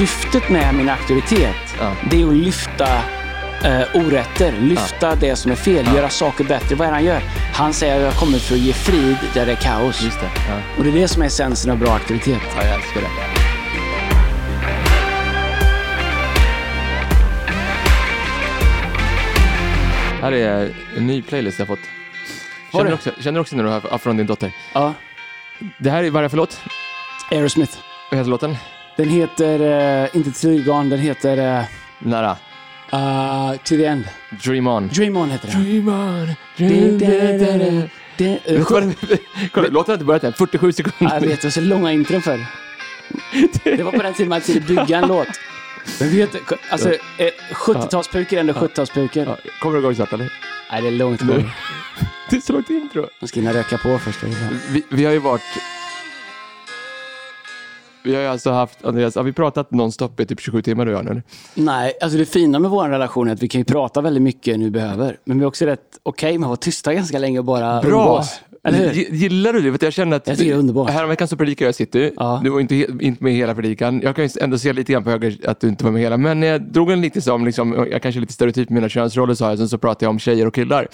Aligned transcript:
syftet 0.00 0.48
med 0.48 0.74
min 0.74 0.88
aktivitet, 0.88 1.56
Ja. 1.80 1.92
det 2.10 2.22
är 2.22 2.26
att 2.28 2.34
lyfta 2.36 2.88
eh, 3.64 3.82
orätter, 3.94 4.52
lyfta 4.60 5.14
det 5.14 5.36
som 5.36 5.50
är 5.52 5.56
fel, 5.56 5.86
göra 5.94 6.08
saker 6.08 6.44
bättre. 6.44 6.76
Vad 6.76 6.86
är 6.86 6.90
det 6.90 6.96
han 6.96 7.04
gör? 7.04 7.22
Han 7.54 7.72
säger 7.72 7.96
att 7.96 8.02
jag 8.02 8.14
kommer 8.14 8.38
för 8.38 8.54
att 8.54 8.60
ge 8.60 8.72
frid 8.72 9.16
där 9.34 9.46
det 9.46 9.52
är 9.52 9.56
kaos. 9.56 10.00
Det. 10.00 10.08
Ja. 10.48 10.54
Och 10.78 10.84
det 10.84 10.90
är 10.90 10.94
det 10.94 11.08
som 11.08 11.22
är 11.22 11.26
essensen 11.26 11.70
av 11.70 11.78
bra 11.78 11.92
aktivitet. 11.94 12.40
ja, 12.56 12.64
jag 12.64 12.74
älskar 12.74 13.00
det. 13.00 13.08
Här 20.20 20.32
är 20.32 20.74
en 20.96 21.06
ny 21.06 21.22
playlist 21.22 21.58
jag 21.58 21.68
fått. 21.68 21.78
Känner 22.72 22.84
du? 22.84 22.94
också, 22.94 23.10
känner 23.20 23.40
också 23.40 23.56
när 23.56 23.64
du 23.64 23.70
har 23.70 23.98
från 23.98 24.16
din 24.16 24.26
dotter. 24.26 24.52
Ja. 24.72 24.94
Det 25.78 25.90
här 25.90 26.04
är, 26.04 26.10
vad 26.10 26.20
är 26.20 26.22
det 26.22 26.28
för 26.30 26.36
låt? 26.36 26.60
Aerosmith. 27.30 27.78
Vad 28.10 28.18
heter 28.18 28.30
låten? 28.30 28.56
Den 29.00 29.08
heter, 29.08 29.60
eh, 30.04 30.16
inte 30.16 30.30
Trilgarn, 30.30 30.88
den 30.90 30.98
heter 30.98 31.58
eh, 31.58 31.64
Nära. 31.98 32.30
uh, 32.92 33.56
To 33.56 33.76
the 33.76 33.84
End. 33.84 34.04
Dream 34.44 34.66
on. 34.66 34.88
Dream 34.88 35.16
On 35.16 35.30
heter 35.30 35.48
den. 35.48 35.64
Dream 35.64 35.88
on. 35.88 36.26
Det- 36.56 36.98
det- 36.98 37.06
eh, 37.36 38.58
Vet 38.58 38.68
du 38.68 38.74
vad 38.74 38.82
det- 38.82 39.18
Kolla, 39.52 39.68
låten 39.68 39.92
har 39.92 39.94
inte 39.94 40.04
börjat 40.04 40.24
än. 40.24 40.32
47 40.32 40.72
sekunder. 40.72 41.14
Jag 41.14 41.20
vet, 41.20 41.40
det 41.40 41.44
var 41.46 41.50
så 41.50 41.60
långa 41.60 41.92
intron 41.92 42.22
för. 42.22 42.46
Det 43.64 43.82
var 43.82 43.92
på 43.92 44.02
den 44.02 44.14
tiden 44.14 44.28
man 44.28 44.40
skulle 44.40 44.60
bygga 44.60 44.98
en 44.98 45.08
låt. 45.08 45.28
Men 46.00 46.10
vet 46.10 46.32
du, 46.32 46.38
alltså, 46.70 46.92
eh, 46.92 46.98
70-talspukor 47.54 48.36
är 48.36 48.40
ändå 48.40 48.52
70-talspukor. 48.52 49.24
Ja, 49.26 49.36
kommer 49.60 49.74
du 49.74 49.80
igång 49.80 49.94
snart 49.94 50.12
eller? 50.12 50.32
Nej, 50.72 50.82
det 50.82 50.88
är 50.88 50.92
långt 50.92 51.20
kvar. 51.20 51.50
Det 52.30 52.36
är 52.36 52.40
så 52.40 52.52
långt 52.52 52.70
intro. 52.70 53.06
Man 53.20 53.28
ska 53.28 53.40
hinna 53.40 53.52
röka 53.54 53.78
på 53.78 53.98
först. 53.98 54.18
Vi, 54.68 54.82
vi 54.88 55.04
har 55.04 55.12
ju 55.12 55.18
varit... 55.18 55.42
Vi 58.04 58.14
har 58.14 58.22
ju 58.22 58.28
alltså 58.28 58.50
haft, 58.50 58.84
Andreas, 58.84 59.14
har 59.16 59.22
vi 59.22 59.32
pratat 59.32 59.70
nonstop 59.70 60.20
i 60.20 60.26
typ 60.26 60.40
27 60.40 60.62
timmar 60.62 60.86
du 60.86 60.94
och 60.96 60.98
jag 61.06 61.14
nu? 61.14 61.22
Nej, 61.54 61.92
alltså 62.02 62.18
det 62.18 62.24
fina 62.26 62.58
med 62.58 62.70
vår 62.70 62.88
relation 62.88 63.28
är 63.28 63.32
att 63.32 63.42
vi 63.42 63.48
kan 63.48 63.60
ju 63.60 63.64
prata 63.64 64.00
väldigt 64.00 64.22
mycket 64.22 64.58
nu 64.58 64.64
vi 64.64 64.70
behöver. 64.70 65.16
Men 65.24 65.38
vi 65.38 65.44
är 65.44 65.48
också 65.48 65.66
rätt 65.66 65.80
okej 66.02 66.38
med 66.38 66.46
att 66.46 66.48
vara 66.48 66.56
tysta 66.56 66.94
ganska 66.94 67.18
länge 67.18 67.38
och 67.38 67.44
bara 67.44 67.82
umgås. 67.82 68.40
Eller 68.64 68.78
hur? 68.78 68.94
G- 68.94 69.06
Gillar 69.10 69.52
du 69.52 69.60
det? 69.60 69.78
För 69.78 69.86
jag 69.86 69.92
känner 69.92 70.16
att... 70.16 70.26
Jag 70.28 70.36
det 70.38 70.50
är 70.50 70.54
underbart. 70.54 70.90
Häromveckan 70.90 71.28
så 71.28 71.36
predikade 71.36 71.68
jag 71.68 71.74
City. 71.74 72.12
Ja. 72.16 72.40
Du 72.44 72.50
var 72.50 72.60
inte, 72.60 72.74
inte 73.00 73.24
med 73.24 73.32
hela 73.32 73.54
predikan. 73.54 74.00
Jag 74.04 74.16
kan 74.16 74.24
ju 74.24 74.30
ändå 74.40 74.58
se 74.58 74.72
lite 74.72 74.92
grann 74.92 75.04
på 75.04 75.10
höger 75.10 75.36
att 75.46 75.60
du 75.60 75.68
inte 75.68 75.84
var 75.84 75.90
med 75.92 76.02
hela. 76.02 76.16
Men 76.16 76.42
jag 76.42 76.62
drog 76.62 76.90
en 76.90 77.00
lite 77.00 77.20
som, 77.20 77.44
liksom, 77.46 77.86
jag 77.90 78.02
kanske 78.02 78.18
är 78.18 78.20
lite 78.20 78.32
stereotyp 78.32 78.68
med 78.70 78.74
mina 78.74 78.88
könsroller 78.88 79.34
sa 79.34 79.48
jag. 79.48 79.58
Sen 79.58 79.68
så 79.68 79.78
pratade 79.78 80.04
jag 80.04 80.10
om 80.10 80.18
tjejer 80.18 80.46
och 80.46 80.54
killar. 80.54 80.88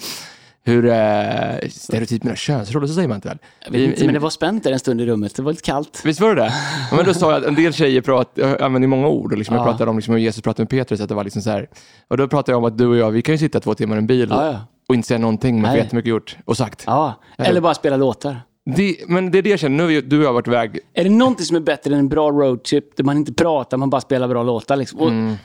Hur, 0.67 0.85
eh, 0.85 1.69
stereotyp 1.69 2.23
med 2.23 2.25
mina 2.29 2.35
könsroller, 2.35 2.87
så 2.87 2.93
säger 2.93 3.07
man 3.07 3.15
inte 3.15 3.27
väl? 3.27 3.37
Jag 3.65 3.71
vet 3.71 3.81
inte, 3.81 4.05
men 4.05 4.13
det 4.13 4.19
var 4.19 4.29
spänt 4.29 4.63
där 4.63 4.71
en 4.71 4.79
stund 4.79 5.01
i 5.01 5.05
rummet. 5.05 5.35
Det 5.35 5.41
var 5.41 5.51
lite 5.51 5.63
kallt. 5.63 6.01
Visst 6.05 6.21
var 6.21 6.35
det 6.35 6.41
det? 6.41 6.53
Ja, 6.91 6.95
men 6.97 7.05
då 7.05 7.13
sa 7.13 7.31
jag 7.31 7.41
att 7.41 7.47
en 7.47 7.55
del 7.55 7.73
tjejer 7.73 8.01
pratar, 8.01 8.41
jag 8.47 8.61
använder 8.61 8.87
många 8.87 9.07
ord. 9.07 9.31
Och 9.31 9.37
liksom 9.37 9.55
Jag 9.55 9.61
Ja. 9.61 9.71
pratade 9.71 9.89
om 9.91 9.97
liksom 9.97 10.13
hur 10.13 10.21
Jesus 10.21 10.41
pratade 10.41 10.61
med 10.63 10.69
Petrus. 10.69 11.01
Att 11.01 11.09
det 11.09 11.15
var 11.15 11.23
liksom 11.23 11.41
så 11.41 11.49
här. 11.49 11.69
Och 12.07 12.17
då 12.17 12.27
pratade 12.27 12.51
jag 12.51 12.57
om 12.57 12.65
att 12.65 12.77
du 12.77 12.87
och 12.87 12.97
jag, 12.97 13.11
vi 13.11 13.21
kan 13.21 13.33
ju 13.33 13.39
sitta 13.39 13.59
två 13.59 13.73
timmar 13.73 13.95
i 13.95 13.99
en 13.99 14.07
bil 14.07 14.27
Ja, 14.31 14.59
och 14.89 14.95
inte 14.95 15.07
säga 15.07 15.17
någonting, 15.17 15.61
men 15.61 15.71
få 15.71 15.77
jättemycket 15.77 16.09
gjort 16.09 16.37
och 16.45 16.57
sagt. 16.57 16.83
Ja, 16.85 17.13
eller 17.37 17.61
bara 17.61 17.73
spela 17.73 17.97
låtar. 17.97 18.41
Det, 18.75 18.95
men 19.07 19.31
det 19.31 19.37
är 19.37 19.41
det 19.41 19.49
jag 19.49 19.59
känner, 19.59 19.77
nu 19.87 19.95
har 19.95 20.01
du 20.01 20.17
och 20.19 20.23
jag 20.25 20.33
varit 20.33 20.47
iväg. 20.47 20.79
Är 20.93 21.03
det 21.03 21.09
någonting 21.09 21.45
som 21.45 21.55
är 21.55 21.59
bättre 21.61 21.93
än 21.93 21.99
en 21.99 22.09
bra 22.09 22.31
roadtrip 22.31 22.97
där 22.97 23.03
man 23.03 23.17
inte 23.17 23.33
pratar, 23.33 23.77
man 23.77 23.89
bara 23.89 24.01
spelar 24.01 24.27
bra 24.27 24.43
låtar? 24.43 24.75
Liksom? 24.75 24.99
Mm. 25.07 25.35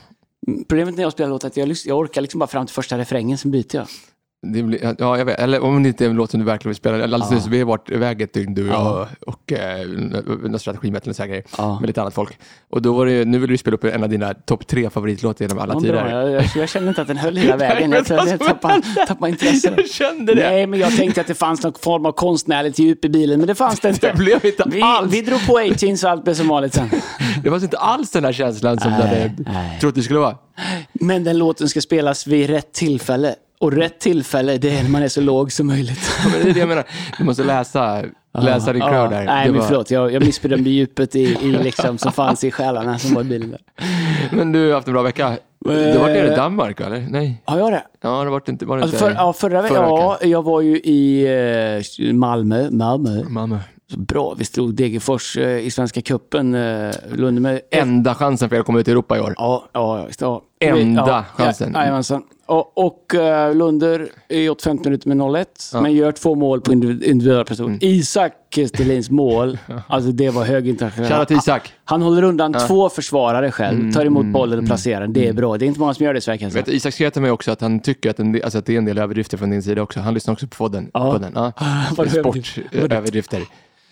Problemet 0.68 0.94
när 0.96 1.02
jag 1.02 1.12
spelar 1.12 1.30
låtar 1.30 1.48
är 1.48 1.50
att 1.50 1.56
jag, 1.56 1.76
jag 1.86 1.98
orkar 1.98 2.20
liksom 2.20 2.38
bara 2.38 2.46
fram 2.46 2.66
till 2.66 2.74
första 2.74 2.98
refrängen, 2.98 3.38
sen 3.38 3.50
byter 3.50 3.76
jag. 3.76 3.86
Det 4.46 4.62
blir, 4.62 4.94
ja, 4.98 5.18
jag 5.18 5.24
vet, 5.24 5.38
eller 5.40 5.62
om 5.62 5.82
det 5.82 5.88
inte 5.88 6.04
är 6.04 6.08
en 6.08 6.16
låt 6.16 6.30
som 6.30 6.40
du 6.40 6.46
verkligen 6.46 6.70
vill 6.70 6.76
spela. 6.76 7.04
Alldeles 7.04 7.30
nyss, 7.30 7.46
vi 7.46 7.58
har 7.58 7.66
varit 7.66 7.90
iväg 7.90 8.22
ett 8.22 8.34
dygn, 8.34 8.54
du 8.54 8.62
och 8.68 8.74
jag, 8.74 9.06
och 9.26 9.52
eh, 9.52 9.86
någon 10.48 10.58
strategimätare 10.58 11.10
och 11.10 11.16
så 11.16 11.22
här 11.22 11.28
grejer, 11.28 11.44
Ja. 11.58 11.80
med 11.80 11.86
lite 11.86 12.00
annat 12.00 12.14
folk. 12.14 12.38
Och 12.70 12.82
då 12.82 12.92
var 12.92 13.06
det, 13.06 13.24
nu 13.24 13.38
vill 13.38 13.50
du 13.50 13.58
spela 13.58 13.74
upp 13.74 13.84
en 13.84 14.02
av 14.02 14.08
dina 14.08 14.34
topp 14.34 14.66
tre 14.66 14.90
favoritlåtar 14.90 15.44
genom 15.44 15.58
alla 15.58 15.74
Ja, 15.74 15.80
tider. 15.80 16.08
Jag, 16.10 16.30
jag, 16.30 16.44
jag 16.56 16.68
kände 16.68 16.88
inte 16.88 17.02
att 17.02 17.08
den 17.08 17.16
höll 17.16 17.36
hela 17.36 17.56
vägen. 17.66 17.90
men 17.90 18.04
Jag, 18.08 18.28
jag 18.28 18.40
tappade, 18.40 18.82
tappade 19.06 19.30
intresse. 19.30 19.74
Jag 19.76 19.88
kände 19.90 20.34
det. 20.34 20.50
Nej, 20.50 20.66
men 20.66 20.80
jag 20.80 20.96
tänkte 20.96 21.20
att 21.20 21.26
det 21.26 21.34
fanns 21.34 21.62
någon 21.62 21.74
form 21.80 22.06
av 22.06 22.12
konstnärligt 22.12 22.78
djup 22.78 23.04
i 23.04 23.08
bilen, 23.08 23.38
men 23.38 23.46
det 23.46 23.54
fanns 23.54 23.80
det 23.80 23.88
inte. 23.88 24.10
Det 24.10 24.16
blev 24.16 24.44
inte 24.46 24.64
vi, 24.66 24.82
alls. 24.82 25.12
vi 25.12 25.22
drog 25.22 25.46
på 25.46 25.58
18 25.58 25.96
så 25.96 26.08
allt 26.08 26.24
blev 26.24 26.34
som 26.34 26.48
vanligt 26.48 26.74
sen. 26.74 26.90
Det 27.42 27.50
var 27.50 27.62
inte 27.64 27.78
alls 27.78 28.10
den 28.10 28.24
här 28.24 28.32
känslan 28.32 28.80
som 28.80 28.92
du 28.92 28.98
Nej, 28.98 29.06
hade 29.08 29.34
nej. 29.52 29.78
trott 29.80 29.94
det 29.94 30.02
skulle 30.02 30.18
vara. 30.20 30.36
Men 30.92 31.24
den 31.24 31.38
låten 31.38 31.68
ska 31.68 31.80
spelas 31.80 32.26
vid 32.26 32.50
rätt 32.50 32.72
tillfälle. 32.72 33.34
Och 33.62 33.72
rätt 33.72 33.98
tillfälle, 34.00 34.58
det 34.58 34.78
är 34.78 34.82
när 34.82 34.90
man 34.90 35.02
är 35.02 35.08
så 35.08 35.20
låg 35.20 35.52
som 35.52 35.66
möjligt. 35.66 36.10
Ja, 36.24 36.30
men 36.32 36.42
det 36.42 36.50
är 36.50 36.54
det 36.54 36.60
jag 36.60 36.68
menar. 36.68 36.84
Du 37.18 37.24
måste 37.24 37.44
läsa, 37.44 38.02
läsa 38.38 38.72
din 38.72 38.82
crowd 38.82 39.10
där. 39.10 39.24
Nej, 39.24 39.50
men 39.50 39.58
var- 39.60 39.66
förlåt. 39.66 39.90
Jag, 39.90 40.12
jag 40.12 40.24
missbedömde 40.24 40.70
djupet 40.70 41.16
i, 41.16 41.22
i 41.42 41.52
liksom, 41.52 41.98
som 41.98 42.12
fanns 42.12 42.44
i 42.44 42.50
själarna 42.50 42.98
som 42.98 43.14
var 43.14 43.20
i 43.22 43.24
bilen. 43.24 43.56
Men 44.30 44.52
du 44.52 44.66
har 44.66 44.74
haft 44.74 44.86
en 44.86 44.92
bra 44.92 45.02
vecka. 45.02 45.36
Du 45.64 45.70
har 45.70 45.98
varit 45.98 46.16
nere 46.16 46.32
i 46.32 46.36
Danmark 46.36 46.80
eller? 46.80 47.06
Nej. 47.10 47.42
Har 47.44 47.58
jag 47.58 47.72
det? 47.72 47.82
Ja, 48.02 48.24
det 48.24 48.30
varit 48.30 48.48
inte... 48.48 48.64
Var 48.66 48.76
det 48.76 48.82
Alltså 48.82 48.96
inte 49.06 49.16
för, 49.16 49.22
ja, 49.24 49.32
förra 49.32 49.62
veckan, 49.62 49.76
ja, 49.76 50.18
jag 50.22 50.42
var 50.42 50.60
ju 50.60 50.76
i 50.76 51.26
eh, 51.98 52.12
Malmö. 52.12 52.70
Malmö. 52.70 53.22
Malmö. 53.28 53.58
Bra, 53.96 54.34
vi 54.38 54.44
slog 54.44 54.74
Degerfors 54.74 55.36
eh, 55.36 55.58
i 55.58 55.70
Svenska 55.70 56.02
cupen. 56.02 56.54
Eh, 56.54 56.90
med 57.32 57.60
Enda 57.70 58.14
chansen 58.14 58.48
för 58.48 58.56
er 58.56 58.60
att 58.60 58.66
komma 58.66 58.80
ut 58.80 58.88
i 58.88 58.90
Europa 58.90 59.16
i 59.16 59.20
år. 59.20 59.34
Ja, 59.36 59.64
ja. 59.72 60.06
Ja. 60.20 60.42
Enda 60.62 61.04
ja, 61.06 61.24
chansen. 61.44 61.70
Ja, 61.74 61.80
jajamensan. 61.80 62.22
och 62.46 62.78
och 62.78 63.14
uh, 63.14 63.54
Lunder 63.54 64.08
i 64.28 64.48
85 64.48 64.78
minuter 64.84 65.08
med 65.08 65.16
0-1, 65.16 65.82
men 65.82 65.92
gör 65.92 66.12
två 66.12 66.34
mål 66.34 66.60
på 66.60 66.72
individ- 66.72 67.04
individuella 67.04 67.44
prestation. 67.44 67.70
Mm. 67.70 67.78
Isak 67.82 68.32
Stelins 68.68 69.10
mål, 69.10 69.58
alltså 69.86 70.10
det 70.12 70.30
var 70.30 70.44
hög 70.44 70.68
internationell. 70.68 71.26
Isak. 71.30 71.72
Han 71.84 72.02
håller 72.02 72.22
undan 72.22 72.54
två 72.68 72.88
försvarare 72.88 73.50
själv, 73.50 73.92
tar 73.92 74.04
emot 74.04 74.26
bollen 74.26 74.58
och 74.58 74.66
placerar 74.66 75.00
den. 75.00 75.12
Det 75.12 75.28
är 75.28 75.32
bra. 75.32 75.58
Det 75.58 75.64
är 75.64 75.66
inte 75.66 75.80
många 75.80 75.94
som 75.94 76.04
gör 76.06 76.12
det 76.14 76.18
i 76.18 76.20
Sverige 76.20 76.38
kan 76.38 76.46
jag 76.46 76.52
säga. 76.52 76.64
Vet, 76.64 76.74
Isak 76.74 76.94
skrev 76.94 77.10
till 77.10 77.22
mig 77.22 77.30
också 77.30 77.50
att 77.50 77.60
han 77.60 77.80
tycker 77.80 78.10
att, 78.10 78.18
en 78.18 78.40
alltså 78.44 78.58
att 78.58 78.66
det 78.66 78.74
är 78.74 78.78
en 78.78 78.84
del 78.84 78.98
överdrifter 78.98 79.36
från 79.36 79.50
din 79.50 79.62
sida 79.62 79.82
också. 79.82 80.00
Han 80.00 80.14
lyssnar 80.14 80.32
också 80.32 80.46
på 80.46 80.56
podden. 80.56 80.90
Ja. 80.94 81.12
podden. 81.12 81.32
Ja. 81.34 81.52
Är 81.98 82.20
Sportöverdrifter. 82.20 83.42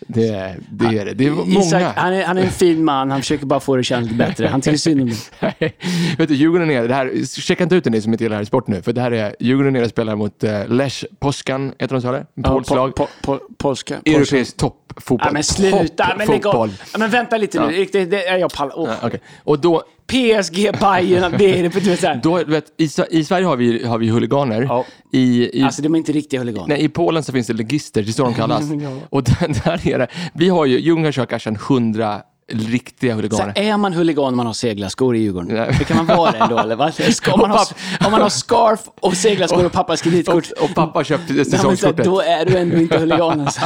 Det, 0.07 0.55
det 0.71 0.85
är 0.85 1.05
det. 1.05 1.13
Det 1.13 1.25
är 1.25 1.31
många. 1.31 1.59
Isak, 1.59 1.95
han, 1.95 2.13
är, 2.13 2.25
han 2.25 2.37
är 2.37 2.41
en 2.41 2.51
fin 2.51 2.85
man, 2.85 3.11
han 3.11 3.21
försöker 3.21 3.45
bara 3.45 3.59
få 3.59 3.75
det 3.75 3.79
att 3.79 3.85
kännas 3.85 4.03
lite 4.03 4.15
bättre. 4.15 4.47
Han 4.47 4.61
tycker 4.61 4.77
synd 4.77 5.01
om 5.01 5.09
det. 5.09 5.51
Vet 6.17 6.29
du, 6.29 6.35
Djurgården 6.35 6.71
är. 6.71 6.87
Det 6.87 6.93
här, 6.93 7.25
checka 7.41 7.63
inte 7.63 7.75
ut 7.75 7.83
den 7.83 7.93
ni 7.93 8.01
som 8.01 8.11
inte 8.11 8.23
gillar 8.23 8.43
sport 8.43 8.67
nu. 8.67 8.81
För 8.81 8.93
det 8.93 9.01
här 9.01 9.11
är 9.11 9.35
Djurgården 9.39 9.75
är 9.75 9.83
och 9.83 9.89
spelar 9.89 10.15
mot 10.15 10.43
uh, 10.43 10.67
Lech 10.67 11.05
Poskan, 11.19 11.73
heter 11.79 11.95
de 11.95 12.01
så 12.01 12.07
eller? 12.07 12.25
Polskt 12.43 12.71
lag. 12.71 12.95
po, 12.95 13.07
po, 13.21 13.39
polska. 13.57 13.95
polska. 13.95 13.99
Europeisk 14.05 14.57
toppfotboll. 14.57 15.27
Ja, 15.27 15.31
men 15.33 15.43
sluta! 15.43 16.13
Men 16.17 16.27
lägg 16.27 16.47
av! 16.47 16.73
Ja, 16.91 16.97
men 16.99 17.09
vänta 17.09 17.37
lite 17.37 17.67
nu. 17.67 17.85
Det 17.91 18.27
är 18.27 18.37
jag 18.37 18.53
pallar. 18.53 18.79
Åh. 18.79 18.89
Ja, 18.89 19.07
okej. 19.07 19.21
Och 19.43 19.59
då, 19.59 19.83
PSG, 20.11 20.55
Bayern, 20.79 21.35
det 21.37 21.59
är 21.59 21.63
det. 21.63 21.69
Du 21.69 21.89
vet, 21.89 21.99
så 21.99 22.07
här. 22.07 22.19
då 22.23 22.37
du 22.37 22.51
vet, 22.51 22.65
i, 22.77 22.89
I 23.09 23.23
Sverige 23.23 23.45
har 23.45 23.55
vi, 23.55 23.85
har 23.85 23.97
vi 23.97 24.09
huliganer. 24.09 24.61
Ja. 24.61 24.85
I, 25.13 25.59
i, 25.59 25.63
Alltså, 25.63 25.81
de 25.81 25.93
är 25.95 25.97
inte 25.97 26.11
riktiga 26.11 26.39
huliganer. 26.39 26.67
nej, 26.67 26.83
I 26.83 26.89
Polen 26.89 27.23
så 27.23 27.31
finns 27.31 27.47
det 27.47 27.53
legister, 27.53 28.01
det 28.01 28.09
är 28.09 28.13
så 28.13 28.23
de 28.23 28.33
kallas. 28.33 28.63
Och 29.09 29.23
där, 29.23 29.63
där 29.65 29.87
är 29.87 29.99
det. 29.99 30.07
Vi 30.33 30.49
har 30.49 30.65
ju, 30.65 30.79
Djurgården 30.79 31.05
har 31.05 31.11
kört 31.11 31.29
kanske 31.29 31.49
en 31.49 31.55
hundra 31.55 32.21
riktiga 32.53 33.11
Så 33.11 33.15
huliganer. 33.15 33.53
här, 33.55 33.63
är 33.63 33.77
man 33.77 33.93
huligan 33.93 34.25
om 34.25 34.37
man 34.37 34.45
har 34.45 34.53
seglarskor 34.53 35.15
i 35.15 35.19
Djurgården? 35.19 35.55
Nej. 35.55 35.75
Det 35.79 35.83
kan 35.85 35.97
man 36.05 36.17
vara 36.17 36.31
det 36.31 36.37
ändå, 36.37 36.57
eller? 36.57 36.75
Va? 36.75 36.91
Ska, 37.11 37.33
om, 37.33 37.39
man 37.39 37.51
har, 37.51 37.65
om 38.05 38.11
man 38.11 38.21
har 38.21 38.29
scarf 38.29 38.79
och 38.99 39.13
seglarskor 39.17 39.65
och 39.65 39.71
pappas 39.71 40.01
kreditkort, 40.01 40.51
Och, 40.57 40.63
och 40.63 40.75
pappa 40.75 41.03
köpte 41.03 41.33
ja, 41.33 41.43
så 41.43 41.49
säsongskortet. 41.51 42.05
då 42.05 42.21
är 42.21 42.45
du 42.45 42.57
ändå 42.57 42.77
inte 42.77 42.97
huligan. 42.97 43.41
Alltså. 43.41 43.61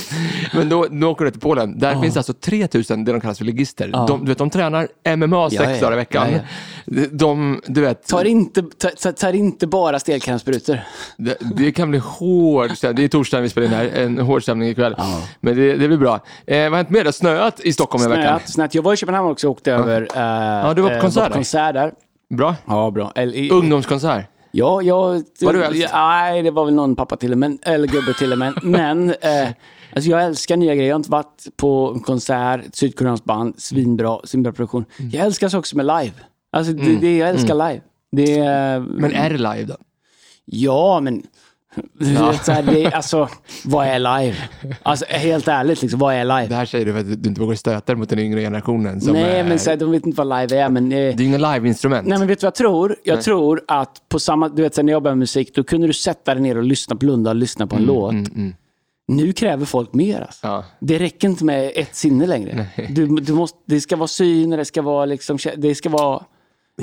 Men 0.54 0.68
då, 0.68 0.86
då 0.90 1.08
åker 1.10 1.24
du 1.24 1.30
till 1.30 1.40
Polen. 1.40 1.78
Där 1.78 2.00
finns 2.02 2.16
alltså 2.16 2.32
3000, 2.32 3.04
det 3.04 3.12
de 3.12 3.20
kallas 3.20 3.38
för 3.38 3.44
legister. 3.44 3.88
De, 4.08 4.20
du 4.20 4.26
vet, 4.28 4.38
de 4.38 4.50
tränar 4.50 4.88
MMA 5.16 5.50
sex 5.50 5.62
Ja, 5.62 5.70
ja. 5.70 5.80
dagar 5.80 5.92
i 5.92 5.96
veckan. 5.96 6.28
Ja, 6.32 6.40
De, 7.12 7.60
du 7.66 7.80
vet, 7.80 8.06
Tar 8.06 8.24
inte, 8.24 8.62
tar, 8.62 9.12
tar 9.12 9.32
inte 9.32 9.66
bara 9.66 9.98
stelkrämsprutor. 9.98 10.80
det, 11.16 11.36
det 11.56 11.72
kan 11.72 11.90
bli 11.90 11.98
hård 11.98 12.70
stämning. 12.76 12.96
Det 12.96 13.04
är 13.04 13.08
torsdagen 13.08 13.42
vi 13.42 13.48
spelar 13.48 13.66
in 13.66 13.72
här, 13.74 13.84
en 13.88 14.18
hård 14.18 14.42
stämning 14.42 14.68
ikväll. 14.68 14.96
Men 15.40 15.56
det, 15.56 15.76
det 15.76 15.88
blir 15.88 15.98
bra. 15.98 16.20
Eh, 16.46 16.62
vad 16.62 16.70
har 16.70 16.76
hänt 16.76 16.90
med 16.90 17.06
det? 17.06 17.12
Snöat 17.12 17.60
i 17.60 17.72
Stockholm 17.72 18.10
veckan? 18.10 18.19
Snöat, 18.22 18.48
snöat. 18.48 18.74
Jag 18.74 18.82
var 18.82 18.92
i 18.92 18.96
Köpenhamn 18.96 19.28
också 19.30 19.46
och 19.48 19.52
åkte 19.52 19.72
över. 19.72 20.02
eh, 20.02 20.08
Ja, 20.66 20.74
du 20.74 20.82
var 20.82 20.88
på 20.90 20.94
eh, 20.94 21.00
konsert 21.00 21.24
där. 21.28 21.30
konsert 21.34 21.74
där. 21.74 21.92
Bra. 22.34 22.54
Ja, 22.66 22.90
bra. 22.90 23.12
Eller, 23.14 23.52
Ungdomskonsert. 23.52 24.26
Ja, 24.52 24.82
jag... 24.82 25.22
Var 25.40 25.52
du 25.52 25.64
äldst? 25.64 25.88
Nej, 25.94 26.42
det 26.42 26.50
var 26.50 26.64
väl 26.64 26.74
någon 26.74 26.96
pappa 26.96 27.16
till 27.16 27.32
och 27.32 27.38
med, 27.38 27.58
eller 27.62 27.88
gubbe 27.88 28.14
till 28.14 28.32
och 28.32 28.38
med. 28.38 28.52
Men 28.62 29.10
eh, 29.10 29.48
alltså 29.94 30.10
jag 30.10 30.24
älskar 30.24 30.56
nya 30.56 30.74
grejer. 30.74 30.88
Jag 30.88 30.94
har 30.94 30.98
inte 31.00 31.10
varit 31.10 31.46
på 31.56 32.00
konsert, 32.04 32.60
sydkoreanskt 32.72 33.24
band, 33.24 33.54
svinbra, 33.58 34.18
svinbra 34.24 34.52
produktion. 34.52 34.84
Mm. 34.98 35.10
Jag 35.10 35.26
älskar 35.26 35.48
saker 35.48 35.66
som 35.68 35.80
är 35.80 35.84
live. 36.02 36.14
Alltså, 36.52 36.72
det, 36.72 36.96
det, 36.96 37.16
jag 37.16 37.28
älskar 37.28 37.54
live. 37.54 37.80
Det. 38.12 38.38
Men 38.88 39.12
är 39.12 39.30
det 39.30 39.36
live 39.38 39.64
då? 39.64 39.76
Ja, 40.44 41.00
men... 41.00 41.22
Vet, 41.98 42.44
så 42.44 42.52
här, 42.52 42.62
det, 42.62 42.92
alltså, 42.92 43.28
vad 43.64 43.86
är 43.86 43.98
live? 43.98 44.36
Alltså, 44.82 45.04
helt 45.08 45.48
ärligt, 45.48 45.82
liksom, 45.82 46.00
vad 46.00 46.14
är 46.14 46.18
Det 46.18 46.42
live? 46.42 46.54
här 46.54 46.64
säger 46.64 46.86
du 46.86 46.92
för 46.92 47.00
att 47.00 47.22
du 47.22 47.28
inte 47.28 47.40
vågar 47.40 47.54
stöta 47.54 47.94
mot 47.94 48.08
den 48.08 48.18
yngre 48.18 48.40
generationen. 48.40 49.00
Nej, 49.02 49.22
är, 49.22 49.44
men 49.44 49.58
så 49.58 49.70
här, 49.70 49.76
de 49.76 49.90
vet 49.90 50.06
inte 50.06 50.22
vad 50.24 50.40
live 50.40 50.60
är, 50.62 50.68
men... 50.68 50.92
Eh, 50.92 50.96
Det 50.96 50.96
är 51.08 51.12
ju 51.18 51.24
inga 51.24 51.38
live-instrument. 51.38 52.08
Nej, 52.08 52.18
men 52.18 52.28
vet 52.28 52.40
du 52.40 52.44
vad 52.44 52.48
jag 52.48 52.54
tror? 52.54 52.96
Jag 53.04 53.22
tror 53.22 53.60
att 53.68 54.08
på 54.08 54.18
samma, 54.18 54.48
du 54.48 54.62
vet, 54.62 54.74
så 54.74 54.80
här, 54.80 54.84
när 54.84 54.92
jag 54.92 55.02
började 55.02 55.16
med 55.16 55.22
musik, 55.22 55.54
då 55.54 55.64
kunde 55.64 55.86
du 55.86 55.92
sätta 55.92 56.34
dig 56.34 56.42
ner 56.42 56.56
och 56.56 56.64
lyssna, 56.64 56.94
blunda 56.94 57.30
och 57.30 57.36
lyssna 57.36 57.66
på 57.66 57.76
en 57.76 57.84
låt. 57.84 58.14
Nu 59.08 59.32
kräver 59.32 59.66
folk 59.66 59.94
mer. 59.94 60.20
Alltså. 60.20 60.46
Ja. 60.46 60.64
Det 60.80 60.98
räcker 60.98 61.28
inte 61.28 61.44
med 61.44 61.72
ett 61.74 61.96
sinne 61.96 62.26
längre. 62.26 62.66
Du, 62.90 63.06
du 63.06 63.32
måste, 63.32 63.58
det 63.66 63.80
ska 63.80 63.96
vara 63.96 64.08
syn 64.08 64.50
det 64.50 64.64
ska 64.64 64.82
vara... 64.82 65.04
Liksom, 65.04 65.38
det 65.56 65.74
ska 65.74 65.88
vara 65.88 66.22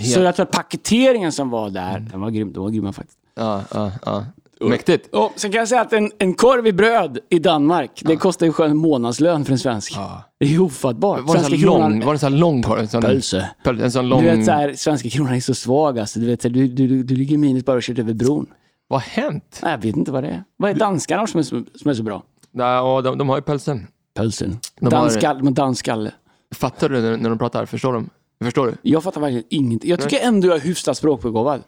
så 0.02 0.22
jag 0.22 0.36
tror 0.36 0.44
att 0.46 0.52
paketeringen 0.52 1.32
som 1.32 1.50
var 1.50 1.70
där, 1.70 2.00
den 2.12 2.22
var 2.22 2.30
grym. 2.30 2.54
Den 2.54 2.62
var 2.64 2.70
grymma 2.70 2.94
faktiskt. 2.94 3.20
Ja, 3.36 3.62
ja, 3.74 3.92
ja. 4.06 4.26
Mäktigt. 4.62 5.16
Och 5.16 5.34
sen 5.36 5.52
kan 5.52 5.60
jag 5.60 5.68
säga 5.68 5.82
att 5.82 5.94
en, 5.94 6.12
en 6.18 6.34
korv 6.34 6.68
i 6.68 6.74
bröd 6.74 7.20
i 7.30 7.40
Danmark, 7.40 8.02
det 8.06 8.16
kostar 8.16 8.46
ju 8.46 8.54
en 8.66 8.78
månadslön 8.78 9.46
för 9.46 9.52
en 9.52 9.60
svensk. 9.60 9.94
Det 10.40 10.54
är 10.56 10.60
ofattbart. 10.62 11.22
Var 11.24 11.36
det 11.50 11.58
kronan- 11.58 11.92
lång, 11.92 12.00
var 12.00 12.06
det 12.14 12.16
en 12.16 12.20
sån 12.20 12.40
lång 12.40 12.64
korv? 12.64 12.80
En 12.80 12.88
sån, 12.88 13.02
Pölse. 13.02 13.50
pöl- 13.64 13.82
En 13.84 13.92
sån 13.92 14.10
lång... 14.10 14.24
Du 14.24 14.30
vet, 14.36 14.46
så 14.46 14.52
här, 14.52 14.74
svenska 14.74 15.10
kronan 15.10 15.34
är 15.34 15.40
så 15.40 15.54
svag 15.54 16.00
alltså. 16.00 16.20
Du, 16.20 16.26
vet, 16.26 16.42
så 16.42 16.48
här, 16.48 16.54
du, 16.54 16.68
du, 16.68 17.04
du 17.04 17.16
ligger 17.16 17.38
minus 17.38 17.66
bara 17.66 17.78
och 17.78 17.84
kört 17.84 18.00
över 18.00 18.14
bron. 18.14 18.46
Vad 18.88 19.02
har 19.02 19.08
hänt? 19.24 19.60
Nej, 19.64 19.72
jag 19.72 19.78
vet 19.78 19.96
inte 19.96 20.12
vad 20.12 20.24
det 20.24 20.30
är. 20.30 20.44
Vad 20.58 20.72
är 20.72 20.76
danskarna 20.76 21.28
som 21.28 21.40
är, 21.40 21.44
så- 21.44 21.64
som 21.76 21.90
är 21.90 21.94
så 21.94 22.04
bra? 22.04 22.24
Nej, 22.52 22.80
och 22.80 23.04
de, 23.04 23.18
de 23.18 23.30
har 23.30 23.36
ju 23.38 23.42
pölsen. 23.42 23.88
Pölsen. 24.16 24.58
De 24.80 24.86
har- 24.86 24.92
Danskall, 25.02 25.54
danskalle. 25.54 26.12
Fattar 26.56 26.90
du 26.90 27.02
när, 27.02 27.18
när 27.18 27.30
de 27.30 27.38
pratar? 27.38 27.66
Förstår 27.66 27.94
de? 27.94 28.10
Förstår 28.44 28.66
du? 28.68 28.74
Jag 28.82 29.04
fattar 29.04 29.22
verkligen 29.22 29.44
ingenting. 29.50 29.90
Jag 29.90 30.00
tycker 30.02 30.26
ändå 30.28 30.48
jag 30.48 30.56
är 30.56 30.62
hyfsat 30.62 30.98
språkbegåvad. 30.98 31.62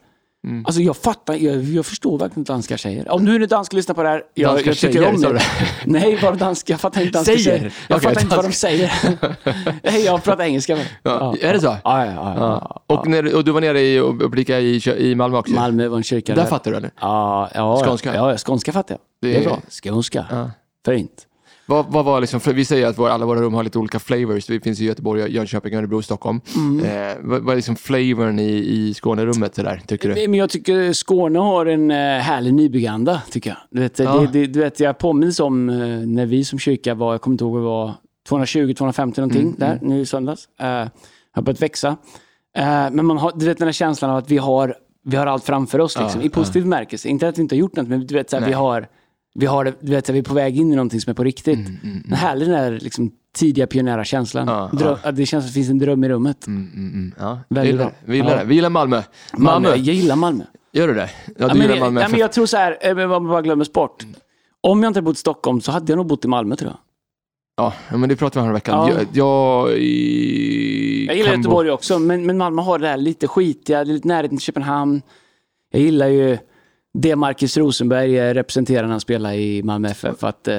Mm. 0.48 0.66
Alltså 0.66 0.82
jag 0.82 0.98
fattar, 0.98 1.34
jag, 1.36 1.64
jag 1.64 1.86
förstår 1.86 2.18
verkligen 2.20 2.44
vad 2.44 2.44
danskar 2.44 2.78
säger. 2.78 3.12
Om 3.12 3.26
nu 3.26 3.36
är 3.36 3.40
det 3.40 3.48
danskar 3.48 3.76
lyssnar 3.76 3.96
på 3.96 4.04
det 4.04 4.10
här, 4.10 4.24
jag, 4.34 4.52
Danska 4.52 4.70
jag 4.70 4.78
tycker 4.78 4.94
tjejer, 4.94 5.10
om 5.16 5.22
det. 5.22 5.28
du? 5.34 5.40
Nej, 5.92 6.20
bara 6.22 6.36
danska. 6.36 6.74
Jag 6.74 6.80
fattar 6.82 7.02
inte 7.02 7.14
danska 7.14 7.34
Säger? 7.34 7.58
säger. 7.58 7.74
Jag 7.88 7.98
Okej, 7.98 8.10
fattar 8.10 8.22
inte 8.22 8.36
vad 8.36 8.46
de 8.46 8.48
danska. 8.48 8.68
säger. 8.68 8.92
Nej, 9.92 10.06
jag 10.06 10.24
pratar 10.24 10.44
engelska. 10.44 10.76
med. 10.76 10.86
Ja, 11.04 11.36
är 11.42 11.54
det 11.54 11.60
så? 11.60 11.68
Ja, 11.68 11.80
ja, 11.84 12.06
ja. 12.06 12.14
ja, 12.16 12.36
Ja. 12.38 12.84
ja. 12.88 12.96
Och, 12.96 13.08
när, 13.08 13.36
och 13.36 13.44
du 13.44 13.52
var 13.52 13.62
nere 13.62 13.82
i, 13.82 14.00
och 14.00 14.22
och 14.22 14.32
i, 14.60 14.82
i 14.98 15.16
Malmö 15.16 15.38
också? 15.38 15.54
Malmö 15.54 15.88
var 15.88 15.98
en 15.98 16.04
kyrka 16.04 16.36
Där 16.36 16.46
fattar 16.46 16.72
du 16.72 16.78
eller? 16.78 16.92
Ja, 17.02 17.50
ja, 17.56 17.84
Skånska? 17.86 18.16
Ja, 18.16 18.32
ja, 18.32 18.38
skånska 18.38 18.72
fattar 18.72 18.94
jag. 18.94 19.00
Det, 19.22 19.28
Det 19.28 19.38
är 19.38 19.42
är- 19.42 19.46
bra. 19.50 19.60
Skånska. 19.84 20.26
Ja. 20.32 20.52
Fint. 20.94 21.26
Vad, 21.70 21.86
vad 21.90 22.06
var 22.06 22.22
liksom, 22.22 22.40
för 22.40 22.54
vi 22.54 22.66
säger 22.66 22.88
att 22.88 22.98
vår, 22.98 23.10
alla 23.10 23.26
våra 23.26 23.42
rum 23.42 23.54
har 23.54 23.64
lite 23.64 23.80
olika 23.80 24.00
flavors. 24.00 24.46
Det 24.46 24.60
finns 24.60 24.82
i 24.82 24.86
Göteborg, 24.86 25.34
Jönköping, 25.34 25.76
Örebro, 25.76 26.02
Stockholm. 26.02 26.42
Mm. 26.56 26.86
Eh, 26.86 27.16
vad, 27.20 27.42
vad 27.42 27.52
är 27.52 27.56
liksom 27.56 27.76
flavorn 27.76 28.40
i, 28.40 28.52
i 28.52 28.94
Skånerummet 28.94 29.56
sådär, 29.56 29.82
tycker 29.88 30.10
du? 30.10 30.28
Men 30.28 30.40
jag 30.40 30.50
tycker 30.50 30.94
Skåne 30.94 31.40
har 31.40 31.66
en 31.66 31.92
eh, 31.92 31.98
härlig 31.98 32.54
nybygganda, 32.54 33.22
tycker 33.32 33.50
jag. 33.50 33.58
Du 33.72 33.82
vet, 33.82 34.00
Ja. 34.00 34.20
det, 34.20 34.40
det, 34.40 34.46
du 34.48 34.60
vet, 34.60 34.80
jag 34.80 34.98
påminns 34.98 35.40
om 35.40 35.70
eh, 35.70 35.76
när 35.88 36.26
vi 36.26 36.44
som 36.44 36.60
kyrka 36.60 36.94
var, 36.94 37.14
jag 37.14 37.22
kommer 37.22 37.34
inte 37.34 37.44
ihåg 37.44 37.54
vad 37.54 37.62
det 37.62 37.66
var, 37.68 37.94
220-250 38.46 39.20
någonting 39.20 39.42
Mm, 39.42 39.56
där 39.58 39.80
nu 39.82 40.00
i 40.00 40.06
söndags. 40.06 40.48
Uh, 40.62 40.88
har 41.32 41.42
börjat 41.42 41.62
växa. 41.62 41.98
Eh, 42.58 42.64
men 42.92 43.06
man 43.06 43.18
har, 43.18 43.32
du 43.36 43.46
vet 43.46 43.58
den 43.58 43.68
här 43.68 43.74
känslan 43.74 44.12
av 44.12 44.18
att 44.18 44.32
vi 44.32 44.38
har, 44.38 44.76
vi 45.06 45.18
har 45.18 45.28
allt 45.28 45.44
framför 45.44 45.80
oss, 45.80 46.00
liksom, 46.00 46.22
Ja, 46.22 46.28
i 46.28 46.30
positiv 46.30 46.64
bemärkelse. 46.64 47.10
Inte 47.10 47.28
att 47.28 47.38
vi 47.38 47.42
inte 47.42 47.56
har 47.56 47.60
gjort 47.60 47.76
något, 47.76 47.88
men 47.88 48.08
du 48.08 48.16
vet, 48.16 48.30
så 48.30 48.40
vi 48.40 48.54
har, 48.54 48.88
vi 49.36 49.46
har 49.46 49.66
det, 49.66 49.74
du 49.80 49.92
vet, 49.92 50.08
här, 50.08 50.14
vi 50.14 50.20
är 50.20 50.24
på 50.24 50.34
väg 50.34 50.58
in 50.58 50.74
i 50.74 50.76
någonting 50.76 51.02
som 51.02 51.12
är 51.12 51.16
på 51.16 51.24
riktigt. 51.24 51.60
En 52.08 52.14
härlig 52.14 52.48
den 52.48 52.56
där 52.64 52.72
liksom, 52.80 53.12
tidiga 53.36 53.68
pionjära 53.68 54.04
känslan. 54.04 54.50
Mm, 54.50 54.60
Ja, 54.60 54.70
Dröm, 54.74 54.98
att 55.04 55.16
Det 55.16 55.26
känns 55.26 55.44
som 55.44 55.50
det 55.50 55.54
finns 55.54 55.70
en 55.70 55.80
dröm 55.80 56.04
i 56.04 56.10
rummet. 56.10 56.48
Mm, 56.48 56.72
mm, 56.76 56.94
mm. 56.94 57.14
Ja, 57.20 57.40
vi 57.50 57.56
Väldigt 57.56 57.74
gillar. 57.74 57.94
Vi 58.06 58.16
gillar 58.16 58.32
Ja. 58.32 58.38
det. 58.38 58.44
Vi 58.46 58.56
gillar 58.56 58.70
Malmö. 58.70 59.02
Malmö. 59.34 59.52
Malmö. 59.52 59.70
Jag 59.70 59.96
gillar 59.96 60.16
Malmö. 60.16 60.44
Gör 60.74 60.88
du 60.88 60.94
det? 60.94 61.10
Ja, 61.26 61.34
du 61.38 61.44
Ja, 61.44 61.48
men, 61.48 61.62
gillar 61.62 61.80
Malmö. 61.80 62.02
ja, 62.02 62.08
men 62.10 62.20
jag 62.20 62.32
tror 62.32 62.46
så 62.46 62.58
här, 62.58 62.78
eh, 62.82 62.92
om 62.92 63.10
man 63.10 63.28
bara 63.28 63.42
glömmer 63.42 63.64
sport. 63.66 64.06
Om 64.62 64.84
jag 64.84 64.90
inte 64.90 65.02
bott 65.02 65.16
i 65.16 65.20
Stockholm 65.20 65.62
så 65.62 65.72
hade 65.72 65.92
jag 65.92 65.98
nog 65.98 66.06
bott 66.08 66.26
i 66.26 66.28
Malmö 66.28 66.56
tror 66.56 66.72
jag. 66.72 66.78
Ja, 67.92 67.98
men 67.98 68.10
det 68.10 68.16
pratade 68.16 68.40
vi 68.40 68.42
om 68.42 68.48
här 68.48 68.54
veckan. 68.54 68.88
Ja. 68.88 68.94
Jag, 68.94 69.08
jag, 69.14 69.78
i, 69.78 71.06
Jag 71.08 71.18
gillar 71.18 71.34
Göteborg 71.34 71.72
också, 71.72 72.00
men, 72.00 72.26
men 72.26 72.38
Malmö 72.38 72.62
har 72.62 72.80
det 72.80 72.88
där 72.88 72.98
lite 72.98 73.28
skitiga, 73.28 73.84
det 73.84 73.92
är 73.92 73.94
lite 73.94 74.08
närheten 74.08 74.38
till 74.38 74.46
Köpenhamn. 74.46 75.02
Jag 75.72 75.82
gillar 75.82 76.08
ju 76.08 76.38
det 76.94 77.16
Marcus 77.16 77.58
Rosenberg 77.58 78.20
eh, 78.20 78.34
representerar 78.34 78.84
när 78.84 78.92
han 78.92 79.00
spelar 79.00 79.34
i 79.34 79.64
Malmö 79.64 79.90
FF. 79.90 80.24
Att 80.24 80.48
eh, 80.48 80.56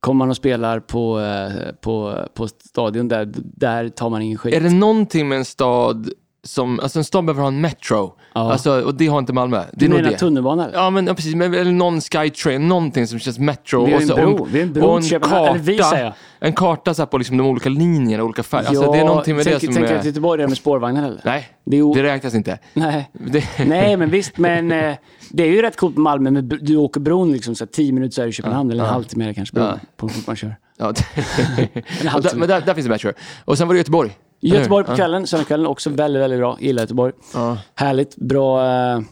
kommer 0.00 0.18
man 0.18 0.30
och 0.30 0.36
spelar 0.36 0.80
på, 0.80 1.20
eh, 1.20 1.74
på, 1.80 2.28
på 2.34 2.48
stadion 2.48 3.08
där, 3.08 3.32
där 3.36 3.88
tar 3.88 4.10
man 4.10 4.22
ingen 4.22 4.38
skit. 4.38 4.54
Är 4.54 4.60
det 4.60 4.74
någonting 4.74 5.28
med 5.28 5.38
en 5.38 5.44
stad 5.44 6.10
som, 6.44 6.80
alltså 6.80 6.98
en 6.98 7.04
stad 7.04 7.24
behöver 7.24 7.40
ha 7.42 7.48
en 7.48 7.60
metro. 7.60 8.12
Ja. 8.34 8.52
Alltså, 8.52 8.80
och 8.82 8.94
det 8.94 9.06
har 9.06 9.18
inte 9.18 9.32
Malmö. 9.32 9.58
Det 9.72 9.86
du 9.86 9.88
menar 9.88 10.10
det. 10.10 10.18
tunnelbana 10.18 10.66
eller? 10.68 10.78
Ja, 10.78 10.90
men 10.90 11.06
ja, 11.06 11.14
precis. 11.14 11.34
Men, 11.34 11.54
eller 11.54 11.72
någon 11.72 12.00
skytrain, 12.00 12.68
någonting 12.68 13.06
som 13.06 13.18
känns 13.18 13.38
metro. 13.38 13.84
Vi 13.86 13.92
har 13.92 14.00
en 14.00 14.06
bro. 14.08 14.44
Vi 14.52 14.58
har 14.58 14.66
en 14.66 14.72
bro 14.72 14.84
och 14.86 14.96
en 14.96 15.02
Köpenhamn. 15.02 15.46
Eller 15.48 15.58
vi, 15.58 15.78
karta- 15.78 15.90
säger 15.90 16.04
jag. 16.04 16.12
En 16.40 16.52
karta 16.52 16.94
så 16.94 17.06
på 17.06 17.18
liksom 17.18 17.36
de 17.36 17.46
olika 17.46 17.68
linjerna, 17.68 18.24
olika 18.24 18.42
färger. 18.42 18.68
Alltså, 18.68 18.92
det 18.92 18.98
är 18.98 19.04
någonting 19.04 19.36
med 19.36 19.44
tänk, 19.44 19.60
det 19.60 19.66
som 19.66 19.74
Tänker 19.74 19.88
är... 19.90 19.94
du 19.94 19.98
att 20.00 20.04
Göteborg 20.06 20.42
är 20.42 20.48
med 20.48 20.56
spårvagnar 20.56 21.04
eller? 21.08 21.20
Nej, 21.24 21.48
Det 21.64 21.76
är 21.76 21.82
o- 21.82 21.94
det 21.94 22.02
räknas 22.02 22.34
inte. 22.34 22.58
Nej. 22.74 23.10
Det... 23.32 23.44
Nej, 23.66 23.96
men 23.96 24.10
visst. 24.10 24.38
Men 24.38 24.72
eh, 24.72 24.94
det 25.30 25.42
är 25.42 25.46
ju 25.50 25.62
rätt 25.62 25.76
coolt 25.76 25.96
med 25.96 26.02
Malmö. 26.02 26.30
Men 26.30 26.48
du 26.62 26.76
åker 26.76 27.00
bron 27.00 27.32
liksom 27.32 27.54
så 27.54 27.64
här, 27.64 27.70
tio 27.72 27.92
minuter 27.92 28.14
så 28.14 28.20
är 28.20 28.24
du 28.24 28.30
i 28.30 28.32
Köpenhamn. 28.32 28.70
eller 28.70 28.84
en 28.84 28.90
halvtimme 28.90 29.24
är 29.24 29.28
det 29.28 29.34
kanske 29.34 29.54
bron 29.54 29.66
Ja. 29.66 29.78
på 29.96 30.06
hur 30.06 30.14
fort 30.14 30.26
man 30.26 30.36
kör. 30.36 30.56
Ja, 30.78 30.84
halvtimme. 32.06 32.38
men 32.40 32.48
där, 32.48 32.60
där 32.60 32.74
finns 32.74 32.86
det 32.86 32.90
metro. 32.90 33.12
Och 33.44 33.58
sen 33.58 33.68
var 33.68 33.74
det 33.74 33.78
Göteborg. 33.78 34.10
Göteborg 34.48 34.84
på 34.84 34.96
kvällen, 34.96 35.26
söndagskvällen 35.26 35.66
också 35.66 35.90
väldigt, 35.90 36.22
väldigt 36.22 36.38
bra. 36.38 36.56
Gillar 36.60 36.82
Göteborg. 36.82 37.12
Ja. 37.34 37.58
Härligt, 37.74 38.16
bra, 38.16 38.62
eh, 38.62 38.68
ja, 38.68 39.02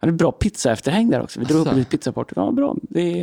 det 0.00 0.08
är 0.08 0.12
bra 0.12 0.32
pizza 0.32 0.72
efterhäng 0.72 1.10
där 1.10 1.22
också. 1.22 1.40
Vi 1.40 1.46
drog 1.46 1.60
upp 1.60 1.66
Asså. 1.66 1.76
lite 1.76 1.90
pizzaporter. 1.90 2.34
Ja, 2.36 2.50
bra. 2.50 2.76
Det, 2.82 3.20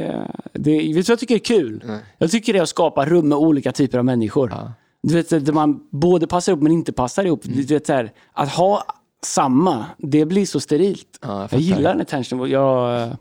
det, 0.54 0.78
vet 0.78 0.86
du 0.86 0.94
vad 0.94 1.10
jag 1.10 1.20
tycker 1.20 1.36
är 1.36 1.40
kul? 1.40 1.84
Jag 2.18 2.32
tycker 2.32 2.54
det 2.54 2.60
är 2.60 2.64
att 2.64 2.70
skapa 2.70 3.06
rum 3.06 3.30
med 3.30 3.38
olika 3.38 3.72
typer 3.72 3.98
av 3.98 4.06
människor. 4.06 4.50
Ja. 4.50 4.74
Du 5.04 5.14
vet, 5.14 5.30
där 5.30 5.54
man 5.54 5.80
både 5.92 6.28
passar 6.28 6.52
ihop 6.52 6.62
men 6.62 6.72
inte 6.72 6.94
passar 6.94 7.26
ihop. 7.26 7.42
Du 7.44 7.64
vet, 7.64 7.86
så 7.86 7.94
här, 7.94 8.12
att 8.34 8.50
ha 8.50 8.84
samma, 9.26 9.86
det 9.98 10.26
blir 10.26 10.46
så 10.46 10.60
sterilt. 10.60 11.20
Ja, 11.22 11.42
jag 11.42 11.54
jag, 11.54 11.60
gillar 11.60 11.92
den 11.94 12.02
attention. 12.02 12.50
Jag 12.50 13.02
eh, 13.02 13.14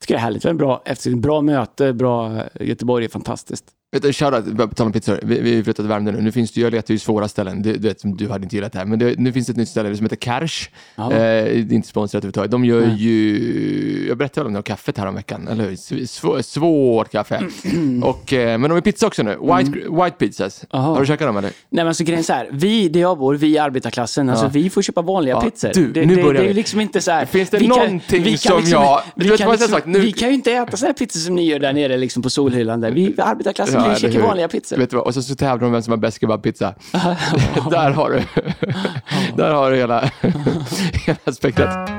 tycker 0.00 0.14
det 0.14 0.18
är 0.18 0.22
härligt. 0.22 0.42
Det 0.42 0.48
är 0.48 0.50
en 0.50 0.56
bra, 0.56 0.82
efter 0.84 1.10
en 1.10 1.20
bra 1.20 1.40
möte, 1.40 1.92
bra 1.92 2.42
Göteborg 2.60 3.04
är 3.04 3.08
fantastiskt. 3.08 3.64
Vet 3.94 4.02
du, 4.02 4.12
shoutout, 4.12 4.56
på 4.56 4.66
tal 4.74 4.86
om 4.86 4.92
pizzor. 4.92 5.20
Vi, 5.22 5.40
vi 5.40 5.64
flyttat 5.64 5.76
till 5.76 5.86
Värmdö 5.88 6.12
nu. 6.12 6.20
Nu 6.20 6.32
finns 6.32 6.52
det, 6.52 6.60
jag 6.60 6.72
letar 6.72 6.94
ju 6.94 6.98
svåra 6.98 7.28
ställen. 7.28 7.62
Du, 7.62 7.72
du 7.72 7.88
vet, 7.88 7.98
du 8.04 8.28
hade 8.28 8.44
inte 8.44 8.56
gillat 8.56 8.72
det 8.72 8.78
här. 8.78 8.86
Men 8.86 8.98
det, 8.98 9.18
nu 9.18 9.32
finns 9.32 9.46
det 9.46 9.50
ett 9.50 9.56
nytt 9.56 9.68
ställe 9.68 9.96
som 9.96 10.04
heter 10.06 10.16
Kärch. 10.16 10.70
Ja. 10.96 11.12
Eh, 11.12 11.18
det 11.18 11.50
är 11.50 11.72
inte 11.72 11.88
sponsrat 11.88 12.14
överhuvudtaget. 12.24 12.50
De 12.50 12.64
gör 12.64 12.80
Nej. 12.80 12.96
ju, 12.96 14.06
jag 14.08 14.18
berättade 14.18 14.46
om 14.46 14.52
det, 14.52 14.58
om 14.58 14.62
kaffet 14.62 14.98
här 14.98 15.06
om 15.06 15.14
veckan, 15.14 15.48
eller 15.48 15.64
hur? 15.64 15.70
Sv- 15.70 16.06
Svår, 16.06 16.42
svårt 16.42 17.12
kaffe. 17.12 17.42
Och, 18.02 18.32
eh, 18.32 18.58
men 18.58 18.70
de 18.70 18.76
är 18.76 18.80
pizza 18.80 19.06
också 19.06 19.22
nu. 19.22 19.30
White, 19.30 19.70
white 19.90 20.16
pizzas. 20.18 20.64
Aha. 20.70 20.92
Har 20.92 21.00
du 21.00 21.06
käkat 21.06 21.28
dem 21.28 21.36
eller? 21.36 21.48
Nej 21.50 21.54
men 21.70 21.86
alltså 21.88 22.04
grejen 22.04 22.18
är 22.20 22.22
så 22.24 22.32
här, 22.32 22.48
vi 22.52 22.88
där 22.88 23.00
jag 23.00 23.18
bor, 23.18 23.34
vi 23.34 23.46
i 23.48 23.58
arbetarklassen, 23.58 24.28
alltså 24.30 24.44
Ja. 24.44 24.50
vi 24.54 24.70
får 24.70 24.82
köpa 24.82 25.02
vanliga 25.02 25.34
Ja, 25.34 25.40
pizzor. 25.40 25.70
du, 25.74 25.92
det, 25.92 26.06
nu 26.06 26.16
det, 26.16 26.22
börjar 26.22 26.40
det 26.40 26.46
är 26.46 26.48
vi. 26.48 26.54
liksom 26.54 26.80
inte 26.80 27.00
så 27.00 27.10
här. 27.10 27.26
Finns 27.26 27.50
det 27.50 27.58
vi 27.58 27.66
kan- 27.66 27.76
någonting 27.78 28.22
vi 28.22 28.30
kan 28.30 28.38
som 28.38 28.56
liksom, 28.60 28.82
jag- 28.82 29.00
Vi 29.16 29.24
kan, 29.24 29.30
vad 29.30 29.40
jag 29.40 29.46
har 29.46 29.52
liksom, 29.52 29.68
sagt 29.70 29.86
nu? 29.86 30.00
vi 30.00 30.12
kan 30.12 30.28
ju 30.28 30.34
inte 30.34 30.52
äta 30.52 30.76
sådana 30.76 30.88
här 30.98 31.06
pizzor 31.06 31.20
som 31.20 31.34
ni 31.34 31.46
gör 31.46 31.58
där 31.58 31.72
nere 31.72 31.96
liksom 31.96 32.22
på 32.22 32.30
Solhyllan. 32.30 32.80
Där. 32.80 32.90
Vi 32.90 33.14
arbetarklassen, 33.18 33.83
Ja, 33.88 33.96
käkar 33.96 34.20
vanliga 34.20 34.48
pizzor. 34.48 34.76
Vet 34.76 34.90
du 34.90 34.96
vad? 34.96 35.06
Och 35.06 35.14
så, 35.14 35.22
så 35.22 35.34
tävlar 35.34 35.58
de 35.58 35.64
om 35.64 35.72
vem 35.72 35.82
som 35.82 35.90
har 35.90 35.98
bäst 35.98 36.20
kebabpizza. 36.20 36.74
Där 37.70 37.90
har 37.90 38.10
du. 38.10 38.22
Där 39.36 39.50
har 39.50 39.70
du 39.70 39.76
hela, 39.76 40.00
hela 41.06 41.32
spektrat. 41.32 41.90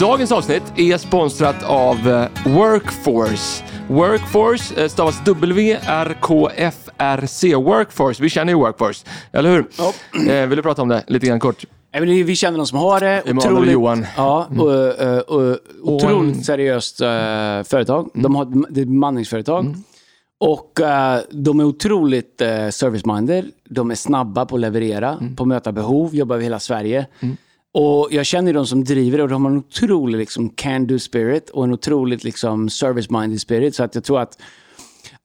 Dagens 0.00 0.32
avsnitt 0.32 0.62
är 0.76 0.98
sponsrat 0.98 1.62
av 1.62 2.08
eh, 2.08 2.26
Workforce. 2.46 3.64
Workforce 3.88 4.82
eh, 4.82 4.88
stavas 4.88 5.24
W-R-K-F-R-C. 5.24 5.94
Workforce, 7.54 8.22
vi 8.22 8.28
känner 8.28 8.52
ju 8.52 8.58
Workforce, 8.58 9.06
eller 9.32 9.50
hur? 9.50 9.66
Eh, 10.30 10.46
vill 10.46 10.56
du 10.56 10.62
prata 10.62 10.82
om 10.82 10.88
det 10.88 11.04
lite 11.06 11.26
grann 11.26 11.40
kort? 11.40 11.64
Men 11.92 12.26
vi 12.26 12.36
känner 12.36 12.56
någon 12.58 12.66
som 12.66 12.78
har 12.78 13.00
det. 13.00 13.22
Emanuel 13.26 13.56
och 13.56 13.66
Johan. 13.66 13.98
Mm. 13.98 14.10
Ja, 14.16 14.48
och, 14.58 15.36
och, 15.36 15.50
och, 15.82 15.94
otroligt 15.94 16.46
seriöst 16.46 17.00
eh, 17.00 17.06
företag. 17.64 18.10
Mm. 18.14 18.22
De 18.22 18.34
har 18.34 18.44
det 18.44 18.80
är 18.80 18.82
ett 18.82 18.88
bemanningsföretag. 18.88 19.74
Och 20.38 20.80
eh, 20.80 21.20
de 21.30 21.60
är 21.60 21.64
otroligt 21.64 22.42
uh, 22.42 22.48
service-minded. 22.48 23.50
De 23.64 23.90
är 23.90 23.94
snabba 23.94 24.46
på 24.46 24.54
att 24.54 24.60
leverera, 24.60 25.12
Mm. 25.20 25.36
på 25.36 25.42
att 25.42 25.48
möta 25.48 25.72
behov, 25.72 26.14
jobbar 26.14 26.34
över 26.34 26.42
hela 26.44 26.58
Sverige. 26.58 27.06
Och 27.74 28.08
jag 28.10 28.26
känner 28.26 28.52
de 28.52 28.66
som 28.66 28.84
driver 28.84 29.18
det 29.18 29.24
och 29.24 29.30
de 29.30 29.44
har 29.44 29.52
en 29.52 29.58
otrolig 29.58 30.18
liksom, 30.18 30.50
can-do 30.50 30.98
spirit 30.98 31.50
och 31.50 31.64
en 31.64 31.72
otroligt 31.72 32.24
liksom, 32.24 32.68
service-minded 32.68 33.38
spirit. 33.38 33.74
Så 33.74 33.84
att 33.84 33.94
jag 33.94 34.04
tror 34.04 34.20
att 34.20 34.38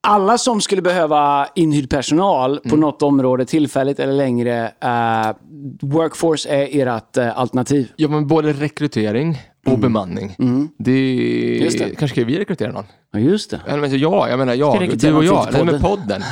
alla 0.08 0.38
som 0.38 0.62
skulle 0.62 0.82
behöva 0.82 1.48
inhyrd 1.56 1.90
personal 1.90 2.60
på 2.70 2.76
något 2.76 3.02
område, 3.02 3.46
tillfälligt 3.46 4.00
eller 4.00 4.14
längre, 4.14 4.72
eh, 4.80 5.36
Workforce 5.82 6.50
är 6.50 6.88
ert 6.88 7.18
eh, 7.18 7.40
alternativ. 7.40 7.92
Ja, 7.96 8.08
men 8.08 8.28
både 8.28 8.54
rekrytering 8.54 9.38
och 9.66 9.80
bemanning. 9.80 10.36
Det, 10.38 10.44
Mm. 10.44 11.64
Just 11.64 11.78
det. 11.78 11.86
Kanske 11.86 12.08
ska 12.08 12.26
vi 12.26 12.40
rekrytera 12.40 12.72
någon? 12.72 12.86
Ja, 13.14 13.20
just 13.20 13.52
det. 13.52 13.62
Eller 13.68 13.78
men, 13.82 14.00
ja, 14.00 14.30
jag 14.30 14.40
menar 14.40 14.54
jag, 14.54 14.82
rekrytera 14.82 15.12
du 15.12 15.18
och 15.18 15.26
jag. 15.26 15.48
Nej, 15.54 15.66
men 15.66 15.82
podden. 15.82 16.24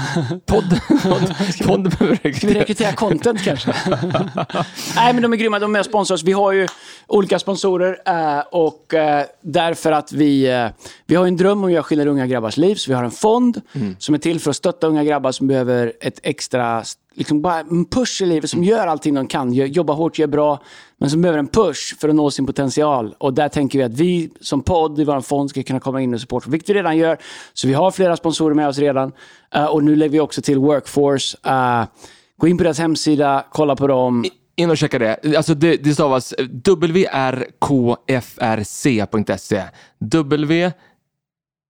Podden, 0.46 0.80
podden, 1.68 1.92
behöver 2.00 2.16
Ska 2.16 2.24
vi 2.24 2.30
rekrytera. 2.30 2.60
rekrytera 2.60 2.92
content 2.94 3.44
kanske? 3.44 3.74
Nej, 4.96 5.14
men 5.14 5.22
de 5.22 5.34
är 5.34 5.38
grymma. 5.38 5.60
De 5.60 5.66
är 5.66 5.68
med 5.80 5.86
sponsrar 5.86 6.16
oss. 6.16 6.24
Vi 6.24 6.32
har 6.32 6.52
ju 6.52 6.68
olika 7.08 7.40
sponsorer 7.40 7.98
eh, 8.06 8.40
och 8.52 8.94
eh, 8.94 9.26
därför 9.42 9.92
att 9.92 10.12
vi, 10.12 10.48
eh, 10.52 10.68
vi 11.06 11.16
har 11.16 11.28
en 11.28 11.38
dröm 11.38 11.58
om 11.58 11.64
att 11.64 11.72
göra 11.72 11.84
skillnad 11.84 12.08
i 12.08 12.10
unga 12.10 12.28
grabbars 12.28 12.58
liv. 12.58 12.76
Så 12.76 12.92
vi 12.92 12.96
har 12.96 13.04
en 13.04 13.12
fond 13.12 13.62
som 13.98 14.16
är 14.16 14.20
till 14.20 14.40
för 14.40 14.50
att 14.50 14.56
stötta 14.56 14.88
unga 14.88 15.04
grabbar 15.04 15.32
som 15.32 15.48
behöver 15.48 15.94
ett 16.02 16.20
extra 16.24 16.84
liksom 17.20 17.42
bara 17.42 17.60
en 17.60 17.86
push 17.86 18.22
i 18.22 18.26
livet 18.26 18.50
som 18.50 18.64
gör 18.64 18.88
allting 18.88 19.14
de 19.14 19.28
kan. 19.28 19.54
Jobbar 19.54 19.96
hårt, 19.96 20.20
gör 20.20 20.28
bra, 20.28 20.64
men 20.98 21.10
som 21.10 21.22
behöver 21.22 21.40
en 21.40 21.48
push 21.48 22.00
för 22.00 22.10
att 22.10 22.16
nå 22.16 22.32
sin 22.32 22.46
potential. 22.46 23.16
Och 23.18 23.34
där 23.34 23.50
tänker 23.50 23.80
vi 23.80 23.86
att 23.86 23.94
vi 23.94 24.30
som 24.42 24.62
podd 24.62 25.00
i 25.00 25.04
vår 25.04 25.22
fond 25.22 25.50
ska 25.50 25.64
kunna 25.64 25.80
komma 25.80 26.02
in 26.02 26.14
och 26.14 26.22
supporta, 26.22 26.50
vilket 26.50 26.70
vi 26.70 26.74
redan 26.74 26.98
gör. 26.98 27.18
Så 27.54 27.68
vi 27.68 27.74
har 27.74 27.92
flera 27.92 28.18
sponsorer 28.18 28.56
med 28.56 28.68
oss 28.68 28.78
redan. 28.78 29.12
Uh, 29.56 29.66
och 29.66 29.84
nu 29.84 29.96
lägger 29.96 30.12
vi 30.12 30.20
också 30.20 30.42
till 30.42 30.58
Workforce. 30.58 31.38
Uh, 31.48 31.84
gå 32.38 32.48
in 32.48 32.58
på 32.58 32.64
deras 32.64 32.80
hemsida, 32.80 33.46
kolla 33.52 33.76
på 33.76 33.88
dem. 33.88 34.26
In 34.56 34.70
och 34.70 34.78
checka 34.78 35.00
det. 35.00 35.38
Alltså 35.38 35.54
det, 35.54 35.78
det 35.78 35.94
stavas 35.94 36.34
wrkfrc.se. 36.66 37.24
W 40.00 40.72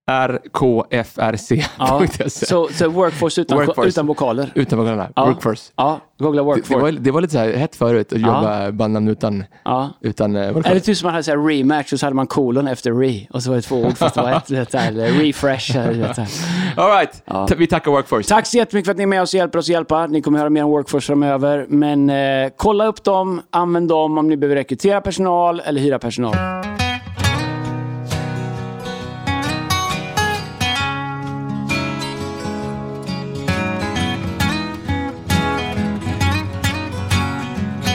rkfrc.se. 0.09 1.65
Ja, 1.79 2.01
så, 2.29 2.67
så 2.71 2.89
Workforce 2.89 3.41
utan, 3.41 3.57
Workforce. 3.57 3.89
utan 3.89 4.07
vokaler. 4.07 4.51
Utan 4.55 4.79
vokalerna. 4.79 5.09
Ja. 5.15 5.25
Workforce. 5.25 5.71
Ja, 5.75 5.99
googla 6.19 6.41
Det, 6.41 6.45
Workforce. 6.45 6.73
det, 6.75 6.81
var, 6.81 6.91
det 6.91 7.11
var 7.11 7.21
lite 7.21 7.33
så 7.33 7.39
här 7.39 7.53
hett 7.53 7.75
förut 7.75 8.13
att 8.13 8.19
jobba 8.19 8.71
bandnamn 8.71 9.07
utan, 9.07 9.43
Ja. 9.65 9.89
utan 10.01 10.35
eh, 10.35 10.41
workforce. 10.45 10.69
Eller 10.69 10.79
typ 10.79 10.97
som 10.97 11.05
man 11.07 11.13
hade 11.13 11.23
så 11.23 11.31
här 11.31 11.37
rematch 11.47 11.93
och 11.93 11.99
så 11.99 12.05
hade 12.05 12.15
man 12.15 12.27
kolon 12.27 12.67
efter 12.67 12.91
re. 12.91 13.27
Och 13.33 13.43
så 13.43 13.49
var 13.49 13.55
det 13.55 13.61
två 13.61 13.75
ord 13.85 13.97
fast 13.97 14.15
det 14.15 14.21
var 14.21 14.31
ett. 14.31 14.49
vet, 14.51 14.75
eller 14.75 15.11
refresh. 15.11 15.77
eller 15.77 15.93
du 15.93 15.99
vet, 15.99 16.15
så 16.15 16.21
här. 16.21 16.29
All 16.77 16.91
right. 16.97 17.25
Ta- 17.25 17.55
Vi 17.57 17.67
tackar 17.67 17.91
Workforce. 17.91 18.29
Tack 18.29 18.45
så 18.47 18.57
jättemycket 18.57 18.85
för 18.87 18.91
att 18.91 18.97
ni 18.97 19.03
är 19.03 19.07
med 19.07 19.21
oss 19.21 19.33
och 19.33 19.37
hjälper 19.37 19.59
oss 19.59 19.69
hjälpa. 19.69 20.07
Ni 20.07 20.21
kommer 20.21 20.39
höra 20.39 20.49
mer 20.49 20.63
om 20.63 20.69
Workforce 20.71 21.05
framöver. 21.07 21.65
Men 21.69 22.09
eh, 22.09 22.49
kolla 22.57 22.85
upp 22.85 23.03
dem, 23.03 23.41
använd 23.51 23.87
dem 23.89 24.17
om 24.17 24.27
ni 24.27 24.37
behöver 24.37 24.55
rekrytera 24.55 25.01
personal 25.01 25.59
eller 25.65 25.81
hyra 25.81 25.99
personal. 25.99 26.35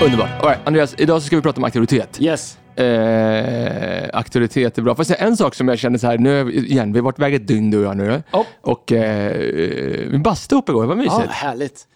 Underbart. 0.03 0.31
All 0.43 0.49
right, 0.49 0.61
Andreas, 0.67 0.95
idag 0.99 1.23
så 1.23 1.27
ska 1.27 1.37
vi 1.37 1.43
prata 1.43 1.57
om 1.61 1.65
auktoritet. 1.65 2.19
Yes. 2.21 2.59
Eh, 2.77 4.09
auktoritet 4.13 4.79
är 4.79 4.83
bra. 4.83 4.95
Får 4.95 5.01
jag 5.01 5.07
säga 5.07 5.27
en 5.27 5.37
sak 5.37 5.55
som 5.55 5.69
jag 5.69 5.79
känner 5.79 5.99
så 5.99 6.07
här, 6.07 6.19
nu 6.19 6.53
igen, 6.53 6.93
vi 6.93 6.99
har 6.99 7.05
varit 7.05 7.19
iväg 7.19 7.35
ett 7.35 7.47
dygn 7.47 7.71
du 7.71 7.79
och 7.79 7.85
jag 7.85 7.97
nu. 7.97 8.23
Ja. 8.31 8.47
Och 8.61 8.93
eh, 8.93 9.33
vi 10.11 10.19
bastade 10.19 10.59
upp 10.59 10.69
igår, 10.69 10.83
det 10.83 10.89
var 10.89 10.97
mysigt. 10.97 11.15
Ja, 11.19 11.31
härligt. 11.31 11.87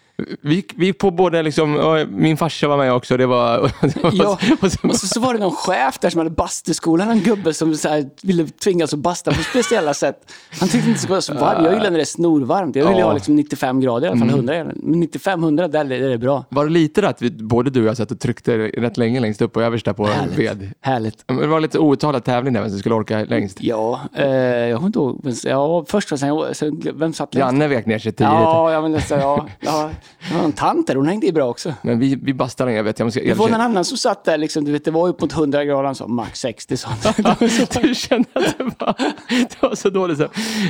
Vi, 0.41 0.65
vi 0.75 0.93
på 0.93 1.11
både 1.11 1.43
liksom, 1.43 1.75
och 1.77 2.07
min 2.09 2.37
farsa 2.37 2.67
var 2.67 2.77
med 2.77 2.93
också, 2.93 3.17
det 3.17 3.25
var... 3.25 3.59
var- 4.03 4.11
Ja, 4.13 4.37
och 4.61 4.71
så- 4.71 4.87
och 4.87 4.95
så, 4.95 5.07
så 5.07 5.19
var 5.19 5.33
det 5.33 5.39
någon 5.39 5.51
chef 5.55 5.99
där 5.99 6.09
som 6.09 6.17
hade 6.17 6.29
bastuskolan, 6.29 7.09
en 7.09 7.19
gubbe 7.19 7.53
som 7.53 7.75
så 7.75 7.89
här, 7.89 8.09
ville 8.21 8.47
tvingas 8.47 8.93
att 8.93 8.99
basta 8.99 9.31
på 9.31 9.43
speciella 9.43 9.93
sätt. 9.93 10.31
Han 10.59 10.69
tyckte 10.69 10.77
inte 10.77 10.91
det 10.91 10.97
skulle 10.97 11.11
vara 11.11 11.21
så 11.21 11.33
varmt. 11.33 11.63
Jag 11.65 11.73
gillar 11.73 11.89
när 11.91 11.97
det 11.97 12.03
är 12.03 12.05
snorvarmt. 12.05 12.75
Jag 12.75 12.87
vill 12.89 12.97
Ja. 12.99 13.05
ha 13.05 13.13
liksom 13.13 13.35
95 13.35 13.79
grader 13.81 14.07
i 14.07 14.09
alla 14.09 14.19
fall, 14.19 14.29
100 14.29 14.55
grader. 14.55 14.73
Men 14.75 15.03
95-100, 15.03 15.67
där 15.67 15.91
är 15.91 16.09
det 16.09 16.17
bra. 16.17 16.45
Var 16.49 16.65
det 16.65 16.71
lite 16.71 17.07
att 17.07 17.21
vi, 17.21 17.31
både 17.31 17.69
du 17.69 17.81
och 17.81 17.87
jag 17.87 17.97
satt 17.97 18.11
och 18.11 18.19
tryckte 18.19 18.57
rätt 18.57 18.97
länge 18.97 19.19
längst 19.19 19.41
upp 19.41 19.53
på 19.53 19.61
översta 19.61 19.93
på 19.93 20.09
ved? 20.35 20.71
Härligt. 20.81 21.23
Det 21.27 21.47
var 21.47 21.59
lite 21.59 21.79
outtalad 21.79 22.23
tävling 22.23 22.53
där, 22.53 22.61
vem 22.61 22.69
som 22.69 22.79
skulle 22.79 22.95
orka 22.95 23.25
längst. 23.29 23.57
Ja, 23.61 23.99
eh, 24.15 24.27
jag 24.29 24.75
kommer 24.77 24.87
inte 24.87 24.99
ihåg. 24.99 25.33
Ja, 25.43 25.85
först 25.87 26.11
och 26.11 26.19
sen, 26.19 26.35
sen 26.55 26.81
vem 26.95 27.13
satt 27.13 27.33
längst? 27.33 27.45
Janne 27.45 27.67
vek 27.67 27.85
ner 27.85 27.99
sig 27.99 28.11
tidigt. 28.11 28.31
Ja, 28.33 28.71
jag 28.71 28.91
men, 28.91 29.01
så, 29.01 29.13
ja, 29.13 29.47
ja. 29.59 29.89
Var 30.33 30.43
en 30.43 30.51
tant 30.51 30.87
där, 30.87 30.95
hon 30.95 31.07
hängde 31.07 31.27
i 31.27 31.31
bra 31.31 31.45
också. 31.49 31.73
Men 31.81 31.99
vi, 31.99 32.15
vi 32.15 32.33
bastade 32.33 32.73
jag 32.73 32.83
vet. 32.83 32.99
Jag 32.99 33.05
måste, 33.05 33.19
Det 33.19 33.33
var 33.33 33.47
en 33.47 33.61
annan 33.61 33.85
som 33.85 33.97
satt 33.97 34.23
där, 34.23 34.37
liksom, 34.37 34.65
du 34.65 34.71
vet, 34.71 34.85
det 34.85 34.91
var 34.91 35.07
upp 35.07 35.21
mot 35.21 35.33
100 35.33 35.65
grader, 35.65 35.83
han 35.83 35.95
sa 35.95 36.07
max 36.07 36.39
60 36.39 36.77
sånt. 36.77 37.03
du 37.81 37.95
kände 37.95 38.29
att 38.33 38.57
det 38.57 38.63
var, 38.63 38.95
det 39.29 39.61
var 39.61 39.75
så 39.75 39.89
dåligt. 39.89 40.17
Så. 40.17 40.27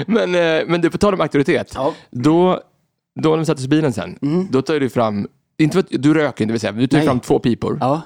Men, 0.07 0.35
eh, 0.35 0.63
men 0.67 0.81
du, 0.81 0.89
på 0.89 0.97
tal 0.97 1.13
om 1.13 1.21
auktoritet. 1.21 1.71
Ja. 1.75 1.93
Då, 2.11 2.61
då 3.21 3.29
när 3.29 3.37
vi 3.37 3.45
satte 3.45 3.59
oss 3.59 3.65
i 3.65 3.69
bilen 3.69 3.93
sen, 3.93 4.17
då 4.51 4.61
tar 4.61 4.79
du 4.79 4.89
fram, 4.89 5.27
inte 5.57 5.73
för 5.73 5.79
att 5.79 5.87
du 6.03 6.13
röker 6.13 6.43
inte 6.43 6.51
vill 6.51 6.61
säga, 6.61 6.71
men 6.71 6.81
du 6.81 6.87
tar 6.87 6.97
Nej. 6.97 7.07
fram 7.07 7.19
två 7.19 7.39
pipor. 7.39 7.77
Ja, 7.81 8.01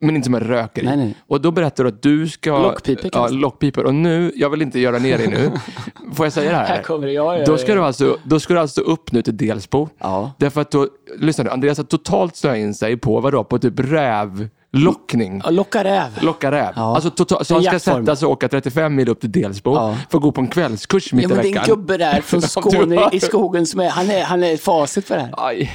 Men 0.00 0.16
inte 0.16 0.24
som 0.24 0.34
en 0.34 0.40
röker. 0.40 0.82
Nej, 0.84 0.96
nej. 0.96 1.14
Och 1.26 1.40
då 1.40 1.50
berättar 1.50 1.84
du 1.84 1.88
att 1.88 2.02
du 2.02 2.28
ska... 2.28 2.58
Lockpipor 2.58 3.10
Ja, 3.12 3.28
lockpipor. 3.28 3.84
Och 3.84 3.94
nu, 3.94 4.32
jag 4.34 4.50
vill 4.50 4.62
inte 4.62 4.80
göra 4.80 4.98
ner 4.98 5.18
dig 5.18 5.28
nu. 5.28 5.52
Får 6.14 6.26
jag 6.26 6.32
säga 6.32 6.50
det 6.50 6.56
här? 6.56 6.66
här 6.66 6.82
kommer 6.82 7.06
det. 7.06 7.12
Ja, 7.12 7.38
ja, 7.38 7.44
Då 7.46 7.58
ska, 7.58 7.74
du 7.74 7.82
alltså, 7.84 8.16
då 8.24 8.40
ska 8.40 8.54
du 8.54 8.60
alltså 8.60 8.80
upp 8.80 9.12
nu 9.12 9.22
till 9.22 9.36
Delsbo. 9.36 9.88
Ja. 9.98 10.32
Därför 10.38 10.60
att 10.60 10.70
då, 10.70 10.88
lyssna 11.18 11.44
nu, 11.44 11.50
Andreas 11.50 11.78
har 11.78 11.84
totalt 11.84 12.36
snöat 12.36 12.56
in 12.56 12.74
sig 12.74 12.96
på 12.96 13.20
vadå? 13.20 13.44
På 13.44 13.58
typ 13.58 13.74
rävlockning. 14.72 15.40
Ja, 15.44 15.50
locka 15.50 15.84
räv. 15.84 16.08
Locka 16.20 16.50
räv. 16.50 16.72
Ja. 16.76 16.94
Alltså 16.94 17.10
total, 17.10 17.44
så 17.44 17.54
han 17.54 17.62
ska 17.62 17.78
sätta 17.78 18.16
sig 18.16 18.26
och 18.26 18.32
åka 18.32 18.48
35 18.48 18.94
mil 18.94 19.08
upp 19.08 19.20
till 19.20 19.32
Delsbo 19.32 19.74
Ja. 19.74 19.96
för 20.10 20.18
att 20.18 20.22
gå 20.22 20.32
på 20.32 20.40
en 20.40 20.48
kvällskurs 20.48 21.12
mitt 21.12 21.22
Ja, 21.22 21.28
i 21.28 21.34
men 21.34 21.36
det 21.42 21.42
är 21.42 21.48
en 21.48 21.54
veckan. 21.54 21.76
gubbe 21.76 21.96
där 21.96 22.20
från 22.20 22.42
Skåne 22.56 23.08
i 23.12 23.20
skogen 23.20 23.66
som 23.66 23.80
är, 23.80 23.88
han 23.88 24.10
är, 24.10 24.24
han 24.24 24.42
är 24.42 24.56
facit 24.56 25.06
för 25.06 25.14
det 25.16 25.20
här. 25.22 25.34
Aj. 25.36 25.72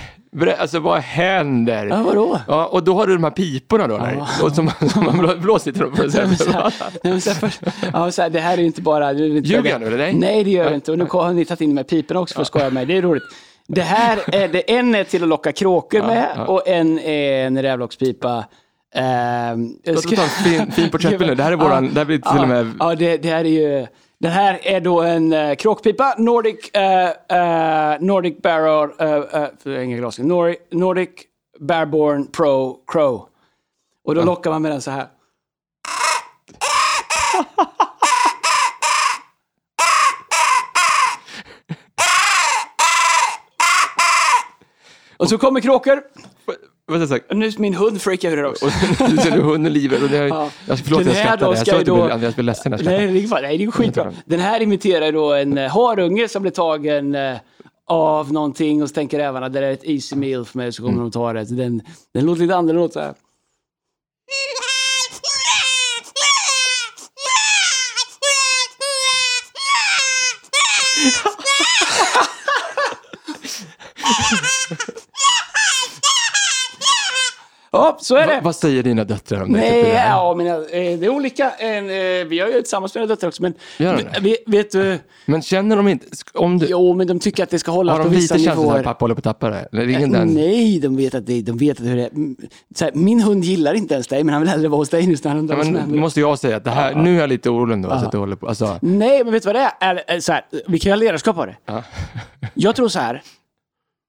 Alltså 0.57 0.79
vad 0.79 0.99
händer? 0.99 1.85
Ja, 1.85 2.03
vadå? 2.03 2.39
Ja, 2.47 2.65
och 2.65 2.83
då 2.83 2.93
har 2.93 3.07
du 3.07 3.13
de 3.13 3.23
här 3.23 3.31
piporna 3.31 3.87
då, 3.87 3.97
där, 3.97 4.23
och 4.43 4.51
som, 4.51 4.71
som 4.93 5.03
man 5.03 5.19
blå- 5.19 5.35
blåser 5.35 5.71
på. 5.71 5.79
Nej, 5.83 6.27
men 6.27 6.37
så 6.37 6.51
här, 6.51 6.73
nej, 7.03 7.21
så 7.21 7.29
här, 7.29 7.37
först, 7.37 7.61
ja, 7.93 8.11
så 8.11 8.21
här, 8.21 8.29
det 8.29 8.39
här 8.39 8.53
är 8.53 8.57
ju 8.57 8.65
inte 8.65 8.81
bara... 8.81 9.13
Ljuger 9.13 9.69
jag 9.69 9.81
nu, 9.81 9.87
eller 9.87 9.97
nej? 9.97 10.13
Nej, 10.13 10.43
det 10.43 10.49
gör 10.49 10.63
jag 10.63 10.73
inte. 10.73 10.91
Och 10.91 10.97
nu 10.97 11.07
har 11.09 11.33
ni 11.33 11.45
tagit 11.45 11.61
in 11.61 11.69
de 11.69 11.77
här 11.77 11.83
piporna 11.83 12.19
också 12.19 12.35
för 12.35 12.41
att 12.41 12.47
skoja 12.47 12.65
med 12.65 12.73
mig. 12.73 12.85
Det 12.85 12.97
är 12.97 13.01
roligt. 13.01 13.23
Det 13.67 13.81
här 13.81 14.19
är, 14.35 14.47
det, 14.47 14.71
en 14.71 14.95
är 14.95 15.03
till 15.03 15.23
att 15.23 15.29
locka 15.29 15.51
kråkor 15.51 16.01
med 16.01 16.45
och 16.47 16.67
en 16.67 16.99
är 16.99 17.47
en 17.47 17.61
rävlockspipa. 17.61 18.45
Jag 18.93 19.69
Låt 19.85 19.97
oss 19.97 20.15
ta 20.15 20.23
en 20.23 20.29
fin, 20.29 20.71
fin 20.71 20.89
porträttbild 20.89 21.29
nu. 21.29 21.35
Det 21.35 21.43
här 21.43 21.51
är 21.51 21.55
våran, 21.55 21.93
det 21.93 21.99
här 21.99 22.05
blir 22.05 22.17
till 22.17 22.31
ja, 22.35 22.41
och 22.41 22.47
med... 22.47 22.73
Ja, 22.79 22.95
det, 22.95 23.17
det 23.17 23.29
här 23.29 23.45
är 23.45 23.49
ju... 23.49 23.87
Den 24.21 24.31
här 24.31 24.59
är 24.63 24.81
då 24.81 25.01
en 25.01 25.33
uh, 25.33 25.55
kråkpipa, 25.55 26.15
Nordic, 26.17 26.69
eh, 26.69 27.09
eh, 27.09 27.99
Nordic 27.99 28.37
Barrel, 28.41 28.89
uh, 29.01 29.25
uh, 29.65 29.83
inga 29.83 29.97
glas, 29.97 30.19
Nordic, 30.19 30.59
Nordic 30.71 31.09
Barborn 31.59 32.27
Pro 32.27 32.79
Crow. 32.87 33.27
Och 34.03 34.15
då 34.15 34.23
lockar 34.23 34.51
man 34.51 34.61
med 34.61 34.71
den 34.71 34.81
så 34.81 34.91
här. 34.91 35.07
Och 45.17 45.29
så 45.29 45.37
kommer 45.37 45.61
kråkor. 45.61 46.03
Vad 46.91 47.07
ska 47.07 47.19
jag 47.27 47.37
nu 47.37 47.51
min 47.57 47.73
hund 47.73 48.01
freakar 48.01 48.31
ur 48.31 48.45
också. 48.45 48.65
Nu 49.09 49.17
ser 49.17 49.31
du 49.31 49.41
hunden 49.41 49.73
livet. 49.73 50.03
Och 50.03 50.09
det, 50.09 50.17
Ja. 50.27 50.49
jag, 50.67 50.79
förlåt, 50.79 50.99
Den 50.99 51.07
jag 51.07 51.13
här 51.13 51.21
skrattade. 51.23 51.45
då 51.45 51.51
Jag 51.51 51.57
ska 51.57 51.71
sa 51.71 51.77
att 51.79 51.85
du 51.85 51.91
blev, 51.93 52.11
Andreas 52.11 52.35
blev 52.35 52.45
ledsen. 52.45 52.71
jag 52.71 52.77
Nej, 52.77 52.85
skrattade. 52.85 53.11
det 53.13 53.23
är 53.23 53.27
fan- 53.27 53.41
nej, 53.41 53.57
det 53.57 53.63
är 53.63 53.71
skitbra. 53.71 54.13
Den 54.25 54.39
här 54.39 54.61
imiterar 54.61 55.11
då 55.11 55.33
en 55.33 55.57
uh, 55.57 55.67
harunge 55.69 56.27
som 56.27 56.41
blir 56.41 56.51
tagen 56.51 57.15
eh, 57.15 57.37
av 57.87 58.33
någonting 58.33 58.83
och 58.83 58.89
så 58.89 58.93
tänker 58.95 59.17
rävarna 59.19 59.49
det 59.49 59.59
är 59.67 59.71
ett 59.71 59.83
easy 59.83 60.15
meal 60.15 60.45
för 60.45 60.57
mig 60.57 60.71
så 60.73 60.83
kommer 60.83 61.01
de 61.01 61.11
ta 61.11 61.33
det. 61.33 61.45
Så 61.45 61.53
den, 61.53 61.81
den 62.13 62.25
låter 62.25 62.41
lite 62.41 62.55
annorlunda. 62.55 62.91
så 62.93 62.99
här. 62.99 63.13
Så 78.01 78.15
är 78.15 78.27
Va, 78.27 78.33
det. 78.33 78.41
vad 78.43 78.55
säger 78.55 78.83
dina 78.83 79.03
döttrar 79.03 79.41
om 79.43 79.51
det? 79.53 79.59
Nej, 79.59 79.83
det? 79.83 79.89
ja, 79.89 80.35
mina, 80.37 80.55
eh, 80.55 80.61
det 80.71 81.05
är 81.05 81.09
olika. 81.09 81.43
Eh, 81.59 81.81
vi 82.27 82.39
har 82.39 82.47
ju 82.47 82.53
tillsammans 82.53 82.95
med 82.95 83.01
mina 83.01 83.13
döttrar 83.15 83.27
också, 83.27 83.41
men 83.41 83.53
Gör 83.77 83.97
de 83.97 84.03
v- 84.21 84.35
det? 84.45 84.51
vet, 84.57 84.71
du, 84.71 84.99
Men 85.25 85.41
känner 85.41 85.75
de 85.75 85.87
inte... 85.87 86.05
Om 86.33 86.57
du, 86.59 86.65
jo, 86.69 86.93
men 86.93 87.07
de 87.07 87.19
tycker 87.19 87.43
att 87.43 87.49
det 87.49 87.59
ska 87.59 87.71
hållas 87.71 87.97
har 87.97 88.03
på 88.03 88.09
de 88.09 88.15
vissa 88.15 88.35
lite 88.35 88.45
känsla 88.45 88.61
nivåer. 88.63 88.77
att 88.79 88.83
pappa 88.85 89.03
håller 89.03 89.15
på 89.15 89.19
att 89.19 89.23
tappa 89.23 89.49
det? 89.49 89.67
Eller 89.71 89.81
är 89.81 89.87
ingen 89.87 90.11
den? 90.11 90.27
Nej, 90.27 90.79
de 90.79 90.97
vet 90.97 91.15
att 91.15 91.25
det, 91.25 91.41
de 91.41 91.57
vet 91.57 91.79
att 91.79 91.85
hur 91.85 91.95
det 91.95 92.03
är. 92.05 92.09
Mm, 92.09 92.35
här, 92.81 92.91
min 92.93 93.21
hund 93.21 93.43
gillar 93.43 93.73
inte 93.73 93.93
ens 93.93 94.07
dig, 94.07 94.23
men 94.23 94.33
han 94.33 94.41
vill 94.41 94.49
hellre 94.49 94.67
vara 94.67 94.77
hos 94.79 94.89
dig 94.89 95.07
nu. 95.07 95.15
undrar 95.25 95.57
Ja, 95.57 95.63
men 95.63 95.99
måste 95.99 96.19
jag 96.19 96.39
säga 96.39 96.57
att 96.57 96.63
det 96.63 96.71
här, 96.71 96.95
nu 96.95 97.15
är 97.15 97.19
jag 97.19 97.29
lite 97.29 97.49
orolig 97.49 97.73
ändå. 97.73 97.89
Så 97.89 97.95
att 97.95 98.11
du 98.11 98.17
håller 98.17 98.35
på. 98.35 98.47
Alltså, 98.47 98.77
Nej, 98.81 99.23
men 99.23 99.33
vet 99.33 99.43
du 99.43 99.47
vad 99.47 99.55
det 99.55 99.71
är? 99.79 99.89
Eller, 99.89 100.19
så 100.19 100.31
här, 100.31 100.41
vi 100.67 100.79
kan 100.79 100.89
ju 100.89 100.91
ha 100.91 100.99
ledarskap 100.99 101.37
av 101.37 101.45
det. 101.45 101.55
Ja. 101.65 101.83
Jag 102.53 102.75
tror 102.75 102.87
så 102.87 102.99
här. 102.99 103.21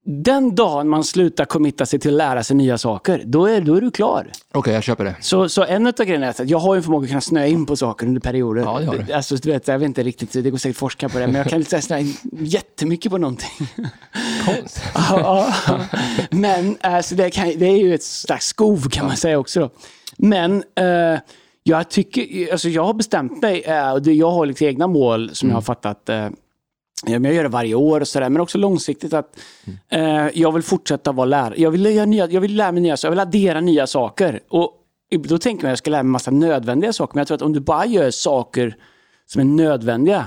Den 0.04 0.54
dagen 0.54 0.88
man 0.88 1.04
slutar 1.04 1.44
committa 1.44 1.86
sig 1.86 1.98
till 1.98 2.10
att 2.10 2.16
lära 2.16 2.42
sig 2.42 2.56
nya 2.56 2.78
saker, 2.78 3.22
då 3.26 3.46
är, 3.46 3.60
då 3.60 3.74
är 3.74 3.80
du 3.80 3.90
klar. 3.90 4.26
Okej, 4.52 4.74
jag 4.74 4.82
köper 4.82 5.04
det. 5.04 5.16
Så, 5.20 5.48
så 5.48 5.64
en 5.64 5.86
av 5.86 5.92
grejerna 5.92 6.26
är 6.26 6.30
att 6.30 6.50
jag 6.50 6.58
har 6.58 6.76
en 6.76 6.82
förmåga 6.82 7.04
att 7.04 7.08
kunna 7.08 7.20
snöa 7.20 7.46
in 7.46 7.66
på 7.66 7.76
saker 7.76 8.06
under 8.06 8.20
perioder. 8.20 8.62
Ja, 8.62 8.78
det 8.78 8.86
har 8.86 8.98
du. 8.98 9.12
Alltså, 9.12 9.36
du 9.36 9.50
vet, 9.50 9.68
jag 9.68 9.78
vet 9.78 9.86
inte 9.86 10.02
riktigt, 10.02 10.32
det 10.32 10.50
går 10.50 10.58
säkert 10.58 10.76
att 10.76 10.78
forska 10.78 11.08
på 11.08 11.18
det, 11.18 11.26
men 11.26 11.34
jag 11.34 11.46
kan 11.46 11.58
lite 11.58 11.82
snöa 11.82 11.98
in 12.00 12.16
jättemycket 12.32 13.12
på 13.12 13.18
någonting. 13.18 13.68
Konst. 14.46 14.82
Ja, 14.94 15.52
ja. 15.66 15.80
Men 16.30 16.76
alltså, 16.80 17.14
det, 17.14 17.30
kan, 17.30 17.44
det 17.58 17.66
är 17.66 17.76
ju 17.76 17.94
ett 17.94 18.02
slags 18.02 18.46
skov 18.46 18.88
kan 18.88 19.06
man 19.06 19.16
säga 19.16 19.38
också. 19.38 19.60
Då. 19.60 19.70
Men 20.16 20.64
eh, 20.74 21.20
jag 21.62 21.90
tycker, 21.90 22.52
alltså 22.52 22.68
jag 22.68 22.84
har 22.84 22.94
bestämt 22.94 23.42
mig, 23.42 23.62
eh, 23.62 23.92
och 23.92 24.02
det, 24.02 24.12
jag 24.12 24.30
har 24.30 24.46
lite 24.46 24.64
egna 24.64 24.86
mål 24.86 25.30
som 25.32 25.48
jag 25.48 25.56
har 25.56 25.62
fattat. 25.62 26.08
Eh, 26.08 26.28
jag 27.06 27.34
gör 27.34 27.42
det 27.42 27.48
varje 27.48 27.74
år 27.74 28.00
och 28.00 28.08
sådär, 28.08 28.28
men 28.28 28.42
också 28.42 28.58
långsiktigt 28.58 29.12
att 29.12 29.38
eh, 29.88 30.28
jag 30.34 30.52
vill 30.52 30.62
fortsätta 30.62 31.12
vara 31.12 31.24
lärare. 31.26 31.54
Jag 31.56 31.70
vill, 31.70 31.86
göra 31.86 32.06
nya, 32.06 32.26
jag 32.30 32.40
vill 32.40 32.56
lära 32.56 32.72
mig 32.72 32.82
nya 32.82 32.96
saker, 32.96 33.06
jag 33.06 33.12
vill 33.12 33.20
addera 33.20 33.60
nya 33.60 33.86
saker. 33.86 34.40
Och 34.48 34.72
då 35.10 35.38
tänker 35.38 35.62
man 35.64 35.68
att 35.68 35.72
jag 35.72 35.78
ska 35.78 35.90
lära 35.90 36.02
mig 36.02 36.10
massa 36.10 36.30
nödvändiga 36.30 36.92
saker, 36.92 37.14
men 37.14 37.20
jag 37.20 37.26
tror 37.28 37.36
att 37.36 37.42
om 37.42 37.52
du 37.52 37.60
bara 37.60 37.86
gör 37.86 38.10
saker 38.10 38.76
som 39.26 39.40
är 39.40 39.44
nödvändiga, 39.44 40.26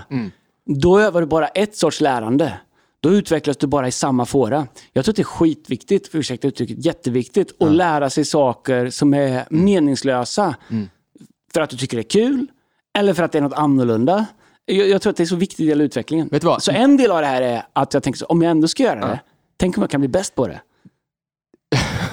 då 0.65 0.99
övar 0.99 1.21
du 1.21 1.27
bara 1.27 1.47
ett 1.47 1.75
sorts 1.75 2.01
lärande. 2.01 2.53
då 3.05 3.11
utvecklas 3.11 3.57
du 3.57 3.67
bara 3.67 3.87
i 3.87 3.91
samma 3.91 4.25
fåra. 4.25 4.67
Jag 4.93 5.05
tror 5.05 5.11
att 5.11 5.15
det 5.15 5.21
är 5.21 5.23
skitviktigt, 5.23 6.07
för 6.07 6.17
ursäkta 6.17 6.47
uttrycket, 6.47 6.85
jätteviktigt 6.85 7.61
att 7.61 7.71
lära 7.71 8.09
sig 8.09 8.25
saker 8.25 8.89
som 8.89 9.13
är 9.13 9.45
meningslösa. 9.49 10.55
För 11.53 11.61
att 11.61 11.69
du 11.69 11.77
tycker 11.77 11.97
det 11.97 12.01
är 12.01 12.09
kul, 12.23 12.47
eller 12.97 13.13
för 13.13 13.23
att 13.23 13.31
det 13.31 13.37
är 13.37 13.41
något 13.41 13.53
annorlunda. 13.53 14.25
Jag, 14.65 14.89
jag 14.89 15.01
tror 15.01 15.11
att 15.11 15.17
det 15.17 15.23
är 15.23 15.27
så 15.27 15.35
viktig 15.35 15.67
del 15.67 15.81
av 15.81 15.85
utvecklingen. 15.85 16.27
Vet 16.27 16.41
du 16.41 16.47
vad? 16.47 16.63
Så 16.63 16.71
en 16.71 16.97
del 16.97 17.11
av 17.11 17.21
det 17.21 17.27
här 17.27 17.41
är 17.41 17.63
att 17.73 17.93
jag 17.93 18.03
tänker 18.03 18.17
så, 18.17 18.25
om 18.25 18.41
jag 18.41 18.51
ändå 18.51 18.67
ska 18.67 18.83
göra 18.83 18.99
det, 18.99 19.19
tänk 19.57 19.77
om 19.77 19.83
jag 19.83 19.89
kan 19.89 20.01
bli 20.01 20.07
bäst 20.07 20.35
på 20.35 20.47
det. 20.47 20.61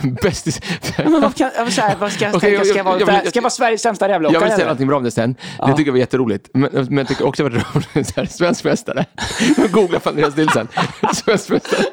Bästis. 0.23 0.61
Ja, 0.99 1.05
Men 1.11 1.21
vad, 1.21 1.35
kan, 1.37 1.51
jag 1.57 1.73
säga, 1.73 1.97
vad 2.01 2.13
ska 2.13 2.25
jag? 2.25 2.37
Ska 2.37 2.49
jag, 2.49 2.67
jag- 2.67 2.85
vara, 2.85 2.99
jag 3.01 3.07
vill- 3.07 3.31
ska 3.31 3.37
jag 3.39 3.43
vara 3.43 3.51
Sveriges 3.51 3.83
sämsta 3.83 4.05
Jag 4.05 4.15
rävlockare? 4.15 4.45
vill 4.45 4.53
säga 4.53 4.65
någonting 4.65 4.87
bra 4.87 4.97
om 4.97 5.05
det 5.05 5.11
sen. 5.11 5.35
Det 5.67 5.73
tycker 5.73 5.85
jag 5.85 5.93
var 5.93 5.99
jätteroligt. 5.99 6.49
Men, 6.55 6.71
men 6.73 6.99
jag 6.99 7.09
tycker 7.09 7.27
också 7.27 7.47
att 7.47 7.53
det 7.53 7.59
var 7.59 7.83
roligt. 7.95 8.09
Så 8.09 8.13
här, 8.17 8.27
Svensk 8.27 8.65
mästare. 8.65 9.05
Googla 9.73 9.99
på 10.01 10.09
Andreas 10.09 10.37
Nilsson. 10.37 10.69
Svensk 11.15 11.49
mästare. 11.51 11.85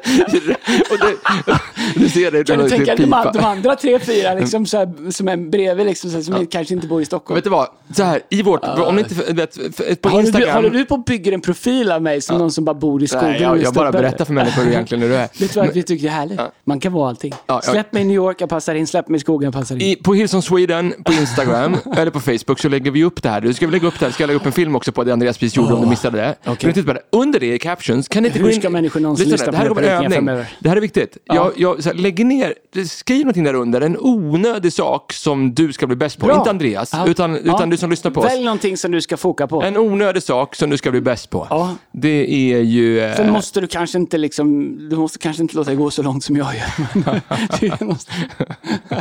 Och 0.90 0.98
det, 0.98 1.58
du 1.96 2.08
ser 2.08 2.30
det. 2.30 2.44
Kan 2.44 2.58
du 2.58 2.64
är 2.64 2.68
tänka 2.68 2.96
de, 2.96 3.12
an- 3.12 3.30
de 3.32 3.38
andra 3.44 3.76
tre, 3.76 3.98
fyra 3.98 4.34
liksom, 4.34 4.66
så 4.66 4.78
här, 4.78 5.10
som 5.10 5.28
är 5.28 5.36
bredvid, 5.36 5.86
liksom, 5.86 6.10
så 6.10 6.16
här, 6.16 6.22
som 6.22 6.46
kanske 6.46 6.74
inte 6.74 6.86
bor 6.86 7.02
i 7.02 7.04
Stockholm? 7.04 7.34
Vet 7.34 7.44
du 7.44 7.50
vad? 7.50 7.68
Så 7.96 8.02
här, 8.02 8.20
i 8.28 8.42
vårt, 8.42 8.64
om 8.64 8.94
ni 8.96 9.02
inte, 9.02 9.14
vet, 9.32 9.54
på 10.02 10.08
Håller 10.08 10.22
du, 10.22 10.28
Instagram. 10.28 10.54
håller 10.54 10.70
du 10.70 10.84
på 10.84 10.94
och 10.94 11.04
bygger 11.04 11.32
en 11.32 11.40
profil 11.40 11.92
av 11.92 12.02
mig 12.02 12.20
som 12.20 12.38
någon 12.38 12.52
som 12.52 12.64
bara 12.64 12.74
bor 12.74 13.02
i 13.02 13.06
skogen? 13.06 13.30
Nej, 13.30 13.42
jag, 13.42 13.62
jag 13.62 13.74
bara 13.74 13.92
berättar 13.92 14.24
för 14.24 14.32
människor 14.32 14.62
hur 14.62 14.70
egentligen 14.72 15.08
du 15.08 15.16
är. 15.16 15.28
Det 15.38 15.48
tror 15.48 15.64
jag 15.64 15.70
att 15.70 15.76
vi 15.76 15.82
tycker 15.82 16.06
är 16.06 16.10
härligt. 16.10 16.40
Man 16.64 16.80
kan 16.80 16.92
vara 16.92 17.08
allting. 17.08 17.34
ja. 17.46 17.60
Släpp 17.62 17.92
mig 17.92 17.99
i 18.00 18.04
New 18.04 18.16
York, 18.16 18.40
jag 18.40 18.48
passar 18.48 18.74
in. 18.74 18.86
Släpp 18.86 19.08
mig 19.08 19.16
i 19.16 19.20
skogen, 19.20 19.44
jag 19.44 19.54
passar 19.54 19.74
in. 19.74 19.80
I, 19.82 19.96
på 19.96 20.14
Hillsong 20.14 20.42
Sweden, 20.42 20.94
på 21.04 21.12
Instagram 21.12 21.76
eller 21.96 22.10
på 22.10 22.20
Facebook 22.20 22.58
så 22.60 22.68
lägger 22.68 22.90
vi 22.90 23.04
upp 23.04 23.22
det 23.22 23.28
här. 23.28 23.40
Du 23.40 23.54
ska 23.54 23.66
vi 23.66 23.72
lägga 23.72 23.88
upp 23.88 23.98
det 23.98 24.04
här? 24.06 24.12
Ska 24.12 24.22
jag 24.22 24.28
lägga 24.28 24.40
upp 24.40 24.46
en 24.46 24.52
film 24.52 24.76
också 24.76 24.92
på 24.92 25.04
det 25.04 25.12
Andreas 25.12 25.38
precis 25.38 25.56
gjorde 25.56 25.74
om 25.74 25.80
du 25.82 25.86
missade 25.88 26.16
det? 26.18 26.34
Men 26.44 26.56
titta 26.56 26.82
på 26.82 26.92
det. 26.92 27.00
Under 27.12 27.40
det 27.40 27.54
i 27.54 27.58
captions, 27.58 28.08
kan 28.08 28.22
ni 28.22 28.26
inte 28.28 28.38
Hur 28.38 28.46
gå 28.46 28.52
in... 28.52 28.60
ska 28.60 28.70
människor 28.70 29.00
någonsin 29.00 29.28
Lyssna, 29.28 29.46
lyssna 29.46 29.52
det 29.52 29.58
här 29.58 29.68
på 29.68 29.74
mina 29.74 29.86
en 29.86 29.98
predikningar 29.98 30.16
övning. 30.16 30.26
framöver? 30.28 30.46
Det 30.60 30.68
här 30.68 30.76
är 30.76 30.80
viktigt. 30.80 31.16
Jag, 31.24 31.52
jag, 31.56 31.82
så 31.82 31.88
här, 31.88 31.96
lägger 31.96 32.24
ner, 32.24 32.54
skriv 32.88 33.20
någonting 33.20 33.44
där 33.44 33.54
under, 33.54 33.80
en 33.80 33.96
onödig 34.00 34.72
sak 34.72 35.12
som 35.12 35.54
du 35.54 35.72
ska 35.72 35.86
bli 35.86 35.96
bäst 35.96 36.18
på. 36.18 36.26
Bra. 36.26 36.36
Inte 36.38 36.50
Andreas, 36.50 36.90
Ja. 36.92 37.06
utan, 37.06 37.36
utan 37.36 37.56
Ja. 37.60 37.66
du 37.66 37.76
som 37.76 37.90
lyssnar 37.90 38.10
på 38.10 38.20
oss. 38.20 38.26
Välj 38.26 38.44
någonting 38.44 38.76
som 38.76 38.90
du 38.90 39.00
ska 39.00 39.16
foka 39.16 39.46
på. 39.46 39.62
En 39.62 39.76
onödig 39.76 40.22
sak 40.22 40.54
som 40.56 40.70
du 40.70 40.76
ska 40.76 40.90
bli 40.90 41.00
bäst 41.00 41.30
på. 41.30 41.46
Ja. 41.50 41.74
Det 41.92 42.52
är 42.54 42.58
ju... 42.60 43.00
eh, 43.00 43.16
Sen 43.16 43.32
måste 43.32 43.60
du 43.60 43.66
kanske 43.66 43.98
inte 43.98 44.18
liksom, 44.18 44.78
du 44.90 44.96
måste 44.96 45.18
kanske 45.18 45.42
inte 45.42 45.56
låta 45.56 45.70
det 45.70 45.76
gå 45.76 45.90
så 45.90 46.02
långt 46.02 46.24
som 46.24 46.36
jag 46.36 46.46
gör. 46.54 47.20
Måste- 47.90 48.12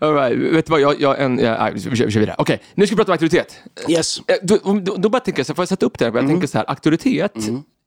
all 0.00 0.14
right. 0.14 0.36
Vet 0.54 0.66
du 0.66 0.70
vad, 0.70 0.80
jag, 0.80 1.00
jag, 1.00 1.22
en, 1.22 1.38
ja, 1.38 1.56
nej, 1.58 1.72
vi 1.74 1.80
kör, 1.96 2.06
vi 2.06 2.12
kör 2.12 2.20
vidare. 2.20 2.36
Okej, 2.38 2.60
nu 2.74 2.86
ska 2.86 2.94
vi 2.94 2.96
prata 2.96 3.10
om 3.10 3.14
auktoritet. 3.14 3.56
yes. 3.88 4.18
Eh, 4.26 4.34
Då, 4.42 4.56
då, 4.82 4.94
då 4.98 5.08
bara 5.08 5.20
tänker 5.20 5.40
jag, 5.40 5.46
så 5.46 5.54
får 5.54 5.62
jag 5.62 5.68
sätta 5.68 5.86
upp 5.86 5.98
det 5.98 6.04
här? 6.04 6.12
Jag 6.16 6.26
tänker 6.28 6.46
så 6.46 6.58
här, 6.58 6.70
auktoritet, 6.70 7.32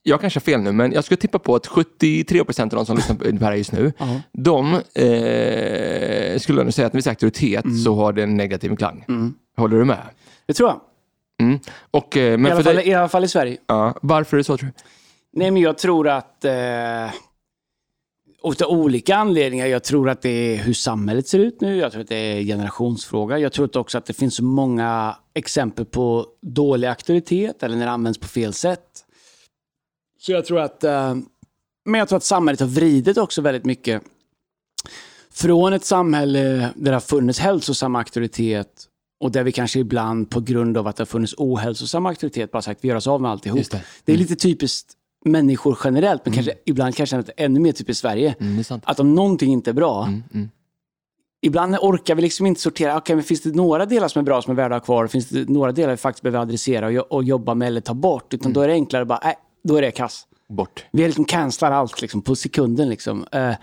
jag 0.04 0.22
kanske 0.22 0.38
har 0.38 0.42
fel 0.42 0.62
nu, 0.62 0.72
men 0.72 0.92
jag 0.92 1.04
skulle 1.04 1.18
tippa 1.18 1.40
på 1.40 1.56
att 1.56 1.68
73% 1.68 2.62
av 2.64 2.70
de 2.70 2.86
som 2.86 2.96
lyssnar 2.96 3.16
på 3.16 3.24
det 3.24 3.46
här 3.46 3.54
just 3.54 3.72
nu, 3.72 3.94
de 4.32 4.74
eh, 4.74 6.40
skulle 6.40 6.64
nog 6.64 6.74
säga 6.74 6.88
att 6.88 6.94
när 6.94 6.98
vi 6.98 7.02
säger 7.02 7.12
auktoritet 7.14 7.66
så 7.86 7.96
har 7.96 8.14
det 8.14 8.24
en 8.24 8.38
negativ 8.38 8.76
klang. 8.76 9.06
Håller 9.58 9.78
du 9.78 9.86
med? 9.86 9.98
Det 10.48 10.54
tror 10.54 10.70
jag. 10.70 10.80
Mm. 11.48 11.60
Och, 11.92 12.18
eh, 12.18 12.34
I 12.34 12.38
men 12.38 12.46
alla, 12.52 12.56
för 12.56 12.64
fall, 12.64 12.76
dig, 12.76 12.88
I 12.88 12.94
alla 12.94 13.10
fall 13.10 13.24
i 13.24 13.28
Sverige. 13.28 13.58
ja, 13.68 13.94
varför 14.02 14.38
är 14.38 14.40
det 14.40 14.44
så 14.44 14.58
tror 14.58 14.68
du? 14.70 14.74
Nej, 15.34 15.52
men 15.52 15.62
jag 15.62 15.78
tror 15.78 16.08
att... 16.08 16.46
Eh, 16.46 16.52
av 18.46 18.70
olika 18.70 19.16
anledningar. 19.16 19.66
Jag 19.66 19.84
tror 19.84 20.10
att 20.10 20.22
det 20.22 20.30
är 20.30 20.58
hur 20.58 20.74
samhället 20.74 21.28
ser 21.28 21.40
ut 21.40 21.62
nu. 21.62 21.76
Jag 21.76 21.92
tror 21.92 22.02
att 22.02 22.08
det 22.08 22.16
är 22.16 22.44
generationsfråga. 22.44 23.40
Jag 23.40 23.52
tror 23.52 23.78
också 23.78 23.98
att 23.98 24.06
det 24.06 24.14
finns 24.14 24.36
så 24.36 24.44
många 24.44 25.18
exempel 25.34 25.86
på 25.86 26.26
dålig 26.42 26.88
auktoritet 26.88 27.64
eller 27.64 27.76
när 27.76 27.86
det 27.86 27.92
används 27.92 28.20
på 28.20 28.28
fel 28.28 28.54
sätt. 28.54 29.06
Så 30.20 30.32
jag 30.32 30.46
tror 30.46 30.60
att... 30.60 30.84
Eh, 30.84 31.16
men 31.86 32.00
jag 32.00 32.08
tror 32.08 32.18
att 32.18 32.24
samhället 32.24 32.60
har 32.60 32.68
vridit 32.68 33.18
också 33.18 33.42
väldigt 33.42 33.66
mycket 33.66 34.04
från 35.32 35.74
ett 35.74 35.86
samhälle 35.86 36.40
där 36.76 36.92
det 36.92 36.94
har 36.94 37.00
funnits 37.00 37.40
hälsosam 37.40 37.96
auktoritet 37.96 38.88
och 39.20 39.32
där 39.32 39.44
vi 39.44 39.52
kanske 39.52 39.80
ibland 39.80 40.30
på 40.30 40.40
grund 40.40 40.78
av 40.78 40.88
att 40.88 40.96
det 40.96 41.02
har 41.02 41.06
funnits 41.06 41.34
ohälsosam 41.38 42.06
auktoritet 42.06 42.52
bara 42.52 42.62
sagt 42.62 42.84
vi 42.84 42.88
gör 42.88 42.96
oss 42.96 43.08
av 43.08 43.22
med 43.22 43.32
alltihop. 43.32 43.72
Det. 43.72 43.84
det 44.06 44.14
är 44.14 44.18
lite 44.18 44.36
typiskt 44.36 44.94
människor 45.26 45.78
generellt, 45.84 46.26
men 46.26 46.34
kanske 46.34 46.54
ibland 46.66 46.96
kanske 46.96 47.24
ännu 47.38 47.60
mer 47.60 47.72
typiskt 47.72 48.02
Sverige. 48.02 48.36
Mm. 48.40 48.64
Att 48.84 49.00
om 49.00 49.16
någonting 49.16 49.52
inte 49.52 49.72
är 49.72 49.74
bra, 49.74 50.04
Mm, 50.06 50.24
mm. 50.34 50.50
ibland 51.42 51.76
orkar 51.82 52.16
vi 52.16 52.22
liksom 52.22 52.46
inte 52.46 52.62
sortera. 52.62 52.98
Okej, 52.98 53.16
men 53.16 53.24
finns 53.24 53.42
det 53.42 53.56
några 53.56 53.86
delar 53.86 54.08
som 54.08 54.20
är 54.20 54.24
bra 54.24 54.42
som 54.42 54.52
är 54.52 54.56
värda 54.56 54.76
att 54.76 54.82
ha 54.82 54.86
kvar? 54.86 55.08
Finns 55.08 55.30
det 55.30 55.50
några 55.50 55.72
delar 55.72 55.92
vi 55.92 55.98
faktiskt 55.98 56.24
behöver 56.24 56.40
adressera 56.40 56.86
och, 56.86 56.94
jo- 56.94 57.06
och 57.10 57.24
jobba 57.24 57.54
med 57.54 57.68
eller 57.68 57.82
ta 57.82 57.94
bort? 57.94 58.34
Utan 58.34 58.54
då 58.54 58.62
är 58.62 58.68
det 58.68 58.74
enklare 58.74 59.02
att 59.02 59.08
bara, 59.08 59.20
nej, 59.24 59.36
då 59.64 59.76
är 59.76 59.82
det 59.82 59.92
kass. 59.92 60.28
Bort. 60.50 60.86
Vi 60.92 61.06
liksom 61.08 61.26
cancelar 61.26 61.72
allt 61.72 62.02
liksom, 62.02 62.22
på 62.22 62.36
sekunden. 62.36 62.90
Liksom. 62.90 63.26
Eh, 63.32 63.54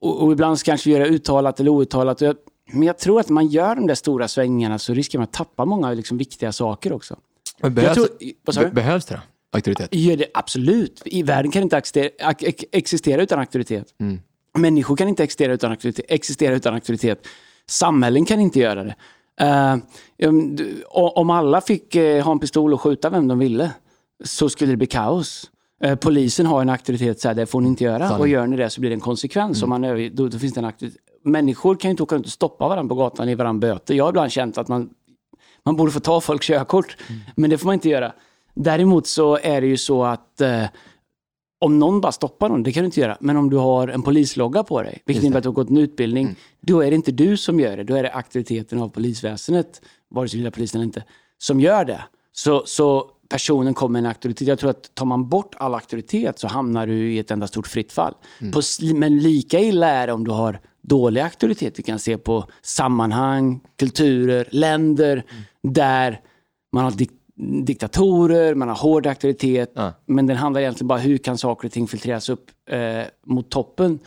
och, 0.00 0.22
och 0.22 0.32
ibland 0.32 0.58
så 0.58 0.64
kanske 0.64 0.90
vi 0.90 0.96
gör 0.96 1.00
det 1.04 1.08
uttalat 1.10 1.60
eller 1.60 1.70
outtalat. 1.70 2.20
Jag, 2.20 2.36
men 2.72 2.82
jag 2.82 2.98
tror 2.98 3.20
att 3.20 3.28
när 3.28 3.34
man 3.34 3.46
gör 3.46 3.74
de 3.74 3.86
där 3.86 3.94
stora 3.94 4.28
svängningarna 4.28 4.78
så 4.78 4.94
riskerar 4.94 5.20
man 5.20 5.24
att 5.24 5.32
tappa 5.32 5.64
många 5.64 5.90
liksom, 5.92 6.18
viktiga 6.18 6.52
saker 6.52 6.92
också. 6.92 7.16
Men 7.60 7.74
behövs, 7.74 7.94
tror- 7.94 8.62
be- 8.64 8.70
behövs 8.70 9.04
det 9.06 9.14
då? 9.14 9.20
Auktoritet? 9.52 9.88
Gör 9.94 10.16
det 10.16 10.26
absolut. 10.34 11.02
I 11.04 11.22
världen 11.22 11.50
kan 11.52 11.62
inte 11.62 11.76
existera, 11.76 12.08
ex- 12.40 12.64
existera 12.72 13.22
utan 13.22 13.38
auktoritet. 13.38 13.94
Mm. 14.00 14.20
Människor 14.58 14.96
kan 14.96 15.08
inte 15.08 15.24
existera 15.24 15.52
utan 15.52 15.70
auktoritet. 15.70 16.04
Existera 16.08 16.54
utan 16.54 16.74
auktoritet. 16.74 17.26
Samhällen 17.66 18.24
kan 18.24 18.40
inte 18.40 18.58
göra 18.58 18.84
det. 18.84 18.94
Eh, 19.40 19.76
om 21.14 21.30
alla 21.30 21.60
fick 21.60 21.94
eh, 21.94 22.24
ha 22.24 22.32
en 22.32 22.38
pistol 22.38 22.74
och 22.74 22.80
skjuta 22.80 23.10
vem 23.10 23.28
de 23.28 23.38
ville 23.38 23.70
så 24.24 24.48
skulle 24.48 24.72
det 24.72 24.76
bli 24.76 24.86
kaos. 24.86 25.50
Eh, 25.84 25.94
polisen 25.94 26.46
har 26.46 26.62
en 26.62 26.68
auktoritet, 26.68 27.20
så 27.20 27.28
här, 27.28 27.34
det 27.34 27.46
får 27.46 27.60
ni 27.60 27.68
inte 27.68 27.84
göra. 27.84 28.08
Sanning. 28.08 28.20
Och 28.20 28.28
gör 28.28 28.46
ni 28.46 28.56
det 28.56 28.70
så 28.70 28.80
blir 28.80 28.90
det 28.90 28.96
en 28.96 29.00
konsekvens. 29.00 29.62
Om 29.62 29.68
man 29.70 29.82
då, 30.14 30.28
då 30.28 30.38
finns 30.38 30.54
det 30.54 30.60
en 30.60 30.64
auktoritet. 30.64 31.00
Människor 31.24 31.74
kan 31.76 31.88
ju 31.88 31.90
inte 31.90 32.02
åka 32.02 32.14
runt 32.14 32.26
och 32.26 32.32
stoppa 32.32 32.68
varandra 32.68 32.88
på 32.88 32.94
gatan 32.94 33.24
och 33.26 33.30
ge 33.30 33.34
varandra 33.34 33.68
böter. 33.68 33.94
Jag 33.94 34.04
har 34.04 34.08
ibland 34.10 34.32
känt 34.32 34.58
att 34.58 34.68
man, 34.68 34.90
man 35.64 35.76
borde 35.76 35.92
få 35.92 36.00
ta 36.00 36.20
folks 36.20 36.46
körkort, 36.46 36.96
men 37.36 37.50
det 37.50 37.58
får 37.58 37.66
man 37.66 37.74
inte 37.74 37.88
göra. 37.88 38.12
Däremot 38.58 39.06
så 39.06 39.38
är 39.42 39.60
det 39.60 39.66
ju 39.66 39.76
så 39.76 40.04
att 40.04 40.40
eh, 40.40 40.64
om 41.60 41.78
någon 41.78 42.00
bara 42.00 42.12
stoppar 42.12 42.48
någon, 42.48 42.62
det 42.62 42.72
kan 42.72 42.82
du 42.82 42.84
inte 42.84 43.00
göra. 43.00 43.16
Men 43.20 43.36
om 43.36 43.50
du 43.50 43.56
har 43.56 43.88
en 43.88 44.02
polislogga 44.02 44.62
på 44.62 44.82
dig, 44.82 45.02
vilket 45.06 45.24
innebär 45.24 45.38
att 45.38 45.42
du 45.42 45.48
har 45.48 45.54
gått 45.54 45.70
en 45.70 45.76
utbildning, 45.76 46.36
då 46.60 46.80
är 46.80 46.90
det 46.90 46.96
inte 46.96 47.12
du 47.12 47.36
som 47.36 47.60
gör 47.60 47.76
det. 47.76 47.84
Då 47.84 47.94
är 47.94 48.02
det 48.02 48.12
auktoriteten 48.12 48.82
av 48.82 48.88
polisväsendet, 48.88 49.82
vare 50.10 50.28
sig 50.28 50.38
lilla 50.38 50.50
polisen 50.50 50.80
eller 50.80 50.86
inte, 50.86 51.04
som 51.38 51.60
gör 51.60 51.84
det. 51.84 52.00
Så, 52.32 52.62
så 52.66 53.10
personen 53.28 53.74
kommer 53.74 53.92
med 53.92 53.98
en 54.00 54.06
auktoritet. 54.06 54.48
Jag 54.48 54.58
tror 54.58 54.70
att 54.70 54.94
tar 54.94 55.06
man 55.06 55.28
bort 55.28 55.54
all 55.58 55.74
auktoritet 55.74 56.38
så 56.38 56.48
hamnar 56.48 56.86
du 56.86 57.12
i 57.12 57.18
ett 57.18 57.30
enda 57.30 57.46
stort 57.46 57.66
fritt 57.66 57.92
fall. 57.92 58.14
På, 58.52 58.60
sli- 58.60 58.94
men 58.94 59.18
lika 59.18 59.60
illa 59.60 59.88
är 59.88 60.06
det 60.06 60.12
om 60.12 60.24
du 60.24 60.30
har 60.30 60.60
dålig 60.82 61.20
auktoritet. 61.20 61.78
Vi 61.78 61.82
kan 61.82 61.98
se 61.98 62.18
på 62.18 62.44
sammanhang, 62.62 63.60
kulturer, 63.78 64.48
länder 64.50 65.24
där 65.62 66.20
man 66.72 66.84
har 66.84 66.90
diktatorer, 67.64 68.54
man 68.54 68.68
har 68.68 68.76
hård 68.76 69.06
auktoritet. 69.06 69.72
Ja. 69.74 69.92
Men 70.06 70.26
den 70.26 70.36
handlar 70.36 70.60
egentligen 70.60 70.88
bara 70.88 70.98
hur 70.98 71.18
kan 71.18 71.38
saker 71.38 71.68
och 71.68 71.72
ting 71.72 71.88
filtreras 71.88 72.28
upp 72.28 72.50
eh, 72.70 73.02
mot 73.26 73.50
toppen 73.50 73.98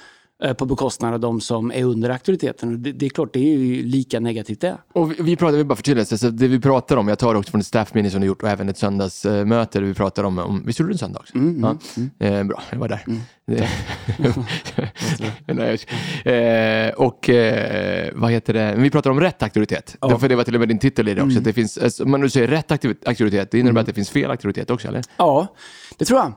på 0.57 0.65
bekostnad 0.65 1.13
av 1.13 1.19
de 1.19 1.41
som 1.41 1.71
är 1.71 1.83
under 1.83 2.09
auktoriteten. 2.09 2.73
Och 2.73 2.79
det, 2.79 2.91
det 2.91 3.05
är 3.05 3.09
klart, 3.09 3.33
det 3.33 3.39
är 3.39 3.57
ju 3.57 3.83
lika 3.83 4.19
negativt 4.19 4.61
det. 4.61 4.77
Och 4.93 5.11
vi, 5.11 5.15
vi 5.19 5.35
pratar, 5.35 5.57
vi 5.57 5.63
bara 5.63 5.75
för 5.75 5.83
tydlighet, 5.83 6.19
så 6.19 6.29
det 6.29 6.47
vi 6.47 6.59
pratar 6.59 6.97
om, 6.97 7.07
jag 7.07 7.19
tar 7.19 7.33
det 7.33 7.39
också 7.39 7.51
från 7.51 7.61
ett 7.61 7.67
staffminne 7.67 8.09
som 8.09 8.21
du 8.21 8.27
gjort 8.27 8.43
och 8.43 8.49
även 8.49 8.69
ett 8.69 8.77
söndagsmöte 8.77 9.79
där 9.79 9.85
vi 9.85 9.93
pratar 9.93 10.23
om, 10.23 10.39
om 10.39 10.63
visst 10.65 10.79
gjorde 10.79 10.89
du 10.91 10.93
en 10.93 10.97
söndag 10.97 11.19
också? 11.19 11.33
ja. 11.61 12.27
Eh, 12.27 12.43
bra, 12.43 12.61
jag 12.71 12.79
var 12.79 12.87
där. 12.87 13.03
Det- 13.47 13.67
Nej, 15.45 15.77
eh, 16.25 16.93
och 16.93 17.29
eh, 17.29 18.09
vad 18.15 18.31
heter 18.31 18.53
det, 18.53 18.75
vi 18.77 18.89
pratar 18.89 19.09
om 19.09 19.19
rätt 19.19 19.43
auktoritet. 19.43 19.97
Ja. 20.01 20.17
För 20.19 20.29
det 20.29 20.35
var 20.35 20.43
till 20.43 20.53
och 20.55 20.59
med 20.59 20.67
din 20.69 20.79
titel 20.79 21.07
i 21.07 21.13
det 21.13 21.21
också. 21.21 21.37
Att 21.37 21.43
det 21.43 21.53
finns, 21.53 21.77
alltså, 21.77 22.05
man 22.07 22.21
nu 22.21 22.29
säger 22.29 22.47
rätt 22.47 22.71
aktiv- 22.71 22.95
auktoritet, 23.05 23.51
det 23.51 23.59
innebär 23.59 23.81
att 23.81 23.87
det 23.87 23.93
finns 23.93 24.09
fel 24.09 24.31
auktoritet 24.31 24.69
också, 24.69 24.87
eller? 24.87 25.01
Ja, 25.17 25.47
det 25.97 26.05
tror 26.05 26.19
jag. 26.19 26.33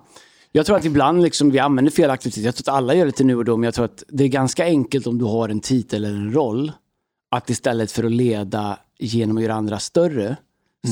Jag 0.57 0.67
tror 0.67 0.77
att 0.77 0.85
ibland 0.85 1.23
liksom 1.23 1.51
vi 1.51 1.59
använder 1.59 1.93
fel 1.93 2.11
aktivitet. 2.11 2.45
Jag 2.45 2.55
tror 2.55 2.73
att 2.73 2.79
alla 2.79 2.95
gör 2.95 3.07
det 3.07 3.13
till 3.13 3.27
nu 3.27 3.37
och 3.37 3.45
då, 3.45 3.57
men 3.57 3.65
jag 3.65 3.75
tror 3.75 3.85
att 3.85 4.03
det 4.09 4.25
är 4.25 4.29
ganska 4.29 4.65
enkelt 4.65 5.07
om 5.07 5.19
du 5.19 5.25
har 5.25 5.49
en 5.49 5.61
titel 5.61 6.05
eller 6.05 6.17
en 6.17 6.33
roll, 6.33 6.73
att 7.31 7.51
istället 7.51 7.93
för 7.93 8.05
att 8.05 8.13
leda 8.13 8.79
genom 8.99 9.37
att 9.37 9.43
göra 9.43 9.55
andra 9.55 9.79
större, 9.79 10.37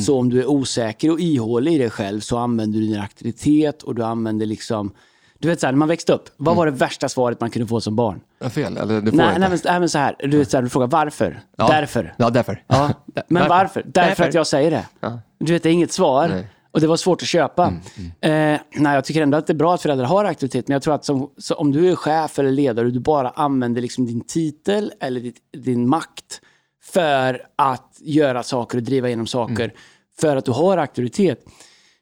så 0.06 0.18
om 0.18 0.30
du 0.30 0.40
är 0.40 0.46
osäker 0.46 1.10
och 1.10 1.20
ihålig 1.20 1.74
i 1.74 1.78
dig 1.78 1.90
själv 1.90 2.20
så 2.20 2.38
använder 2.38 2.78
du 2.80 2.86
din 2.86 3.00
aktivitet 3.00 3.82
och 3.82 3.94
du 3.94 4.02
använder 4.02 4.46
liksom, 4.46 4.92
du 5.38 5.48
vet 5.48 5.60
så 5.60 5.66
här, 5.66 5.72
när 5.72 5.78
man 5.78 5.88
växte 5.88 6.12
upp, 6.12 6.28
vad 6.36 6.56
var 6.56 6.66
det 6.66 6.72
värsta 6.72 7.08
svaret 7.08 7.40
man 7.40 7.50
kunde 7.50 7.68
få 7.68 7.80
som 7.80 7.96
barn? 7.96 8.20
Fel, 8.50 8.76
eller 8.76 9.00
du 9.00 9.10
får 9.10 9.16
Nej, 9.16 9.26
inte. 9.28 9.40
nej, 9.40 9.48
men, 9.48 9.58
nej, 9.64 9.80
men 9.80 9.88
så 9.88 9.98
här, 9.98 10.16
du 10.18 10.38
vet 10.38 10.50
så 10.50 10.56
här, 10.56 10.62
du 10.62 10.68
frågar 10.68 10.86
varför? 10.86 11.40
Ja. 11.56 11.68
Därför. 11.68 12.14
Ja, 12.16 12.30
därför. 12.30 12.64
Ja, 12.66 12.92
men 13.28 13.48
varför? 13.48 13.82
Därför, 13.86 14.24
att 14.24 14.34
jag 14.34 14.46
säger 14.46 14.70
det. 14.70 14.86
Ja. 15.00 15.18
Du 15.38 15.52
vet, 15.52 15.62
det 15.62 15.68
är 15.68 15.72
inget 15.72 15.92
svar. 15.92 16.28
Nej. 16.28 16.46
Och 16.72 16.80
det 16.80 16.86
var 16.86 16.96
svårt 16.96 17.22
att 17.22 17.28
köpa. 17.28 17.72
Eh, 18.20 18.30
nej, 18.30 18.94
jag 18.94 19.04
tycker 19.04 19.22
ändå 19.22 19.38
att 19.38 19.46
det 19.46 19.52
är 19.52 19.54
bra 19.54 19.74
att 19.74 19.82
föräldrar 19.82 20.06
har 20.06 20.24
aktivitet, 20.24 20.68
men 20.68 20.72
jag 20.72 20.82
tror 20.82 20.94
att 20.94 21.04
som, 21.04 21.30
om 21.56 21.72
du 21.72 21.90
är 21.90 21.96
chef 21.96 22.38
eller 22.38 22.50
ledare 22.50 22.86
och 22.86 22.92
du 22.92 23.00
bara 23.00 23.30
använder 23.30 23.82
liksom 23.82 24.06
din 24.06 24.20
titel 24.20 24.92
eller 25.00 25.20
ditt, 25.20 25.36
din 25.56 25.88
makt 25.88 26.40
för 26.82 27.42
att 27.56 27.98
göra 28.00 28.42
saker 28.42 28.78
och 28.78 28.84
driva 28.84 29.08
igenom 29.08 29.26
saker, 29.26 29.74
för 30.20 30.36
att 30.36 30.44
du 30.44 30.50
har 30.52 30.78
auktoritet. 30.78 31.44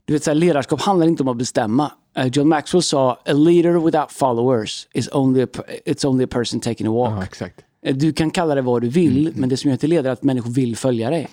Du 0.04 0.12
vet, 0.12 0.24
så 0.24 0.30
här, 0.30 0.35
ledarskap 0.35 0.80
handlar 0.80 1.06
inte 1.06 1.22
om 1.22 1.28
att 1.28 1.37
bestämma. 1.37 1.92
eh, 2.16 2.26
John 2.26 2.48
Maxwell 2.48 2.83
sa, 2.83 3.12
a 3.26 3.33
leader 3.33 3.85
without 3.85 4.12
followers 4.12 4.88
is 4.92 5.09
only 5.12 5.42
a, 5.42 5.46
it's 5.87 6.06
only 6.06 6.24
a 6.24 6.28
person 6.30 6.61
taking 6.61 6.87
a 6.87 6.90
walk. 6.90 7.11
Ja, 7.11 7.24
exakt. 7.24 7.61
Eh, 7.82 7.96
Du 7.96 8.12
kan 8.12 8.30
kalla 8.30 8.54
det 8.54 8.62
vad 8.62 8.82
du 8.82 8.88
vill, 8.88 9.32
men 9.36 9.48
det 9.48 9.56
som 9.56 9.70
gör 9.70 9.76
till 9.76 9.90
ledare 9.90 10.08
är 10.08 10.12
att 10.12 10.22
människor 10.22 10.50
vill 10.50 10.76
följa 10.76 11.10
dig. 11.10 11.28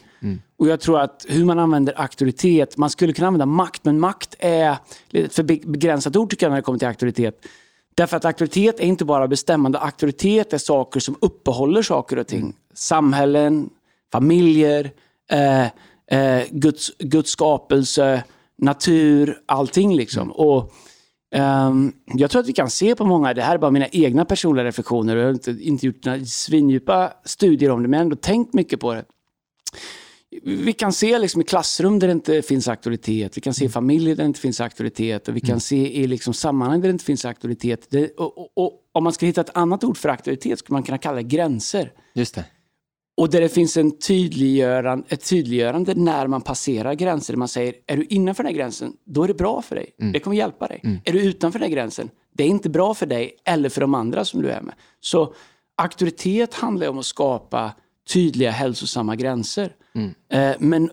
Och 0.57 0.67
jag 0.67 0.79
tror 0.79 0.99
att 0.99 1.25
hur 1.29 1.45
man 1.45 1.60
använder 1.60 2.01
auktoritet, 2.01 2.77
man 2.77 2.89
skulle 2.89 3.13
kunna 3.13 3.27
använda 3.27 3.45
makt, 3.45 3.86
men 3.86 3.99
makt 3.99 4.36
är 4.39 4.77
ett 5.12 5.33
för 5.33 5.43
be- 5.43 5.60
begränsat 5.65 6.15
ord 6.15 6.29
tycker 6.29 6.45
jag 6.45 6.51
när 6.51 6.55
det 6.57 6.62
kommer 6.62 6.79
till 6.79 6.88
auktoritet. 6.88 7.45
Därför 7.95 8.17
att 8.17 8.25
auktoritet 8.25 8.79
är 8.79 8.83
inte 8.83 9.05
bara 9.05 9.27
bestämmande, 9.27 9.79
auktoritet 9.79 10.53
är 10.53 10.57
saker 10.57 10.99
som 10.99 11.15
uppehåller 11.21 11.81
saker 11.81 12.17
och 12.19 12.27
ting. 12.27 12.53
Samhällen, 12.73 13.69
familjer, 14.12 14.91
eh, 15.31 15.65
eh, 16.19 16.43
Guds, 16.51 16.91
Guds 16.99 17.31
skapelse, 17.31 18.23
natur, 18.57 19.38
allting 19.45 19.95
liksom. 19.95 20.31
Och 20.31 20.73
Ehm, 21.31 21.93
jag 22.05 22.31
tror 22.31 22.41
att 22.41 22.47
vi 22.47 22.53
kan 22.53 22.69
se 22.69 22.95
på 22.95 23.05
många, 23.05 23.33
det 23.33 23.41
här 23.41 23.53
är 23.53 23.57
bara 23.57 23.71
mina 23.71 23.87
egna 23.87 24.25
personliga 24.25 24.65
reflektioner, 24.65 25.15
och 25.15 25.21
jag 25.21 25.27
har 25.27 25.33
inte, 25.33 25.51
inte 25.51 25.85
gjort 25.85 26.05
några 26.05 26.25
svindjupa 26.25 27.13
studier 27.25 27.71
om 27.71 27.83
det, 27.83 27.89
men 27.89 27.99
ändå 27.99 28.15
tänkt 28.15 28.53
mycket 28.53 28.79
på 28.79 28.93
det. 28.93 29.05
Vi 30.43 30.73
kan 30.73 30.93
se 30.93 31.19
liksom 31.19 31.41
i 31.41 31.43
klassrum 31.43 31.99
där 31.99 32.07
det 32.07 32.11
inte 32.11 32.41
finns 32.41 32.67
auktoritet, 32.67 33.37
vi 33.37 33.41
kan 33.41 33.53
se 33.53 33.65
i 33.65 33.69
familjer 33.69 34.15
där 34.15 34.23
det 34.23 34.27
inte 34.27 34.39
finns 34.39 34.61
auktoritet 34.61 35.27
och 35.27 35.35
vi 35.35 35.39
kan 35.39 35.59
se 35.59 35.97
i 35.97 36.07
liksom 36.07 36.33
sammanhang 36.33 36.81
där 36.81 36.87
det 36.87 36.91
inte 36.91 37.05
finns 37.05 37.25
auktoritet. 37.25 37.87
Det, 37.89 38.09
och, 38.11 38.37
och, 38.37 38.51
och 38.55 38.73
om 38.91 39.03
man 39.03 39.13
ska 39.13 39.25
hitta 39.25 39.41
ett 39.41 39.57
annat 39.57 39.83
ord 39.83 39.97
för 39.97 40.09
auktoritet 40.09 40.59
skulle 40.59 40.75
man 40.75 40.83
kunna 40.83 40.97
kalla 40.97 41.15
det 41.15 41.23
gränser. 41.23 41.91
Just 42.13 42.35
det. 42.35 42.45
Och 43.17 43.30
där 43.30 43.41
det 43.41 43.49
finns 43.49 43.77
en 43.77 43.99
tydliggörande, 43.99 45.06
ett 45.10 45.30
tydliggörande 45.30 45.93
när 45.95 46.27
man 46.27 46.41
passerar 46.41 46.93
gränser. 46.93 47.34
Där 47.34 47.38
man 47.38 47.47
säger, 47.47 47.75
är 47.88 47.97
du 47.97 48.03
innanför 48.03 48.43
den 48.43 48.53
här 48.53 48.58
gränsen, 48.58 48.93
då 49.06 49.23
är 49.23 49.27
det 49.27 49.34
bra 49.34 49.62
för 49.62 49.75
dig. 49.75 49.95
Det 50.13 50.19
kommer 50.19 50.38
hjälpa 50.38 50.67
dig. 50.67 51.01
Är 51.03 51.13
du 51.13 51.21
utanför 51.21 51.60
den 51.60 51.69
här 51.69 51.75
gränsen, 51.75 52.10
det 52.34 52.43
är 52.43 52.47
inte 52.47 52.69
bra 52.69 52.93
för 52.93 53.06
dig 53.06 53.32
eller 53.45 53.69
för 53.69 53.82
de 53.82 53.95
andra 53.95 54.25
som 54.25 54.41
du 54.41 54.49
är 54.49 54.62
med. 54.62 54.75
Så 54.99 55.34
auktoritet 55.77 56.53
handlar 56.53 56.88
om 56.89 56.99
att 56.99 57.06
skapa 57.06 57.71
tydliga, 58.13 58.51
hälsosamma 58.51 59.15
gränser. 59.15 59.75
Eh, 60.33 60.51
men, 60.60 60.89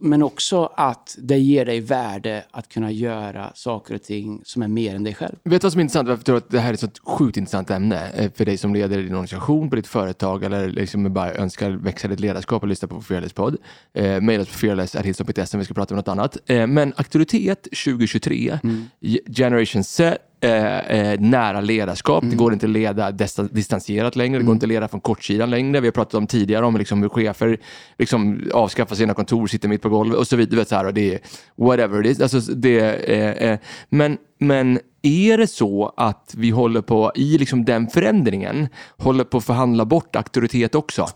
men 0.00 0.22
också 0.22 0.72
att 0.76 1.16
det 1.18 1.38
ger 1.38 1.64
dig 1.64 1.80
värde 1.80 2.44
att 2.50 2.68
kunna 2.68 2.90
göra 2.90 3.50
saker 3.54 3.94
och 3.94 4.02
ting 4.02 4.42
som 4.44 4.62
är 4.62 4.68
mer 4.68 4.94
än 4.94 5.04
dig 5.04 5.14
själv. 5.14 5.36
Vet 5.44 5.60
du 5.60 5.64
vad 5.64 5.72
som 5.72 5.78
är 5.78 5.82
intressant? 5.82 6.08
Varför 6.08 6.18
jag 6.20 6.24
tror 6.24 6.36
att 6.36 6.50
det 6.50 6.60
här 6.60 6.68
är 6.70 6.74
ett 6.74 6.80
sånt 6.80 6.98
sjukt 7.04 7.36
intressant 7.36 7.70
ämne 7.70 8.08
eh, 8.16 8.30
för 8.34 8.44
dig 8.44 8.56
som 8.56 8.74
leder 8.74 8.96
din 8.98 9.12
organisation, 9.14 9.70
på 9.70 9.76
ditt 9.76 9.86
företag 9.86 10.44
eller 10.44 10.68
liksom 10.68 11.12
bara 11.12 11.34
önskar 11.34 11.70
växa 11.70 12.08
ditt 12.08 12.20
ledarskap 12.20 12.62
och 12.62 12.68
lyssna 12.68 12.88
på 12.88 13.00
Fearless 13.00 13.32
podd. 13.32 13.56
Eh, 13.94 14.20
Mejla 14.20 14.42
oss 14.42 14.48
på 14.48 14.54
fearless.hillstone.se 14.58 15.56
om 15.56 15.58
vi 15.58 15.64
ska 15.64 15.74
prata 15.74 15.94
om 15.94 15.96
något 15.96 16.08
annat. 16.08 16.36
Eh, 16.46 16.66
men 16.66 16.92
auktoritet 16.96 17.62
2023, 17.84 18.58
Ge- 19.00 19.20
Generation 19.36 19.84
Z, 19.84 20.18
eh, 20.40 20.78
eh, 20.78 21.20
nära 21.20 21.60
ledarskap. 21.60 22.24
Det 22.30 22.36
går 22.36 22.52
inte 22.52 22.66
att 22.66 22.70
leda 22.72 23.10
dista- 23.10 23.48
distanserat 23.52 24.16
längre. 24.16 24.38
Det 24.38 24.44
går 24.44 24.52
inte 24.54 24.64
att 24.64 24.68
leda 24.68 24.88
från 24.88 25.00
kortsidan 25.00 25.50
längre. 25.50 25.80
Vi 25.80 25.86
har 25.86 25.92
pratat 25.92 26.14
om 26.14 26.26
tidigare 26.26 26.66
om 26.66 26.76
liksom 26.76 27.02
hur 27.02 27.08
chefer 27.08 27.58
liksom 27.98 28.47
avskaffar 28.52 28.96
sina 28.96 29.14
kontor, 29.14 29.46
sitter 29.46 29.68
mitt 29.68 29.82
på 29.82 29.88
golvet 29.88 30.18
och 30.18 30.26
så 30.26 30.36
vidare. 30.36 30.64
Så 30.64 30.74
här, 30.74 30.86
och 30.86 30.94
det 30.94 31.14
är 31.14 31.20
whatever 31.56 32.06
it 32.06 32.12
is. 32.12 32.20
Alltså, 32.20 32.52
det, 32.52 32.80
eh, 32.80 33.50
eh, 33.50 33.58
men, 33.88 34.18
men 34.38 34.78
är 35.02 35.38
det 35.38 35.46
så 35.46 35.92
att 35.96 36.34
vi 36.36 36.50
håller 36.50 36.80
på, 36.80 37.12
i 37.14 37.38
liksom 37.38 37.64
den 37.64 37.88
förändringen, 37.88 38.68
håller 38.96 39.24
på 39.24 39.38
att 39.38 39.44
förhandla 39.44 39.84
bort 39.84 40.16
auktoritet 40.16 40.74
också? 40.74 41.06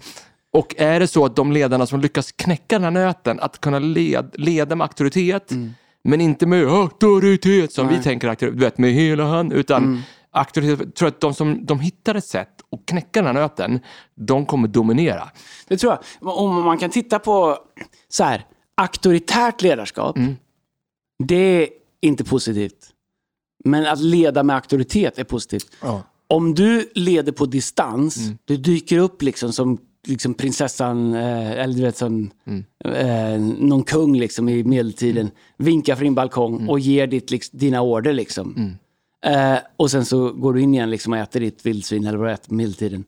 Och 0.52 0.74
är 0.78 1.00
det 1.00 1.06
så 1.06 1.24
att 1.24 1.36
de 1.36 1.52
ledarna 1.52 1.86
som 1.86 2.00
lyckas 2.00 2.32
knäcka 2.32 2.78
den 2.78 2.84
här 2.84 2.90
nöten, 2.90 3.40
att 3.40 3.60
kunna 3.60 3.78
led, 3.78 4.30
leda 4.34 4.76
med 4.76 4.84
auktoritet, 4.84 5.50
men 6.04 6.20
inte 6.20 6.46
med 6.46 6.66
auktoritet 6.66 7.72
som 7.72 7.88
vi 7.88 8.02
tänker 8.02 8.28
auktoritet, 8.28 8.58
du 8.58 8.64
vet, 8.64 8.78
med 8.78 8.92
hela 8.92 9.24
hand, 9.24 9.52
utan 9.52 10.02
auktoritet. 10.30 10.78
Jag 10.80 10.94
tror 10.94 11.08
att 11.08 11.20
de 11.20 11.34
som 11.34 11.66
de 11.66 11.80
hittar 11.80 12.14
ett 12.14 12.24
sätt 12.24 12.61
att 12.72 12.86
knäcka 12.86 13.22
den 13.22 13.26
här 13.26 13.42
nöten, 13.42 13.80
de 14.14 14.46
kommer 14.46 14.68
dominera. 14.68 15.30
Det 15.68 15.76
tror 15.76 15.92
jag. 15.92 16.36
Om 16.38 16.64
man 16.64 16.78
kan 16.78 16.90
titta 16.90 17.18
på 17.18 17.58
så 18.08 18.24
här, 18.24 18.46
auktoritärt 18.74 19.62
ledarskap, 19.62 20.16
det 21.24 21.36
är 21.36 21.68
inte 22.00 22.24
positivt. 22.24 22.88
Men 23.64 23.86
att 23.86 24.00
leda 24.00 24.42
med 24.42 24.56
auktoritet 24.56 25.18
är 25.18 25.24
positivt. 25.24 25.70
Ja. 25.80 26.02
Om 26.26 26.54
du 26.54 26.90
leder 26.94 27.32
på 27.32 27.46
distans, 27.46 28.18
du 28.44 28.56
dyker 28.56 28.98
upp 28.98 29.22
liksom 29.22 29.52
som 29.52 29.78
liksom 30.06 30.34
prinsessan, 30.34 31.14
eh, 31.14 31.50
eller 31.50 31.74
du 31.74 31.82
vet 31.82 31.96
som 31.96 32.30
eh, 32.84 33.40
någon 33.40 33.84
kung 33.84 34.18
liksom 34.18 34.48
i 34.48 34.64
medeltiden, 34.64 35.30
vinkar 35.56 35.96
från 35.96 36.04
din 36.04 36.14
balkong 36.14 36.68
och 36.68 36.80
ger 36.80 37.06
ditt, 37.06 37.30
liksom, 37.30 37.58
dina 37.58 37.80
order. 37.80 38.12
Liksom. 38.12 38.76
Eh, 39.24 39.58
och 39.76 39.90
sen 39.90 40.04
så 40.04 40.32
går 40.32 40.52
du 40.52 40.60
in 40.60 40.74
igen 40.74 40.90
liksom, 40.90 41.12
och 41.12 41.18
äter 41.18 41.40
ditt 41.40 41.66
vildsvin 41.66 42.06
eller 42.06 42.18
vad 42.18 42.28
du 42.28 42.32
äter 42.32 42.48
på 42.48 42.54
medeltiden. 42.54 43.04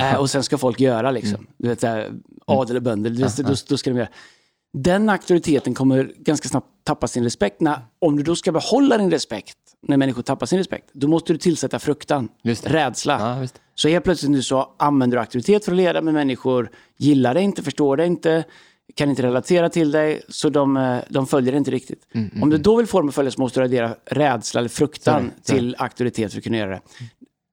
Eh, 0.00 0.14
och 0.14 0.30
sen 0.30 0.42
ska 0.42 0.58
folk 0.58 0.80
göra 0.80 1.10
liksom. 1.10 1.46
Du 1.56 1.68
vet, 1.68 1.80
så 1.80 1.86
här, 1.86 2.12
adel 2.46 2.76
och 2.76 2.82
bönder, 2.82 3.10
du 3.10 3.22
vet, 3.22 3.36
då, 3.36 3.54
då 3.68 3.76
ska 3.76 3.90
de 3.90 3.96
göra. 3.96 4.08
Den 4.72 5.08
auktoriteten 5.08 5.74
kommer 5.74 6.12
ganska 6.16 6.48
snabbt 6.48 6.66
tappa 6.84 7.08
sin 7.08 7.24
respekt. 7.24 7.60
När, 7.60 7.78
om 7.98 8.16
du 8.16 8.22
då 8.22 8.36
ska 8.36 8.52
behålla 8.52 8.98
din 8.98 9.10
respekt 9.10 9.56
när 9.82 9.96
människor 9.96 10.22
tappar 10.22 10.46
sin 10.46 10.58
respekt, 10.58 10.90
då 10.92 11.08
måste 11.08 11.32
du 11.32 11.38
tillsätta 11.38 11.78
fruktan, 11.78 12.28
rädsla. 12.62 13.38
Ja, 13.40 13.48
så 13.74 13.88
helt 13.88 14.04
plötsligt 14.04 14.30
nu 14.30 14.42
så 14.42 14.74
använder 14.78 15.16
du 15.16 15.20
auktoritet 15.20 15.64
för 15.64 15.72
att 15.72 15.76
leda, 15.76 16.02
men 16.02 16.14
människor 16.14 16.70
gillar 16.96 17.34
det 17.34 17.40
inte, 17.40 17.62
förstår 17.62 17.96
det 17.96 18.06
inte, 18.06 18.44
kan 18.94 19.10
inte 19.10 19.22
relatera 19.22 19.68
till 19.68 19.90
dig, 19.90 20.22
så 20.28 20.48
de, 20.48 20.76
eh, 20.76 20.98
de 21.08 21.26
följer 21.26 21.54
inte 21.54 21.70
riktigt. 21.70 22.06
Mm, 22.14 22.42
Om 22.42 22.50
du 22.50 22.58
då 22.58 22.76
vill 22.76 22.86
få 22.86 22.98
dem 22.98 23.08
att 23.08 23.14
följa 23.14 23.30
så 23.30 23.40
måste 23.40 23.60
du 23.60 23.64
addera 23.64 23.94
rädsla 24.04 24.58
eller 24.58 24.68
fruktan 24.68 25.22
det, 25.22 25.52
är 25.52 25.54
det. 25.54 25.60
till 25.60 25.76
auktoritet 25.78 26.32
för 26.32 26.38
att 26.38 26.44
kunna 26.44 26.56
göra 26.56 26.70
det. 26.70 26.80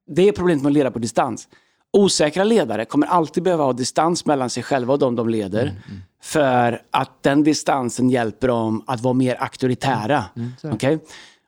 Det 0.08 0.28
är 0.28 0.32
problemet 0.32 0.63
med 0.63 0.69
att 0.69 0.74
leda 0.74 0.91
på 0.91 1.00
distans. 1.00 1.48
Osäkra 1.93 2.43
ledare 2.43 2.86
kommer 2.86 3.08
alltid 3.08 3.43
behöva 3.43 3.63
ha 3.63 3.74
distans 3.74 4.26
mellan 4.26 4.50
sig 4.50 4.63
själva 4.63 4.93
och 4.93 5.00
de 5.00 5.15
de 5.15 5.30
leder. 5.30 5.62
Mm, 5.63 5.76
För 6.21 6.82
att 6.91 7.24
den 7.24 7.43
distansen 7.43 8.10
hjälper 8.10 8.48
dem 8.48 8.84
att 8.88 9.02
vara 9.02 9.13
mer 9.13 9.36
auktoritära. 9.43 10.24
Mm, 10.36 10.52
Okej? 10.63 11.00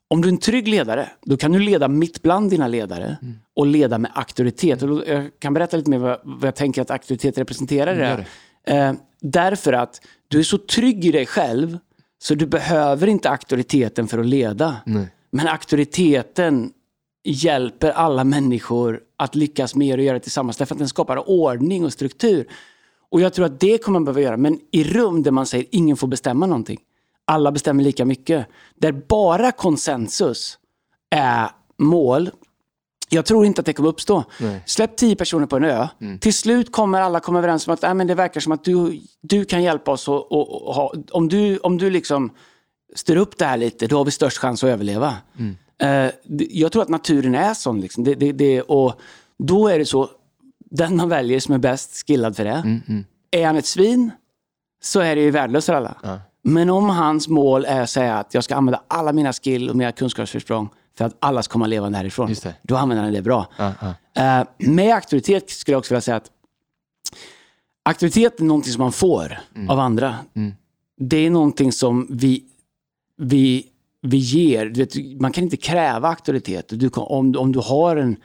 Om 0.10 0.22
du 0.22 0.28
är 0.28 0.32
en 0.32 0.38
trygg 0.38 0.68
ledare, 0.68 1.10
då 1.26 1.38
kan 1.38 1.52
du 1.52 1.60
leda 1.60 1.88
mitt 1.88 2.22
bland 2.22 2.50
dina 2.50 2.68
ledare 2.68 3.18
Mm. 3.22 3.36
och 3.56 3.68
leda 3.68 3.98
med 3.98 4.12
auktoritet. 4.16 4.80
Då- 4.80 5.04
jag 5.08 5.30
kan 5.40 5.54
berätta 5.54 5.78
lite 5.78 5.90
mer 5.90 5.98
vad, 5.98 6.20
jag 6.42 6.56
tänker 6.56 6.82
att 6.82 6.92
auktoritet 6.92 7.38
representerar. 7.38 7.96
i 7.96 7.98
det 7.98 8.06
här. 8.06 8.28
Eh, 8.68 8.94
därför 9.22 9.74
att 9.74 10.02
du 10.28 10.40
är 10.40 10.44
så 10.44 10.58
trygg 10.58 11.06
i 11.06 11.12
dig 11.12 11.26
själv 11.26 11.78
så 12.20 12.36
du 12.36 12.46
behöver 12.46 13.08
inte 13.08 13.30
auktoriteten 13.30 14.08
för 14.08 14.20
att 14.20 14.26
leda. 14.26 14.76
Men 15.32 15.48
auktoriteten 15.48 16.72
hjälper 17.24 17.92
alla 17.92 18.24
människor 18.24 19.00
att 19.18 19.36
lyckas 19.36 19.76
mer 19.76 19.98
och 19.98 20.04
göra 20.04 20.14
det 20.14 20.20
tillsammans. 20.24 20.58
Därför 20.58 20.76
att 20.76 20.80
den 20.80 20.90
skapar 20.90 21.30
ordning 21.30 21.86
och 21.86 21.94
struktur. 21.94 22.48
Och 23.12 23.22
jag 23.22 23.34
tror 23.34 23.46
att 23.46 23.60
det 23.60 23.78
kommer 23.84 24.00
man 24.00 24.06
behöva 24.06 24.22
göra. 24.22 24.38
Men 24.38 24.60
i 24.72 24.84
rum 24.84 25.24
där 25.24 25.32
man 25.32 25.46
säger 25.46 25.66
ingen 25.72 25.98
får 25.98 26.08
bestämma 26.08 26.46
någonting. 26.46 26.80
Alla 27.26 27.52
bestämmer 27.52 27.84
lika 27.84 28.06
mycket. 28.06 28.48
Där 28.76 28.92
bara 28.92 29.52
konsensus 29.52 30.58
är 31.10 31.50
mål. 31.78 32.30
Jag 33.10 33.26
tror 33.26 33.46
inte 33.46 33.60
att 33.62 33.66
det 33.66 33.74
kommer 33.74 33.90
uppstå. 33.90 34.24
Släpp 34.66 34.98
tio 34.98 35.16
personer 35.16 35.46
på 35.46 35.56
en 35.58 35.64
ö. 35.64 35.88
Till 36.22 36.34
slut 36.34 36.72
kommer 36.72 37.02
alla 37.02 37.20
komma 37.20 37.40
överens 37.40 37.68
om 37.68 37.74
att 37.74 37.84
äh, 37.84 37.94
men 37.94 38.08
det 38.08 38.16
verkar 38.16 38.42
som 38.42 38.52
att 38.52 38.64
du, 38.64 39.02
du 39.22 39.46
kan 39.46 39.64
hjälpa 39.64 39.92
oss. 39.92 40.08
Och, 40.08 40.32
och, 40.32 40.68
och 40.68 40.74
ha, 40.74 40.94
om 41.12 41.28
du, 41.28 41.58
om 41.58 41.78
du 41.78 41.90
liksom 41.90 42.30
styr 42.96 43.16
upp 43.18 43.38
det 43.38 43.46
här 43.46 43.58
lite, 43.58 43.88
då 43.88 43.98
har 43.98 44.06
vi 44.06 44.12
störst 44.12 44.38
chans 44.38 44.64
att 44.64 44.68
överleva. 44.70 45.14
Eh, 45.82 46.12
det- 46.24 46.48
jag 46.52 46.72
tror 46.72 46.82
att 46.82 46.90
naturen 46.90 47.36
är 47.36 47.54
sån. 47.54 47.82
Liksom. 47.82 48.04
Det, 48.04 48.16
det, 48.16 48.32
det, 48.32 48.62
och 48.62 48.94
då 49.40 49.68
är 49.68 49.80
det 49.80 49.86
så, 49.86 50.10
den 50.70 50.96
man 50.96 51.10
väljer 51.10 51.40
som 51.40 51.54
är 51.54 51.60
bäst 51.60 52.08
skillad 52.08 52.36
för 52.36 52.44
det. 52.44 52.80
Är 53.32 53.46
han 53.46 53.56
ett 53.58 53.66
svin 53.66 54.12
så 54.84 55.00
är 55.00 55.16
det 55.16 55.22
ju 55.22 55.32
värdelöst 55.32 55.66
för 55.66 55.74
alla. 55.74 55.96
Men 56.44 56.70
om 56.70 56.90
hans 56.90 57.28
mål 57.28 57.66
är 57.66 57.82
att 57.82 57.90
säga 57.90 58.16
att 58.18 58.34
jag 58.34 58.44
ska 58.44 58.56
använda 58.56 58.82
alla 58.88 59.14
mina 59.14 59.34
skill 59.34 59.70
och 59.70 59.76
mina 59.76 59.92
kunskapsförsprång 59.92 60.70
för 60.98 61.06
att 61.06 61.16
alla 61.20 61.44
ska 61.44 61.52
komma 61.54 61.68
levande 61.68 61.98
härifrån. 61.98 62.30
Just 62.30 62.44
det. 62.44 62.56
Då 62.62 62.76
använder 62.76 63.04
han 63.04 63.14
det 63.14 63.22
bra. 63.22 63.48
Ja, 63.58 63.74
ja. 64.14 64.40
Eh, 64.40 64.48
med 64.58 64.96
auktoritet 64.96 65.50
skulle 65.50 65.74
jag 65.74 65.80
också 65.80 65.94
vilja 65.94 66.02
säga 66.02 66.18
att 66.18 66.32
auktoritet 67.86 68.40
är 68.40 68.44
någonting 68.44 68.74
som 68.74 68.82
man 68.84 68.92
får 68.92 69.40
av 69.70 69.80
andra. 69.80 70.16
Det 71.00 71.18
är 71.26 71.30
någonting 71.30 71.72
som 71.72 72.08
vi, 72.10 72.44
vi, 73.18 73.66
vi 74.02 74.18
ger. 74.18 74.66
Du 74.66 74.80
vet, 74.80 75.22
man 75.22 75.32
kan 75.32 75.44
inte 75.44 75.58
kräva 75.58 76.08
auktoritet. 76.10 76.66
Du, 76.70 76.90
om, 76.90 77.36
om 77.38 77.52
du 77.52 77.60
har 77.60 77.96
en 77.96 78.16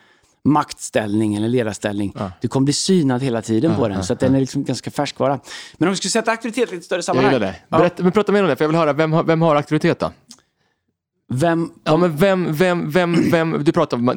maktställning 0.44 1.34
eller 1.34 1.48
ledarställning, 1.48 2.14
du 2.40 2.48
kommer 2.48 2.64
bli 2.64 2.72
synad 2.72 3.22
hela 3.22 3.42
tiden 3.42 3.74
på 3.76 3.88
den. 3.88 4.04
Så 4.04 4.12
att 4.12 4.20
den 4.20 4.34
är 4.34 4.40
liksom 4.40 4.64
ganska 4.64 4.90
färskvara. 4.90 5.40
Men 5.76 5.88
om 5.88 5.92
vi 5.92 5.96
skulle 5.96 6.10
sätta 6.10 6.30
auktoritet 6.30 6.72
i 6.72 6.74
lite 6.74 6.86
större 6.86 6.98
Jag 6.98 7.04
sammanhang. 7.04 7.32
gillar 7.32 7.46
det. 7.46 7.56
Ja. 7.68 7.78
Berätta, 7.78 8.02
men 8.02 8.12
prata 8.12 8.32
mer 8.32 8.42
om 8.42 8.48
det, 8.48 8.56
för 8.56 8.64
jag 8.64 8.68
vill 8.68 8.78
höra, 8.78 8.92
vem 8.92 9.12
har, 9.12 9.24
vem 9.24 9.42
har 9.42 9.56
auktoritet 9.56 9.98
då? 9.98 10.12
Vem, 11.32 11.70
Ja, 11.84 11.96
men 11.96 12.16
vem, 12.16 12.52
vem, 12.52 12.90
vem, 12.90 13.30
vem, 13.30 13.64
du 13.64 13.72
pratar 13.72 13.96
om 13.96 14.08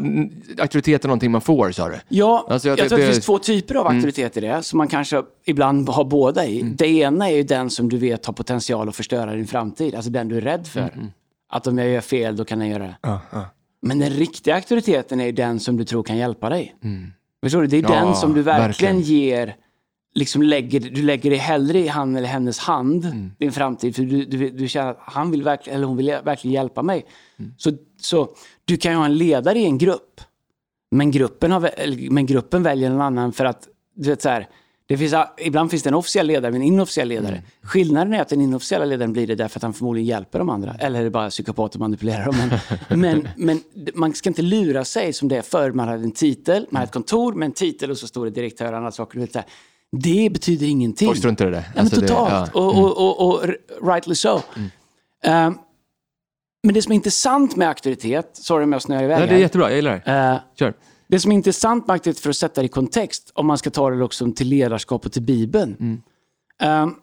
auktoritet 0.59 1.03
är 1.03 1.07
någonting 1.07 1.31
man 1.31 1.41
får, 1.41 1.71
sa 1.71 1.89
du? 1.89 1.95
Ja, 2.09 2.47
Alltså, 2.49 2.67
jag 2.67 2.79
jag, 2.79 2.83
tycker 2.85 2.89
tror 2.89 2.97
att 2.97 3.01
det 3.01 3.07
det- 3.07 3.13
finns 3.13 3.25
två 3.25 3.37
typer 3.39 3.75
av 3.75 3.87
auktoritet 3.87 4.37
i 4.37 4.39
det, 4.39 4.63
som 4.63 4.77
man 4.77 4.87
kanske 4.87 5.23
ibland 5.45 5.89
har 5.89 6.03
båda 6.05 6.45
i. 6.45 6.61
Det 6.61 6.87
ena 6.87 7.29
är 7.29 7.35
ju 7.35 7.43
den 7.43 7.69
som 7.69 7.89
du 7.89 7.97
vet 7.97 8.25
har 8.25 8.33
potential 8.33 8.89
att 8.89 8.95
förstöra 8.95 9.33
din 9.35 9.47
framtid, 9.47 9.95
alltså 9.95 10.11
den 10.11 10.27
du 10.27 10.37
är 10.37 10.41
rädd 10.41 10.67
för. 10.67 10.89
Att 11.49 11.67
om 11.67 11.77
jag 11.77 11.89
gör 11.89 12.01
fel, 12.01 12.35
då 12.35 12.45
kan 12.45 12.61
jag 12.61 12.69
göra 12.69 12.83
det. 12.83 12.95
Ja, 13.01 13.19
ja. 13.31 13.45
Men 13.81 13.99
den 13.99 14.09
riktiga 14.09 14.55
auktoriteten 14.55 15.19
är 15.19 15.25
ju 15.25 15.31
den 15.31 15.59
som 15.59 15.77
du 15.77 15.83
tror 15.83 16.03
kan 16.03 16.17
hjälpa 16.17 16.49
dig. 16.49 16.75
Mm. 16.83 17.11
Förstår 17.43 17.61
du? 17.61 17.67
Det 17.67 17.77
är 17.77 17.81
Ja, 17.83 17.89
den 18.05 18.15
som 18.15 18.33
du 18.33 18.41
verkligen, 18.41 18.95
verkligen. 18.95 19.19
ger, 19.19 19.55
liksom 20.15 20.41
lägger, 20.41 20.79
du 20.79 21.01
lägger 21.01 21.29
dig 21.29 21.39
hellre 21.39 21.79
i 21.79 21.87
han 21.87 22.15
eller 22.15 22.27
hennes 22.27 22.59
hand, 22.59 23.05
Mm. 23.05 23.31
din 23.39 23.51
framtid, 23.51 23.95
för 23.95 24.03
du, 24.03 24.25
du, 24.25 24.49
du 24.49 24.67
känner 24.67 24.91
att 24.91 24.99
han 25.01 25.31
vill 25.31 25.43
verkligen, 25.43 25.77
eller 25.77 25.87
hon 25.87 25.97
vill 25.97 26.17
verkligen 26.23 26.53
hjälpa 26.53 26.83
mig. 26.83 27.05
Mm. 27.37 27.53
Så, 27.57 27.71
så 28.01 28.29
du 28.65 28.77
kan 28.77 28.91
ju 28.91 28.97
ha 28.97 29.05
en 29.05 29.17
ledare 29.17 29.59
i 29.59 29.65
en 29.65 29.77
grupp, 29.77 30.21
men 30.91 31.11
gruppen, 31.11 31.51
har, 31.51 31.71
men 32.09 32.25
gruppen 32.25 32.63
väljer 32.63 32.91
en 32.91 33.01
annan 33.01 33.33
för 33.33 33.45
att, 33.45 33.67
du 33.95 34.09
vet 34.09 34.21
så 34.21 34.29
här, 34.29 34.49
det 34.87 34.97
finns, 34.97 35.13
ibland 35.37 35.71
finns 35.71 35.83
det 35.83 35.89
en 35.89 35.93
officiell 35.93 36.27
ledare 36.27 36.51
och 36.51 36.55
en 36.55 36.61
inofficiell 36.61 37.07
ledare. 37.07 37.31
Mm. 37.31 37.43
Skillnaden 37.61 38.13
är 38.13 38.21
att 38.21 38.29
den 38.29 38.41
inofficiella 38.41 38.85
ledaren 38.85 39.13
blir 39.13 39.27
det 39.27 39.35
därför 39.35 39.59
att 39.59 39.63
han 39.63 39.73
förmodligen 39.73 40.07
hjälper 40.07 40.39
de 40.39 40.49
andra. 40.49 40.75
Eller 40.79 40.99
är 40.99 41.03
det 41.03 41.09
bara 41.09 41.29
psykopat 41.29 41.73
och 41.75 41.79
manipulerar 41.81 42.25
dem. 42.25 42.35
Men, 42.89 42.99
men, 42.99 43.27
men 43.35 43.61
man 43.93 44.13
ska 44.13 44.29
inte 44.29 44.41
lura 44.41 44.85
sig 44.85 45.13
som 45.13 45.27
det 45.27 45.37
är 45.37 45.41
förr. 45.41 45.71
Man 45.71 45.87
hade 45.87 46.03
en 46.03 46.11
titel, 46.11 46.67
man 46.69 46.79
hade 46.79 46.87
ett 46.87 46.93
kontor 46.93 47.33
med 47.33 47.45
en 47.45 47.51
titel 47.51 47.91
och 47.91 47.97
så 47.97 48.07
stod 48.07 48.25
det 48.25 48.29
direktör 48.29 48.71
och 48.71 48.77
andra 48.77 48.91
saker. 48.91 49.19
Det 49.91 50.29
betyder 50.33 50.67
ingenting. 50.67 51.07
Folk 51.07 51.17
struntar 51.19 51.47
i 51.47 51.51
det. 51.51 51.57
Ja, 51.57 51.63
men 51.75 51.81
Alltså, 51.81 52.01
det- 52.01 52.07
totalt. 52.07 52.51
ja. 52.53 52.61
Mm. 52.71 52.83
Och, 52.83 52.97
och, 52.97 53.19
och, 53.21 53.33
och 53.43 53.49
rightly 53.93 54.15
so. 54.15 54.29
Um, 54.35 54.41
men 56.63 56.73
det 56.73 56.81
som 56.81 56.91
är 56.91 56.95
intressant 56.95 57.55
med 57.55 57.67
auktoritet, 57.67 58.29
sorry 58.33 58.63
om 58.63 58.71
jag 58.71 58.81
snöar 58.81 59.03
iväg 59.03 59.19
Nej, 59.19 59.27
det 59.27 59.35
är 59.35 59.39
jättebra, 59.39 59.69
jag 59.69 59.75
gillar 59.75 60.01
det. 60.05 60.11
Eh, 60.11 60.37
Kör. 60.59 60.73
det 61.07 61.19
som 61.19 61.31
är 61.31 61.35
intressant 61.35 61.87
med 61.87 61.93
auktoritet, 61.93 62.19
för 62.23 62.29
att 62.29 62.35
sätta 62.35 62.61
det 62.61 62.65
i 62.65 62.69
kontext, 62.69 63.31
om 63.33 63.45
man 63.47 63.57
ska 63.57 63.69
ta 63.69 63.89
det 63.89 64.03
också 64.03 64.31
till 64.31 64.47
ledarskap 64.47 65.05
och 65.05 65.11
till 65.11 65.21
Bibeln. 65.21 65.75
Mm. 65.79 66.01
Ehm, 66.61 66.95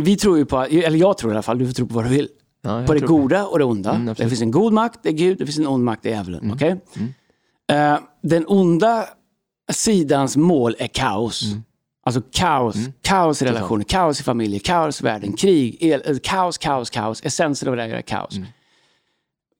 vi 0.00 0.16
tror 0.16 0.38
ju 0.38 0.46
på, 0.46 0.60
eller 0.62 0.98
jag 0.98 1.18
tror 1.18 1.32
i 1.32 1.34
alla 1.34 1.42
fall, 1.42 1.58
du 1.58 1.66
får 1.66 1.72
tro 1.74 1.86
på 1.86 1.94
vad 1.94 2.04
du 2.04 2.08
vill, 2.08 2.28
Ja, 2.62 2.84
på 2.86 2.94
det 2.94 3.00
goda 3.00 3.46
och 3.46 3.58
det 3.58 3.64
onda. 3.64 3.94
Mm, 3.94 4.14
det 4.14 4.28
finns 4.28 4.42
en 4.42 4.50
god 4.50 4.72
makt, 4.72 5.00
det 5.02 5.08
är 5.08 5.12
Gud, 5.12 5.38
det 5.38 5.46
finns 5.46 5.58
en 5.58 5.66
ond 5.66 5.84
makt, 5.84 6.02
det 6.02 6.08
är 6.08 6.14
djävulen. 6.14 6.40
Mm. 6.40 6.54
okej? 6.54 6.80
Eh, 7.72 7.98
den 8.22 8.44
onda 8.46 9.04
sidans 9.72 10.36
mål 10.36 10.76
är 10.78 10.86
kaos. 10.86 11.42
Mm. 11.44 11.62
Alltså 12.08 12.22
kaos. 12.32 12.76
Kaos 13.02 13.42
i 13.42 13.44
relationer, 13.44 13.84
kaos 13.84 14.20
i 14.20 14.22
familjer, 14.22 14.60
kaos 14.60 15.00
i 15.00 15.04
världen, 15.04 15.32
krig, 15.32 15.76
el, 15.80 16.02
eh, 16.04 16.16
kaos, 16.22 16.58
kaos, 16.58 16.90
kaos. 16.90 17.24
Essensen 17.24 17.68
av 17.68 17.76
det 17.76 17.82
här 17.82 17.90
är 17.90 18.02
kaos. 18.02 18.36
Mm. 18.36 18.48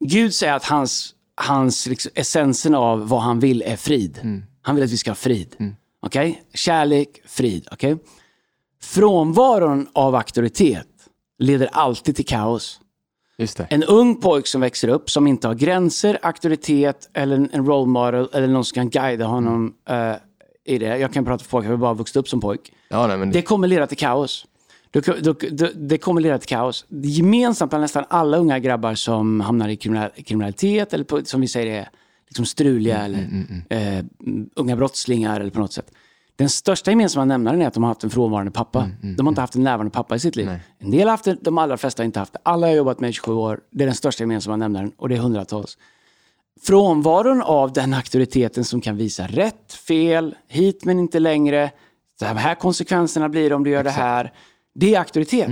Gud 0.04 0.34
säger 0.34 0.52
att 0.52 0.64
hans, 0.64 1.14
hans 1.34 1.86
liksom, 1.86 2.12
essensen 2.14 2.74
av 2.74 3.08
vad 3.08 3.20
han 3.20 3.40
vill 3.40 3.62
är 3.62 3.76
frid. 3.76 4.18
Mm. 4.22 4.42
Han 4.62 4.74
vill 4.74 4.84
att 4.84 4.90
vi 4.90 4.96
ska 4.96 5.10
ha 5.10 5.14
frid. 5.14 5.56
Okej? 6.00 6.42
Kärlek, 6.54 7.20
frid. 7.26 7.68
Okej? 7.72 7.96
Frånvaron 8.82 9.88
av 9.92 10.14
auktoritet 10.14 10.88
leder 11.38 11.68
alltid 11.72 12.16
till 12.16 12.26
kaos. 12.26 12.80
En 13.70 13.84
ung 13.84 14.20
pojk 14.20 14.46
som 14.46 14.60
växer 14.60 14.88
upp, 14.88 15.10
som 15.10 15.26
inte 15.26 15.48
har 15.48 15.54
gränser, 15.54 16.18
auktoritet 16.22 17.10
eller 17.14 17.48
en 17.52 17.66
role 17.66 17.86
model 17.86 18.28
eller 18.32 18.46
någon 18.46 18.64
som 18.64 18.74
kan 18.74 18.90
guida 18.90 19.24
honom 19.24 19.74
eh, 19.88 20.12
i 20.68 20.78
det. 20.78 20.98
Jag 20.98 21.12
kan 21.12 21.24
prata 21.24 21.44
för 21.44 21.50
pojkar, 21.50 21.70
jag 21.70 21.76
har 21.76 21.80
bara 21.80 21.94
vuxit 21.94 22.16
upp 22.16 22.28
som 22.28 22.40
pojk. 22.40 22.72
Ja, 22.88 23.06
nej, 23.06 23.18
men 23.18 23.30
Det 23.30 23.42
kommer 23.42 23.68
leda 23.68 23.86
till 23.86 23.96
kaos. 23.96 24.46
Det, 24.90 25.00
det, 25.00 25.32
det, 25.50 25.72
det 25.74 25.98
kommer 25.98 26.20
leda 26.20 26.38
till 26.38 26.48
kaos. 26.48 26.86
Gemensamt 26.88 27.70
bland 27.70 27.82
nästan 27.82 28.04
alla 28.08 28.36
unga 28.36 28.58
grabbar 28.58 28.94
som 28.94 29.40
hamnar 29.40 29.68
i 29.68 29.76
kriminal, 29.76 30.10
kriminalitet 30.26 30.94
eller 30.94 31.04
på, 31.04 31.24
som 31.24 31.40
vi 31.40 31.48
säger 31.48 31.80
är 31.80 31.88
liksom 32.28 32.46
struliga 32.46 32.98
eller 32.98 33.28
eh, 33.68 34.04
unga 34.56 34.76
brottslingar 34.76 35.40
eller 35.40 35.50
på 35.50 35.60
något 35.60 35.72
sätt. 35.72 35.90
Den 36.36 36.48
största 36.48 36.90
gemensamma 36.90 37.24
nämnaren 37.24 37.62
är 37.62 37.66
att 37.66 37.74
de 37.74 37.82
har 37.82 37.90
haft 37.90 38.04
en 38.04 38.10
frånvarande 38.10 38.52
pappa. 38.52 38.90
De 39.16 39.26
har 39.26 39.30
inte 39.30 39.40
haft 39.40 39.54
en 39.54 39.62
närvarande 39.64 39.90
pappa 39.90 40.16
i 40.16 40.18
sitt 40.18 40.36
liv. 40.36 40.50
En 40.78 40.90
del 40.90 41.00
har 41.00 41.10
haft 41.10 41.24
det, 41.24 41.36
de 41.40 41.58
allra 41.58 41.76
flesta 41.76 42.02
har 42.02 42.04
inte 42.04 42.18
haft 42.18 42.32
det. 42.32 42.38
Alla 42.42 42.66
har 42.66 42.74
jobbat 42.74 43.00
med 43.00 43.10
i 43.10 43.12
27 43.12 43.32
år. 43.32 43.60
Det 43.70 43.84
är 43.84 43.86
den 43.86 43.94
största 43.94 44.22
gemensamma 44.22 44.56
nämnaren 44.56 44.92
och 44.96 45.08
det 45.08 45.14
är 45.14 45.18
hundratals. 45.18 45.78
Frånvaron 46.62 47.42
av 47.42 47.72
den 47.72 47.94
auktoriteten 47.94 48.64
som 48.64 48.80
kan 48.80 48.96
visa 48.96 49.26
rätt, 49.26 49.72
fel, 49.72 50.34
hit 50.48 50.84
men 50.84 50.98
inte 50.98 51.18
längre. 51.18 51.70
De 52.20 52.36
här 52.36 52.54
konsekvenserna 52.54 53.28
blir 53.28 53.52
om 53.52 53.64
du 53.64 53.70
gör 53.70 53.84
det 53.84 53.90
här. 53.90 54.32
Det 54.74 54.94
är 54.94 54.98
auktoritet. 54.98 55.50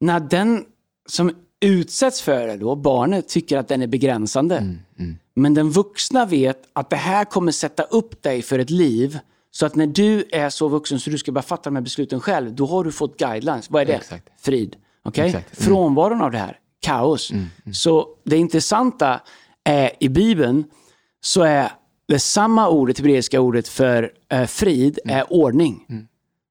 När 0.00 0.20
den 0.20 0.64
som 1.08 1.32
utsätts 1.60 2.22
för 2.22 2.46
det 2.46 2.56
då, 2.56 2.76
barnet, 2.76 3.28
tycker 3.28 3.58
att 3.58 3.68
den 3.68 3.82
är 3.82 3.86
begränsande. 3.86 4.76
Men 5.34 5.54
den 5.54 5.70
vuxna 5.70 6.26
vet 6.26 6.62
att 6.72 6.90
det 6.90 6.96
här 6.96 7.24
kommer 7.24 7.52
sätta 7.52 7.82
upp 7.82 8.22
dig 8.22 8.42
för 8.42 8.58
ett 8.58 8.70
liv. 8.70 9.18
Så 9.50 9.66
att 9.66 9.74
när 9.74 9.86
du 9.86 10.24
är 10.32 10.50
så 10.50 10.68
vuxen 10.68 11.00
så 11.00 11.10
du 11.10 11.18
ska 11.18 11.32
börja 11.32 11.42
fatta 11.42 11.62
de 11.70 11.76
här 11.76 11.82
besluten 11.82 12.20
själv, 12.20 12.54
då 12.54 12.66
har 12.66 12.84
du 12.84 12.92
fått 12.92 13.16
guidelines. 13.18 13.70
Vad 13.70 13.82
är 13.82 13.86
det? 13.86 13.94
Exakt. 13.94 14.28
Frid. 14.40 14.76
Okej? 15.04 15.26
Exakt. 15.26 15.58
Mm. 15.58 15.66
Frånvaron 15.66 16.20
av 16.20 16.30
det 16.30 16.38
här, 16.38 16.58
kaos. 16.80 17.32
Så 17.72 18.08
det 18.24 18.36
intressanta 18.36 19.20
är 19.64 19.90
i 20.00 20.08
Bibeln 20.08 20.64
så 21.20 21.42
är 21.42 21.72
det 22.08 22.18
samma 22.18 22.68
ordet, 22.68 22.98
hebreiska 22.98 23.40
ordet 23.40 23.68
för 23.68 24.12
eh, 24.28 24.46
frid, 24.46 24.98
Mm. 25.04 25.16
är 25.18 25.32
ordning. 25.32 25.86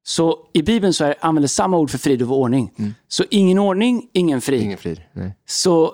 Så 0.06 0.38
i 0.54 0.62
Bibeln 0.62 0.93
så 0.93 1.06
är, 1.06 1.15
använder 1.21 1.47
samma 1.47 1.78
ord 1.78 1.89
för 1.89 1.97
frid 1.97 2.21
och 2.21 2.28
för 2.28 2.36
ordning. 2.36 2.95
Så 3.08 3.23
ingen 3.30 3.60
ordning, 3.60 4.10
ingen 4.13 4.41
frid. 4.41 4.58
Mm. 4.60 4.65
ingen 4.65 4.78
frid. 4.78 5.02
Nej. 5.13 5.36
Så 5.45 5.93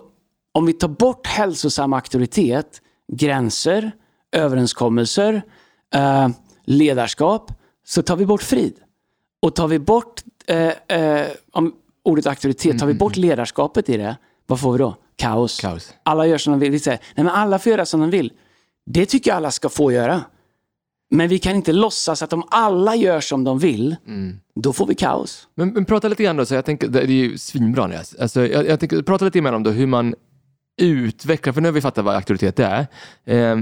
om 0.51 0.65
vi 0.65 0.73
tar 0.73 0.87
bort 0.87 1.27
hälsosam 1.27 1.93
auktoritet, 1.93 2.81
gränser, 3.13 3.91
överenskommelser, 4.31 5.41
eh, 5.95 6.29
ledarskap, 6.65 7.51
så 7.85 8.01
tar 8.01 8.15
vi 8.15 8.25
bort 8.25 8.43
frid. 8.43 8.73
Och 9.41 9.55
tar 9.55 9.67
vi 9.67 9.79
bort 9.79 10.23
eh, 10.47 10.97
eh, 10.97 11.27
ordet 12.03 12.27
auktoritet, 12.27 12.79
tar 12.79 12.87
vi 12.87 12.93
bort 12.93 13.15
ledarskapet 13.15 13.89
i 13.89 13.97
det, 13.97 14.17
vad 14.47 14.59
får 14.59 14.71
vi 14.71 14.77
då? 14.77 14.95
Kaos. 15.19 15.59
Kaos. 15.61 15.93
Alla 16.03 16.27
gör 16.27 16.37
som 16.37 16.53
de 16.53 16.59
vill. 16.59 16.71
Vi 16.71 16.79
säger, 16.79 16.99
nej 17.15 17.23
men 17.23 17.33
alla 17.33 17.59
får 17.59 17.71
göra 17.71 17.85
som 17.85 17.99
de 17.99 18.09
vill. 18.09 18.33
Det 18.85 19.05
tycker 19.05 19.31
jag 19.31 19.37
alla 19.37 19.51
ska 19.51 19.69
få 19.69 19.91
göra. 19.91 20.21
Men 21.11 21.27
vi 21.27 21.39
kan 21.39 21.55
inte 21.55 21.73
låtsas 21.73 22.21
att 22.23 22.33
om 22.33 22.43
alla 22.49 22.95
gör 22.95 23.19
som 23.21 23.43
de 23.43 23.59
vill, 23.59 23.95
då 24.55 24.73
får 24.73 24.85
vi 24.85 24.95
kaos. 24.95 25.47
Men, 25.55 25.69
men 25.69 25.85
prata 25.85 26.07
lite 26.07 26.23
grann 26.23 26.37
då, 26.37 26.45
så 26.45 26.55
jag 26.55 26.65
tänker, 26.65 26.87
det 26.87 27.01
är 27.01 27.07
ju 27.07 27.37
svinbra 27.37 27.83
Andreas. 27.83 28.15
Alltså, 28.15 28.47
jag, 28.47 28.67
jag 28.67 28.79
tänker, 28.79 29.01
prata 29.01 29.25
lite 29.25 29.39
grann 29.39 29.53
om 29.53 29.63
då 29.63 29.71
hur 29.71 29.87
man 29.87 30.15
utvecklar, 30.81 31.53
för 31.53 31.61
nu 31.61 31.67
har 31.67 31.73
vi 31.73 31.81
fattat 31.81 32.05
vad 32.05 32.15
auktoritet 32.15 32.59
är. 32.59 32.87
Eh, 33.25 33.57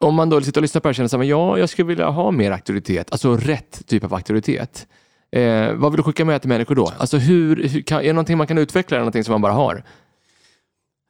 om 0.00 0.14
man 0.14 0.30
då 0.30 0.40
sitter 0.40 0.60
och 0.60 0.62
lyssnar 0.62 0.80
på 0.80 0.82
det 0.82 0.88
här 0.88 0.92
och 0.92 0.96
känner 0.96 1.08
så 1.08 1.16
här, 1.16 1.18
men 1.18 1.28
ja, 1.28 1.58
jag 1.58 1.68
skulle 1.68 1.88
vilja 1.88 2.08
ha 2.08 2.30
mer 2.30 2.50
auktoritet, 2.50 3.12
alltså 3.12 3.36
rätt 3.36 3.86
typ 3.86 4.04
av 4.04 4.14
auktoritet. 4.14 4.86
Eh, 5.32 5.72
vad 5.72 5.92
vill 5.92 5.96
du 5.96 6.02
skicka 6.02 6.24
med 6.24 6.40
till 6.40 6.48
människor 6.48 6.74
då? 6.74 6.92
Alltså 6.98 7.16
hur, 7.16 7.68
hur 7.68 7.82
kan, 7.82 8.00
är 8.00 8.04
det 8.04 8.12
någonting 8.12 8.38
man 8.38 8.46
kan 8.46 8.58
utveckla 8.58 8.96
eller 8.96 9.02
någonting 9.02 9.24
som 9.24 9.32
man 9.32 9.40
bara 9.40 9.52
har? 9.52 9.84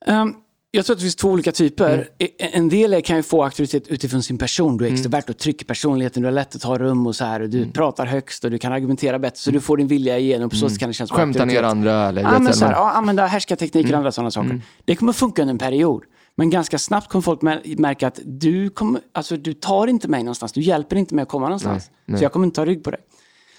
Ehm, 0.07 0.35
jag 0.73 0.87
tror 0.87 0.95
att 0.95 0.99
det 0.99 1.03
finns 1.03 1.17
två 1.17 1.29
olika 1.29 1.53
typer. 1.53 2.09
E- 2.19 2.29
En 2.39 2.69
del 2.69 3.03
kan 3.03 3.17
ju 3.17 3.23
få 3.23 3.45
auktoritet 3.45 3.89
utifrån 3.89 4.23
sin 4.23 4.39
person. 4.39 4.77
Du 4.77 4.87
är 4.87 4.93
extrovert 4.93 5.23
och 5.31 5.39
trycker 5.39 5.65
personligheten, 5.67 6.23
du 6.23 6.27
har 6.27 6.33
lätt 6.33 6.55
att 6.57 6.61
ta 6.63 6.79
rum 6.79 7.07
och 7.07 7.17
så 7.17 7.25
här. 7.25 7.41
Och 7.41 7.49
du 7.51 7.71
pratar 7.73 8.07
högst 8.07 8.45
och 8.45 8.51
du 8.51 8.59
kan 8.59 8.73
argumentera 8.73 9.19
bättre 9.19 9.39
så 9.39 9.51
du 9.51 9.61
får 9.61 9.77
din 9.77 9.87
vilja 9.87 10.19
igenom. 10.19 10.51
På 10.51 10.57
så 10.57 10.69
sätt 10.69 10.79
kan 10.79 10.89
det 10.89 10.93
kännas 10.95 11.11
Skämta 11.11 11.45
ner 11.45 11.63
andra 11.63 12.09
eller 12.09 12.23
Ja, 12.23 12.39
men 12.39 12.53
så 12.55 12.65
här, 12.65 12.73
ja, 12.73 12.91
använda 12.93 13.27
härskartekniker 13.27 13.93
och 13.93 13.97
andra 13.99 14.13
sådana 14.13 14.31
saker. 14.31 14.61
Det 14.85 14.97
kommer 14.97 15.13
funka 15.13 15.43
under 15.43 15.53
en 15.53 15.59
period. 15.59 16.03
Men 16.37 16.51
ganska 16.51 16.79
snabbt 16.79 17.09
kommer 17.09 17.23
folk 17.23 17.41
mä- 17.41 17.81
märka 17.81 18.07
att 18.07 18.21
du, 18.25 18.71
kommer, 18.71 19.01
alltså, 19.13 19.37
du 19.37 19.53
tar 19.55 19.87
inte 19.87 20.09
mig 20.09 20.23
någonstans. 20.23 20.53
Du 20.53 20.61
hjälper 20.61 20.97
inte 20.97 21.15
mig 21.15 21.23
att 21.23 21.29
komma 21.29 21.47
någonstans. 21.47 21.91
Så 22.19 22.25
jag 22.25 22.33
kommer 22.33 22.47
inte 22.47 22.57
ta 22.57 22.65
rygg 22.65 22.85
på 22.85 22.91
dig. 22.91 23.01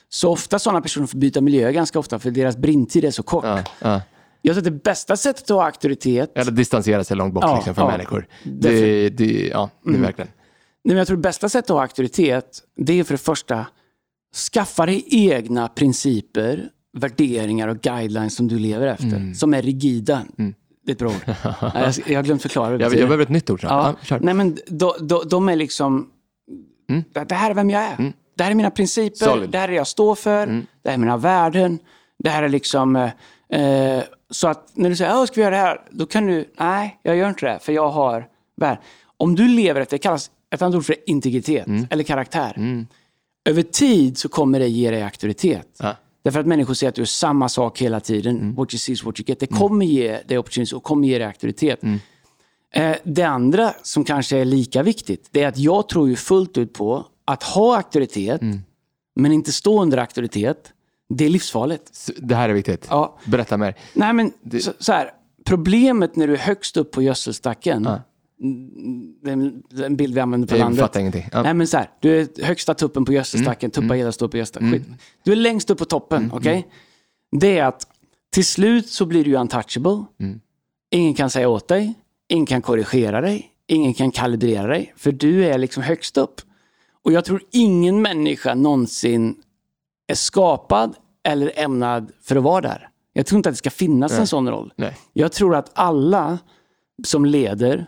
Så 0.09 0.29
ofta 0.31 0.59
sådana 0.59 0.81
personer 0.81 1.07
får 1.07 1.17
byta 1.17 1.41
miljö 1.41 1.71
ganska 1.71 1.99
ofta 1.99 2.19
för 2.19 2.31
deras 2.31 2.57
brintid 2.57 3.05
är 3.05 3.11
så 3.11 3.23
kort. 3.23 3.45
ja, 3.45 3.63
ja. 3.81 4.01
Jag 4.41 4.55
tror 4.55 4.59
att 4.59 4.73
det 4.73 4.83
bästa 4.83 5.17
sättet 5.17 5.43
att 5.43 5.49
ha 5.49 5.65
auktoritet 5.65 6.31
Eller 6.35 6.51
distansera 6.51 7.03
sig 7.03 7.17
långt 7.17 7.33
bort 7.33 7.43
Ja, 7.43 7.55
liksom, 7.55 7.75
från 7.75 7.85
ja. 7.85 7.91
människor. 7.91 8.27
Det, 8.43 9.09
det, 9.09 9.47
ja, 9.47 9.69
det 9.83 9.93
är 9.93 9.97
verkligen. 9.97 10.31
Nej, 10.83 10.93
men 10.93 10.97
jag 10.97 11.07
tror 11.07 11.17
det 11.17 11.21
bästa 11.21 11.49
sättet 11.49 11.69
att 11.69 11.75
ha 11.75 11.81
auktoritet, 11.81 12.59
det 12.77 12.99
är 12.99 13.03
för 13.03 13.13
det 13.13 13.17
första, 13.17 13.65
skaffa 14.53 14.85
dig 14.85 15.05
egna 15.07 15.67
principer, 15.67 16.69
värderingar 16.97 17.67
och 17.67 17.81
guidelines 17.81 18.35
som 18.35 18.47
du 18.47 18.59
lever 18.59 18.87
efter. 18.87 19.07
Mm. 19.07 19.35
Som 19.35 19.53
är 19.53 19.61
rigida. 19.61 20.21
Det 20.85 20.91
är 20.91 20.93
ett 20.93 20.99
bra 20.99 21.09
ord. 21.09 21.15
Jag, 21.75 21.93
jag 22.07 22.17
har 22.19 22.23
glömt 22.23 22.41
förklara. 22.41 22.71
Jag, 22.71 22.81
jag 22.81 22.91
behöver 22.91 23.23
ett 23.23 23.29
nytt 23.29 23.49
ord. 23.49 23.59
ja. 23.63 23.95
Ja. 24.09 24.17
Nej, 24.21 24.33
men 24.33 24.57
de, 24.67 24.93
de, 25.01 25.21
de 25.29 25.49
är 25.49 25.55
liksom... 25.55 26.09
Mm. 26.89 27.03
Det, 27.27 27.35
här 27.35 27.49
är 27.49 27.53
vem 27.53 27.69
jag 27.69 27.83
är. 27.83 28.13
Det 28.37 28.43
här 28.43 28.51
är 28.51 28.55
mina 28.55 28.71
principer. 28.71 29.25
Solid. 29.25 29.49
Det 29.49 29.57
här 29.57 29.63
är 29.63 29.71
det 29.71 29.77
jag 29.77 29.87
står 29.87 30.15
för. 30.15 30.43
Mm. 30.43 30.65
Det 30.83 30.89
här 30.89 30.93
är 30.93 30.99
mina 30.99 31.17
värden. 31.17 31.79
Det 32.19 32.29
här 32.29 32.43
är 32.43 32.49
liksom... 32.49 32.95
Eh, 32.95 33.11
eh, 33.61 34.03
så 34.31 34.47
att 34.47 34.71
när 34.73 34.89
du 34.89 34.95
säger, 34.95 35.11
"Ja, 35.11 35.27
ska 35.27 35.35
vi 35.35 35.41
göra 35.41 35.55
det 35.55 35.61
här? 35.61 35.81
Då 35.91 36.05
kan 36.05 36.25
du, 36.25 36.45
nej, 36.59 36.99
jag 37.03 37.15
gör 37.15 37.29
inte 37.29 37.45
det, 37.45 37.59
för 37.61 37.73
jag 37.73 37.89
har 37.89 38.27
värden. 38.57 38.83
Om 39.17 39.35
du 39.35 39.47
lever 39.47 39.81
efter, 39.81 39.97
det 39.97 40.01
kallas 40.01 40.31
ett 40.53 40.61
annat 40.61 40.75
ord 40.75 40.85
för 40.85 40.95
integritet 41.05 41.67
Mm. 41.67 41.87
eller 41.89 42.03
karaktär. 42.03 42.85
Över 43.49 43.61
tid 43.61 44.17
så 44.17 44.29
kommer 44.29 44.59
det 44.59 44.67
ge 44.67 44.91
dig 44.91 45.01
auktoritet. 45.03 45.67
Ja. 45.79 45.95
Därför 46.23 46.39
att 46.39 46.45
människor 46.45 46.73
säger 46.73 46.89
att 46.89 46.95
du 46.95 47.01
är 47.01 47.05
samma 47.05 47.49
sak 47.49 47.81
hela 47.81 47.99
tiden. 47.99 48.35
Mm. 48.35 48.55
What 48.55 48.73
you 48.73 48.79
see 48.79 48.91
is 48.93 49.03
what 49.03 49.19
you 49.19 49.23
get. 49.27 49.39
Det 49.39 49.47
kommer 49.47 49.85
ge 49.85 50.17
dig 50.27 50.37
opportunities 50.37 50.73
och 50.73 50.83
kommer 50.83 51.07
ge 51.07 51.17
dig 51.17 51.27
auktoritet. 51.27 51.83
Mm. 51.83 51.99
Eh, 52.73 52.95
det 53.03 53.23
andra 53.23 53.73
som 53.83 54.03
kanske 54.03 54.37
är 54.37 54.45
lika 54.45 54.83
viktigt, 54.83 55.27
det 55.31 55.43
är 55.43 55.47
att 55.47 55.57
jag 55.57 55.89
tror 55.89 56.09
ju 56.09 56.15
fullt 56.15 56.57
ut 56.57 56.73
på 56.73 57.05
att 57.25 57.43
ha 57.43 57.75
auktoritet, 57.77 58.41
Mm. 58.41 58.59
men 59.15 59.31
inte 59.31 59.51
stå 59.51 59.81
under 59.81 59.97
auktoritet. 59.97 60.73
Det 61.17 61.25
är 61.25 61.29
livsfarligt. 61.29 62.09
Det 62.17 62.35
här 62.35 62.49
är 62.49 62.53
viktigt. 62.53 62.87
Ja. 62.89 63.19
Berätta 63.25 63.57
mer. 63.57 63.75
Nej, 63.93 64.13
men 64.13 64.31
så, 64.61 64.71
så 64.79 64.91
här. 64.91 65.11
Problemet 65.45 66.15
när 66.15 66.27
du 66.27 66.33
är 66.33 66.37
högst 66.37 66.77
upp 66.77 66.91
på 66.91 67.01
gödselstacken, 67.01 67.83
Ja. 67.83 68.01
är 69.23 69.29
är 69.29 69.85
en 69.85 69.95
bild 69.95 70.13
vi 70.13 70.19
använder 70.19 70.47
på 70.47 70.55
Jag 70.55 70.59
landet. 70.59 70.79
fattar 70.79 70.99
ingenting. 70.99 71.23
Ja. 71.31 71.37
Mm. 71.37 71.43
Nej 71.43 71.53
men 71.53 71.67
så 71.67 71.77
här, 71.77 71.89
du 71.99 72.19
är 72.21 72.43
högsta 72.43 72.73
tuppen 72.73 73.05
på 73.05 73.13
gödselstacken, 73.13 73.71
tuppa 73.71 73.93
hela 73.93 74.11
står 74.11 74.27
på 74.27 74.37
gödselstacken. 74.37 74.71
Skit. 74.71 74.83
Du 75.23 75.31
är 75.31 75.35
längst 75.35 75.69
upp 75.69 75.77
på 75.77 75.85
toppen, 75.85 76.17
Mm, 76.23 76.33
okej? 76.37 76.67
Det 77.31 77.57
är 77.59 77.65
att 77.65 77.87
till 78.31 78.45
slut 78.45 78.89
så 78.89 79.05
blir 79.05 79.23
du 79.25 79.35
untouchable. 79.35 80.03
Mm. 80.19 80.39
Ingen 80.91 81.13
kan 81.13 81.29
säga 81.29 81.49
åt 81.49 81.67
dig, 81.67 81.93
ingen 82.29 82.45
kan 82.45 82.61
korrigera 82.61 83.21
dig, 83.21 83.51
ingen 83.67 83.93
kan 83.93 84.11
kalibrera 84.11 84.67
dig, 84.67 84.93
för 84.97 85.11
du 85.11 85.45
är 85.45 85.57
liksom 85.57 85.83
högst 85.83 86.17
upp. 86.17 86.41
Och 87.03 87.11
jag 87.11 87.25
tror 87.25 87.41
ingen 87.51 88.01
människa 88.01 88.55
någonsin 88.55 89.35
är 90.07 90.15
skapad 90.15 90.95
eller 91.23 91.51
ämnad 91.59 92.11
för 92.23 92.35
att 92.35 92.43
vara 92.43 92.61
där. 92.61 92.87
Jag 93.13 93.25
tror 93.25 93.37
inte 93.37 93.49
att 93.49 93.53
det 93.53 93.57
ska 93.57 93.69
finnas 93.69 94.19
en 94.19 94.27
sån 94.27 94.49
roll. 94.49 94.73
Nej. 94.75 94.97
Jag 95.13 95.31
tror 95.31 95.55
att 95.55 95.71
alla 95.73 96.37
som 97.03 97.25
leder 97.25 97.85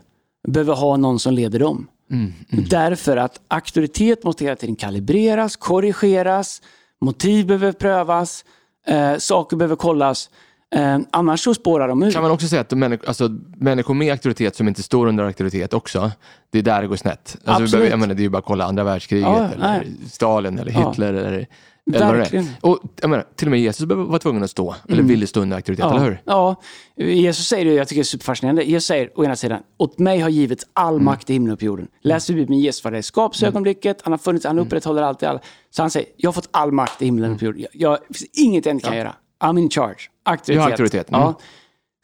behöver 0.47 0.73
ha 0.73 0.97
någon 0.97 1.19
som 1.19 1.33
leder 1.33 1.59
dem. 1.59 1.87
Mm, 2.11 2.33
Därför 2.69 3.17
att 3.17 3.41
auktoritet 3.47 4.23
måste 4.23 4.43
hela 4.43 4.55
tiden 4.55 4.75
kalibreras, 4.75 5.55
korrigeras, 5.55 6.61
motiv 7.01 7.45
behöver 7.47 7.71
prövas, 7.71 8.45
eh, 8.87 9.17
saker 9.17 9.57
behöver 9.57 9.75
kollas. 9.75 10.29
Eh, 10.75 10.99
annars 11.11 11.39
så 11.43 11.53
spårar 11.53 11.87
de 11.87 12.03
ur. 12.03 12.11
Kan 12.11 12.21
man 12.21 12.31
också 12.31 12.47
säga 12.47 12.61
att 12.61 12.71
människor, 12.71 13.07
alltså, 13.07 13.29
människor 13.57 13.93
med 13.93 14.11
auktoritet 14.11 14.55
som 14.55 14.67
inte 14.67 14.83
står 14.83 15.07
under 15.07 15.23
auktoritet 15.23 15.73
också, 15.73 16.11
det 16.51 16.59
är 16.59 16.63
där 16.63 16.81
det 16.81 16.87
går 16.87 16.95
snett. 16.95 17.37
Alltså, 17.45 17.63
Absolut. 17.63 17.71
behöver, 17.71 17.97
menar, 17.97 18.15
det 18.15 18.21
är 18.21 18.23
ju 18.23 18.29
bara 18.29 18.37
att 18.37 18.45
kolla 18.45 18.65
andra 18.65 18.83
världskriget, 18.83 19.27
Ja, 19.27 19.47
eller 19.47 19.57
nej. 19.67 19.91
Stalin, 20.09 20.59
eller 20.59 20.71
Ja. 20.71 20.89
Hitler, 20.89 21.13
eller, 21.13 21.23
eller 21.27 21.47
Verkligen. 21.85 22.47
Och 22.61 22.79
jag 23.01 23.09
menar, 23.09 23.25
till 23.35 23.47
och 23.47 23.51
med 23.51 23.59
Jesus 23.59 23.87
var 23.89 24.19
tvungen 24.19 24.43
att 24.43 24.49
stå, 24.51 24.75
eller 24.89 25.03
ville 25.03 25.27
stå 25.27 25.39
under 25.41 25.55
auktoritet, 25.57 25.85
eller 25.85 25.99
hur? 25.99 26.21
Ja, 26.25 26.55
Jesus 26.95 27.47
säger 27.47 27.65
det, 27.65 27.73
jag 27.73 27.87
tycker 27.87 27.99
det 27.99 28.01
är 28.01 28.03
superfascinerande. 28.03 28.63
Jesus 28.63 28.85
säger 28.87 29.19
å 29.19 29.25
ena 29.25 29.35
sidan, 29.35 29.59
åt 29.77 29.99
mig 29.99 30.19
har 30.19 30.29
givits 30.29 30.65
all 30.73 30.93
Mm. 30.93 31.05
makt 31.05 31.29
i 31.29 31.33
himlen 31.33 31.53
och 31.53 31.59
på 31.59 31.65
jorden. 31.65 31.87
Läser 32.01 32.33
Bibeln, 32.33 32.59
Jesus 32.59 32.83
var 32.83 32.91
det 32.91 32.97
i 32.97 33.03
skapelseögonblicket, 33.03 34.01
han 34.03 34.13
har 34.13 34.17
funnits, 34.17 34.45
Mm. 34.45 34.57
han 34.57 34.65
upprätthåller 34.67 35.01
allt 35.01 35.23
i 35.23 35.25
alla. 35.25 35.39
Så 35.69 35.81
han 35.83 35.89
säger, 35.89 36.09
jag 36.17 36.27
har 36.27 36.33
fått 36.33 36.49
all 36.51 36.71
makt 36.71 37.01
i 37.01 37.05
himlen 37.05 37.31
och 37.33 37.39
på 37.39 37.45
jorden. 37.45 37.65
Jag, 37.73 37.97
det 38.07 38.17
finns 38.17 38.29
inget 38.33 38.65
jag 38.65 38.75
inte 38.75 38.87
kan 38.87 38.97
göra. 38.97 39.15
I'm 39.43 39.59
in 39.59 39.69
charge. 39.69 39.95
Auktoritet. 40.25 40.55
Jag 40.55 40.61
har 40.61 40.69
auktoritet. 40.69 41.09
Mm. 41.09 41.21
Ja. 41.21 41.39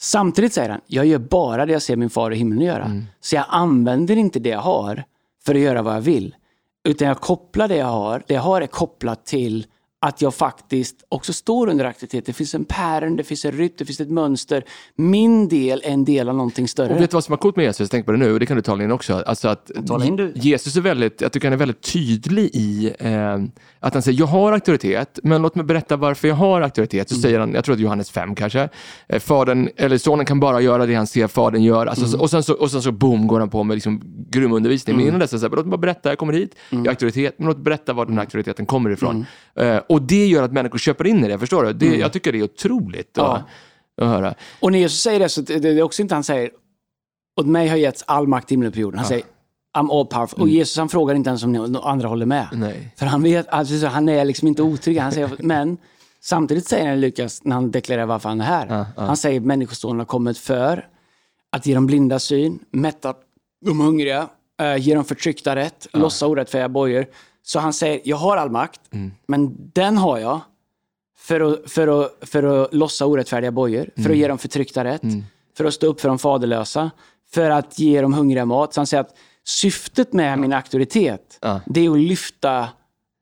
Samtidigt 0.02 0.54
säger 0.54 0.70
han, 0.70 0.82
jag 0.88 1.06
gör 1.06 1.20
bara 1.20 1.66
det 1.66 1.74
jag 1.74 1.82
ser 1.82 1.96
min 1.96 2.10
far 2.10 2.32
i 2.32 2.36
himlen 2.36 2.62
göra. 2.62 2.84
Mm. 2.86 3.06
Så 3.22 3.36
jag 3.36 3.46
använder 3.50 4.16
inte 4.16 4.40
det 4.40 4.50
jag 4.50 4.60
har 4.60 5.04
för 5.46 5.56
att 5.56 5.62
göra 5.62 5.82
vad 5.82 5.96
jag 5.96 6.02
vill. 6.02 6.36
Utan 6.84 7.08
jag 7.08 7.18
kopplar 7.18 7.68
det 7.68 7.76
jag 7.76 7.86
har, 7.86 8.24
det 8.28 8.34
jag 8.34 8.42
har 8.42 8.62
är 8.62 8.68
kopplat 8.68 9.26
till 9.26 9.66
att 10.02 10.22
jag 10.22 10.34
faktiskt 10.36 10.96
också 11.10 11.34
står 11.34 11.68
under 11.70 11.86
aktivitet. 11.86 12.26
Det 12.26 12.34
finns 12.34 12.56
en 12.56 12.66
pattern, 12.66 13.16
det 13.16 13.24
finns 13.24 13.46
en 13.46 13.52
rytm, 13.52 13.74
det 13.78 13.86
finns 13.86 14.00
ett 14.00 14.10
mönster. 14.10 14.64
Min 14.96 15.48
del 15.48 15.82
är 15.86 15.90
en 15.92 16.06
del 16.06 16.30
av 16.30 16.36
någonting 16.36 16.68
större. 16.68 16.94
Och 16.94 17.02
vet 17.02 17.12
du 17.12 17.16
vad 17.16 17.24
som 17.24 17.34
är 17.34 17.38
coolt 17.38 17.56
med 17.56 17.66
Jesus? 17.66 17.90
Tänker 17.90 18.06
på 18.06 18.12
det 18.12 18.18
nu, 18.18 18.34
och 18.34 18.40
det 18.40 18.46
kan 18.46 18.56
du 18.58 18.62
tala 18.64 18.84
in 18.84 18.92
också. 18.92 19.14
Alltså 19.26 19.48
att 19.48 19.72
in 20.06 20.16
du. 20.16 20.32
Jesus 20.36 20.76
är 20.76 20.82
väldigt, 20.82 21.22
jag 21.22 21.32
tycker 21.32 21.48
han 21.48 21.54
är 21.54 21.58
väldigt 21.58 21.82
tydlig 21.94 22.50
i 22.54 22.94
eh, 23.00 23.38
att 23.80 23.94
han 23.94 24.04
säger, 24.04 24.20
jag 24.20 24.28
har 24.28 24.52
auktoritet, 24.52 25.20
men 25.24 25.42
låt 25.42 25.56
mig 25.56 25.66
berätta 25.66 25.96
varför 25.98 26.28
jag 26.28 26.36
har 26.36 26.62
auktoritet. 26.62 27.10
Så 27.10 27.16
Mm. 27.16 27.22
säger 27.22 27.40
han, 27.40 27.54
jag 27.54 27.64
tror 27.66 27.76
att 27.76 27.82
Johannes 27.82 28.10
5 28.12 28.36
kanske, 28.36 28.70
eh, 29.10 29.20
fadern, 29.20 29.70
eller 29.76 29.98
sonen 29.98 30.26
kan 30.26 30.40
bara 30.40 30.62
göra 30.62 30.86
det 30.86 30.96
han 30.96 31.08
ser 31.08 31.28
fadern 31.28 31.64
göra. 31.64 31.90
Alltså, 31.90 32.06
Mm. 32.06 32.20
och, 32.22 32.30
sen 32.30 32.44
så, 32.44 32.54
och 32.54 32.72
sen 32.72 32.82
så 32.82 32.92
boom 32.92 33.28
går 33.28 33.40
han 33.40 33.50
på 33.50 33.64
med 33.64 33.76
liksom 33.76 34.02
grym 34.30 34.52
undervisning. 34.54 34.96
Men 34.98 35.08
innan 35.08 35.20
dess 35.20 35.32
så 35.32 35.40
säger 35.40 35.50
han, 35.50 35.56
låt 35.58 35.66
mig 35.66 35.72
bara 35.72 35.78
berätta, 35.78 36.10
jag 36.10 36.18
kommer 36.18 36.34
hit, 36.34 36.56
Mm. 36.72 36.84
jag 36.86 36.90
har 36.90 36.94
auktoritet, 36.94 37.36
men 37.40 37.48
låt 37.48 37.58
mig 37.58 37.64
berätta 37.64 37.94
var 37.94 38.06
den 38.06 38.14
här 38.16 38.22
auktoriteten 38.22 38.66
kommer 38.66 38.90
ifrån. 38.90 39.26
Eh, 39.56 39.78
och 39.90 40.02
det 40.02 40.26
gör 40.28 40.44
att 40.44 40.52
människor 40.52 40.78
köper 40.78 41.08
in 41.08 41.26
i 41.26 41.28
det, 41.28 41.40
förstår 41.40 41.64
du? 41.64 41.74
Det, 41.74 41.96
Jag 41.98 42.14
tycker 42.14 42.32
det 42.32 42.38
är 42.40 42.44
otroligt 42.44 43.18
att, 43.18 43.38
Mm. 43.38 43.48
Ja. 43.96 44.04
att 44.06 44.10
höra. 44.10 44.36
Och 44.60 44.72
när 44.72 44.80
Jesus 44.80 45.00
säger 45.02 45.20
det, 45.20 45.30
så 45.30 45.42
det 45.42 45.60
det 45.60 45.70
är 45.70 45.82
också 45.82 46.02
inte 46.02 46.14
han 46.16 46.24
säger, 46.24 46.52
åt 47.40 47.46
mig 47.46 47.68
har 47.68 47.78
getts 47.78 48.04
all 48.08 48.28
makt 48.28 48.52
i 48.52 48.54
himlen 48.54 48.68
och 48.68 48.74
på 48.74 48.80
jorden. 48.80 48.98
Han 48.98 49.08
säger, 49.08 49.24
I'm 49.78 50.00
all 50.00 50.06
powerful. 50.06 50.42
Och 50.42 50.50
Jesus 50.50 50.78
han 50.78 50.90
frågar 50.90 51.16
inte 51.16 51.30
ens 51.30 51.44
om 51.44 51.52
ni 51.52 51.80
andra 51.84 52.08
håller 52.08 52.26
med. 52.26 52.48
Nej. 52.54 52.94
För 52.98 53.06
han 53.06 53.24
vet, 53.24 53.48
alltså, 53.48 53.80
så 53.80 53.88
han 53.88 54.10
är 54.10 54.26
liksom 54.26 54.48
inte 54.48 54.62
otrygg. 54.62 54.98
Han 55.00 55.12
säger, 55.12 55.30
men 55.40 55.78
samtidigt 56.22 56.68
säger 56.68 56.90
han 56.90 57.02
Lukas, 57.02 57.44
när 57.44 57.56
han 57.56 57.72
deklarerar 57.72 58.06
varför 58.06 58.30
han 58.30 58.42
är 58.42 58.46
här. 58.46 58.68
Ja, 58.70 58.86
ja. 58.98 59.04
Han 59.04 59.18
säger 59.18 59.40
Människosonen 59.40 60.00
har 60.00 60.06
kommit 60.06 60.38
för 60.38 60.88
att 61.52 61.66
ge 61.66 61.76
dem 61.76 61.86
blinda 61.86 62.20
syn, 62.20 62.60
mätta 62.72 63.14
de 63.66 63.80
hungriga, 63.80 64.30
äh, 64.62 64.78
ge 64.78 64.96
dem 64.96 65.06
förtryckta 65.06 65.56
rätt, 65.56 65.88
lossa 65.94 66.28
orättfärdiga 66.28 66.70
bojor. 66.70 67.06
Så 67.50 67.60
han 67.60 67.74
säger, 67.74 68.02
jag 68.04 68.18
har 68.18 68.38
all 68.38 68.50
makt, 68.50 68.82
Mm. 68.92 69.12
men 69.28 69.56
den 69.74 69.98
har 69.98 70.18
jag 70.20 70.40
för 71.18 71.40
att, 71.54 71.72
för 71.72 72.02
att, 72.04 72.12
för 72.22 72.44
att 72.64 72.74
lossa 72.74 73.06
orättfärdiga 73.06 73.52
bojor, 73.52 73.84
för 73.96 74.02
att 74.02 74.06
Mm. 74.06 74.18
ge 74.18 74.28
dem 74.28 74.38
förtryckta 74.38 74.84
rätt, 74.84 75.02
för 75.58 75.66
att 75.66 75.74
stå 75.74 75.88
upp 75.88 76.02
för 76.02 76.08
de 76.10 76.20
faderlösa, 76.20 76.92
för 77.34 77.50
att 77.50 77.80
ge 77.80 78.02
de 78.02 78.14
hungriga 78.14 78.46
mat. 78.46 78.74
Så 78.74 78.80
han 78.80 78.88
säger 78.88 79.02
att 79.02 79.16
syftet 79.46 80.14
med 80.14 80.40
min 80.40 80.54
auktoritet, 80.54 81.38
Ja. 81.42 81.62
det 81.66 81.86
är 81.86 81.92
att 81.92 81.98
lyfta 82.00 82.70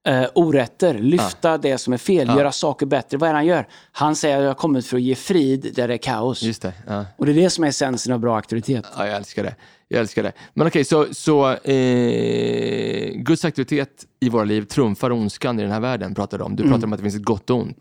eh, 0.08 0.26
orätter, 0.36 0.94
lyfta 1.00 1.58
det 1.58 1.78
som 1.78 1.94
är 1.94 1.98
fel, 1.98 2.28
göra 2.28 2.52
saker 2.52 2.86
bättre. 2.86 3.18
Vad 3.18 3.30
är 3.30 3.34
det 3.34 3.38
han 3.38 3.46
gör? 3.46 3.68
Han 3.92 4.16
säger 4.16 4.38
att 4.38 4.42
jag 4.44 4.50
har 4.50 4.56
kommit 4.56 4.86
för 4.88 4.98
att 4.98 5.04
ge 5.04 5.16
frid 5.16 5.72
där 5.76 5.88
det 5.88 5.94
är 5.94 5.98
kaos. 5.98 6.42
Just 6.44 6.62
det. 6.62 6.74
Ja. 6.88 7.06
Och 7.18 7.26
det 7.26 7.32
är 7.32 7.36
det 7.36 7.50
som 7.50 7.64
är 7.64 7.68
essensen 7.68 8.14
av 8.14 8.20
bra 8.20 8.36
auktoritet. 8.36 8.86
Ja, 8.98 9.08
jag 9.08 9.16
älskar 9.16 9.44
det. 9.44 9.56
Jag 9.90 10.00
älskar 10.00 10.24
det. 10.24 10.32
Men 10.54 10.68
okej, 10.68 10.84
så, 10.86 11.06
så 11.12 11.52
eh, 11.52 13.12
Guds 13.16 13.46
aktivitet 13.46 13.90
i 14.20 14.30
våra 14.30 14.44
liv 14.44 14.62
trumfar 14.62 15.12
ondskan 15.12 15.60
i 15.60 15.62
den 15.64 15.72
här 15.72 15.80
världen, 15.80 16.16
pratar 16.16 16.38
du 16.38 16.44
om. 16.44 16.56
Du 16.56 16.64
Mm. 16.64 16.74
pratar 16.74 16.88
om 16.88 16.94
att 16.94 17.00
det 17.00 17.04
finns 17.04 17.16
ett 17.16 17.24
gott 17.26 17.50
och 17.50 17.58
ont. 17.58 17.78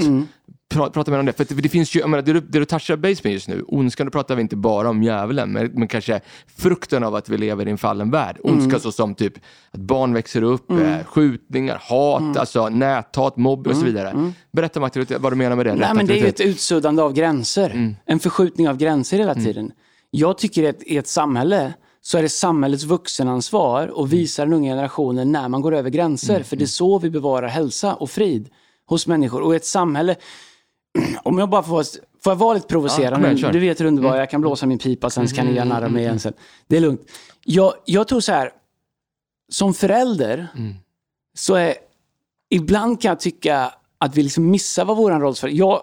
Pra, 0.75 0.91
prata 0.91 1.11
mer 1.11 1.19
om 1.19 1.27
det. 1.27 1.33
För 1.33 1.45
det, 1.45 1.55
det 1.55 1.69
finns 1.69 1.97
ju, 1.97 2.01
jag 2.01 2.11
menar, 2.11 2.23
det, 2.23 2.33
du, 2.33 2.41
det 2.41 2.59
du 2.59 2.65
touchar 2.65 2.97
base 2.97 3.21
med 3.25 3.33
just 3.33 3.49
nu, 3.49 3.63
ondskan, 3.69 4.07
då 4.07 4.11
pratar 4.11 4.35
vi 4.37 4.43
inte 4.43 4.57
bara 4.57 4.91
om 4.91 5.03
djävulen, 5.03 5.53
men, 5.53 5.71
men 5.75 5.89
kanske 5.89 6.21
frukten 6.59 7.05
av 7.05 7.15
att 7.15 7.29
vi 7.29 7.39
lever 7.39 7.69
i 7.69 7.71
en 7.71 7.79
fallen 7.79 8.11
värld. 8.11 8.37
Mm. 8.45 8.57
Ondska 8.59 8.79
så 8.79 8.93
som 8.93 9.15
typ 9.15 9.33
att 9.71 9.81
barn 9.81 10.13
växer 10.15 10.43
upp, 10.43 10.71
eh, 10.71 11.05
skjutningar, 11.07 11.79
hat, 11.83 12.21
Mm. 12.21 12.37
alltså 12.39 12.69
näthat, 12.69 13.37
mobb 13.37 13.67
och 13.67 13.77
så 13.77 13.85
vidare. 13.85 14.33
Berätta 14.53 14.81
om 14.81 14.85
aktivitet, 14.85 15.21
vad 15.21 15.33
du 15.33 15.37
menar 15.37 15.57
med 15.57 15.67
det. 15.67 15.75
Nej, 15.75 15.95
men 15.95 16.07
det 16.07 16.13
är 16.19 16.23
ju 16.23 16.29
ett 16.29 16.41
utsuddande 16.41 17.03
av 17.03 17.13
gränser. 17.13 17.71
Mm. 17.71 17.97
En 18.07 18.19
förskjutning 18.19 18.69
av 18.69 18.77
gränser 18.77 19.19
hela 19.19 19.35
tiden. 19.35 19.71
Jag 20.11 20.39
tycker 20.39 20.69
att 20.69 20.83
i 20.83 20.97
ett 20.97 21.09
samhälle 21.09 21.75
så 22.07 22.19
är 22.19 22.23
det 22.23 22.29
samhällets 22.29 22.85
vuxenansvar 22.85 23.83
Mm. 23.83 23.97
att 24.01 24.09
visa 24.09 24.45
den 24.45 24.53
unga 24.53 24.71
generationen 24.73 25.33
när 25.33 25.49
man 25.49 25.63
går 25.63 25.75
över 25.75 25.91
gränser. 25.91 26.43
För 26.43 26.57
det 26.57 26.65
är 26.65 26.67
så 26.67 26.99
vi 26.99 27.11
bevarar 27.11 27.49
hälsa 27.49 27.95
och 27.95 28.11
frid 28.11 28.49
hos 28.87 29.07
människor. 29.07 29.41
Och 29.43 29.55
i 29.55 29.57
ett 29.57 29.65
samhälle, 29.67 30.17
om 31.23 31.39
jag 31.39 31.51
bara 31.51 31.63
får, 31.63 31.83
får 32.25 32.31
jag 32.31 32.37
vara 32.37 32.55
lite 32.55 32.65
Ja, 32.67 32.69
provocerande. 32.69 33.29
Mm. 33.29 33.53
du 33.53 33.59
vet 33.59 33.81
hur 33.81 33.85
underbar 33.85 34.09
jag 34.09 34.17
är. 34.17 34.21
jag 34.21 34.31
kan 34.31 34.41
blåsa 34.41 34.67
min 34.67 34.79
pipa 34.79 35.11
sen 35.11 35.27
kan 35.27 35.47
ni 35.47 35.53
göra 35.53 35.65
narr 35.65 35.83
av 35.83 35.93
mig 35.93 36.03
igen 36.03 36.21
sen. 36.21 36.33
Det 36.67 36.77
är 36.77 36.81
lugnt. 36.81 37.01
Jag, 37.45 37.73
jag 37.85 38.09
tror 38.09 38.21
så 38.21 38.33
här, 38.33 38.51
som 39.53 39.75
förälder 39.75 40.47
Mm. 40.57 40.75
så 41.35 41.55
är, 41.55 41.75
ibland 42.51 43.03
kan 43.03 43.09
jag 43.09 43.21
tycka 43.21 43.73
att 43.99 44.17
vi 44.17 44.23
liksom 44.23 44.51
missar 44.51 44.85
vad 44.85 44.97
vår 44.97 45.11
roll 45.11 45.35
är. 45.43 45.49
Jag, 45.49 45.83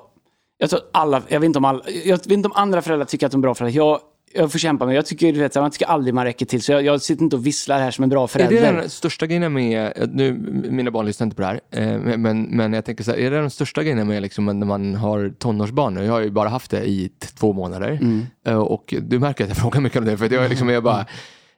jag 0.58 0.70
tror 0.70 0.80
att 0.80 0.90
alla, 0.94 1.22
jag 1.28 1.40
vet, 1.40 1.46
inte 1.48 1.60
om 1.60 1.66
alla, 1.66 1.84
jag 2.06 2.18
vet 2.18 2.32
inte 2.32 2.48
om 2.48 2.54
andra 2.56 2.82
föräldrar 2.82 3.06
tycker 3.06 3.26
att 3.26 3.32
de 3.32 3.38
är 3.38 3.42
bra 3.42 3.56
föräldrar. 3.56 3.78
Jag, 3.86 4.00
jag 4.34 4.52
får 4.52 4.60
kämpa 4.60 4.86
med 4.86 4.96
Jag 4.96 5.06
tycker, 5.06 5.34
du 5.34 5.40
vet, 5.40 5.56
man 5.56 5.72
tycker 5.72 5.86
aldrig 5.86 6.14
man 6.14 6.26
räcker 6.26 6.46
till. 6.46 6.62
Så 6.62 6.72
jag, 6.72 6.84
jag 6.86 7.02
sitter 7.02 7.24
inte 7.24 7.36
och 7.36 7.46
visslar 7.46 7.80
här 7.80 7.92
som 7.92 8.04
en 8.04 8.10
bra 8.10 8.24
Är 8.24 8.28
förälder. 8.28 8.62
det 8.74 8.80
den 8.82 8.90
största 8.90 9.26
grejen 9.28 9.54
med, 9.54 10.10
nu, 10.14 10.34
mina 10.70 10.92
barn 10.92 11.06
lyssnar 11.06 11.26
inte 11.26 11.36
på 11.36 11.42
det 11.42 11.48
här, 11.48 11.60
eh, 11.72 12.18
men- 12.18 12.44
men, 12.44 12.74
jag 12.74 12.86
tänker 12.86 13.04
så 13.04 13.12
här, 13.12 13.18
är 13.18 13.32
det 13.32 13.38
den 13.40 13.50
största 13.50 13.84
grejen 13.84 14.08
med 14.08 14.22
liksom 14.22 14.46
när 14.46 14.66
man 14.66 14.96
har 14.96 15.34
tonårsbarn? 15.40 15.94
Nu? 15.94 16.04
Jag 16.06 16.12
har 16.14 16.22
ju 16.22 16.30
bara 16.32 16.50
haft 16.50 16.72
det 16.72 16.86
i 16.90 17.10
två 17.36 17.54
månader 17.54 17.90
Mm. 18.02 18.26
Eh, 18.48 18.58
och 18.58 18.94
du 19.02 19.20
märker 19.20 19.44
att 19.44 19.50
jag 19.50 19.58
frågar 19.58 19.82
mycket 19.82 20.00
om 20.00 20.06
det, 20.06 20.18
för 20.18 20.34
jag 20.34 20.50
liksom 20.50 20.70
är 20.70 20.82
bara, 20.82 21.06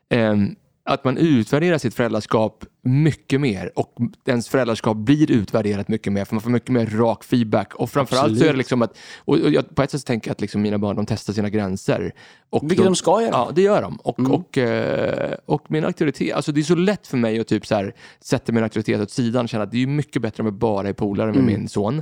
ehm, 0.10 0.56
att 0.90 1.04
man 1.04 1.18
utvärderar 1.18 1.78
sitt 1.78 1.94
föräldraskap 1.96 2.66
mycket 2.86 3.42
mer 3.42 3.72
och 3.76 3.98
ens 4.26 4.50
föräldraskap 4.50 4.98
blir 4.98 5.32
utvärderat 5.32 5.88
mycket 5.88 6.14
mer 6.14 6.26
för 6.26 6.36
man 6.36 6.42
får 6.42 6.50
mycket 6.50 6.70
mer 6.70 6.86
rak 6.86 7.24
feedback 7.24 7.74
och 7.76 7.90
framförallt 7.90 8.40
så 8.40 8.46
är 8.46 8.52
det 8.52 8.58
liksom 8.58 8.82
att, 8.82 8.98
och, 9.18 9.38
och 9.40 9.52
jag, 9.52 9.76
på 9.76 9.82
ett 9.84 9.92
sätt 9.92 10.06
tänker 10.06 10.30
jag 10.30 10.32
att 10.34 10.42
liksom 10.42 10.62
mina 10.62 10.78
barn 10.78 10.96
de 10.96 11.06
testar 11.06 11.34
sina 11.34 11.50
gränser. 11.50 12.12
Och 12.50 12.64
Vilket 12.72 12.86
de 12.86 12.96
ska 12.96 13.22
göra. 13.22 13.32
Ja, 13.32 13.52
det 13.56 13.62
gör 13.62 13.82
de. 13.82 13.96
Och, 13.96 14.20
Mm. 14.20 14.32
och, 14.32 14.58
eh, 14.58 15.34
och 15.46 15.66
min 15.72 15.86
auktoritet, 15.86 16.36
alltså 16.36 16.52
det 16.52 16.62
är 16.62 16.64
så 16.64 16.76
lätt 16.76 17.08
för 17.08 17.18
mig 17.18 17.40
att 17.40 17.48
typ 17.48 17.66
så 17.68 17.76
här, 17.76 17.94
sätta 18.20 18.52
min 18.52 18.64
auktoritet 18.64 19.02
åt 19.02 19.12
sidan 19.12 19.44
och 19.44 19.50
känna 19.50 19.64
att 19.64 19.72
det 19.72 19.84
är 19.84 19.88
mycket 19.88 20.22
bättre 20.22 20.42
om 20.44 20.48
jag 20.48 20.54
bara 20.54 20.90
är 20.90 20.94
polare 20.94 21.28
med 21.28 21.36
Mm. 21.40 21.46
min 21.60 21.68
son. 21.68 22.02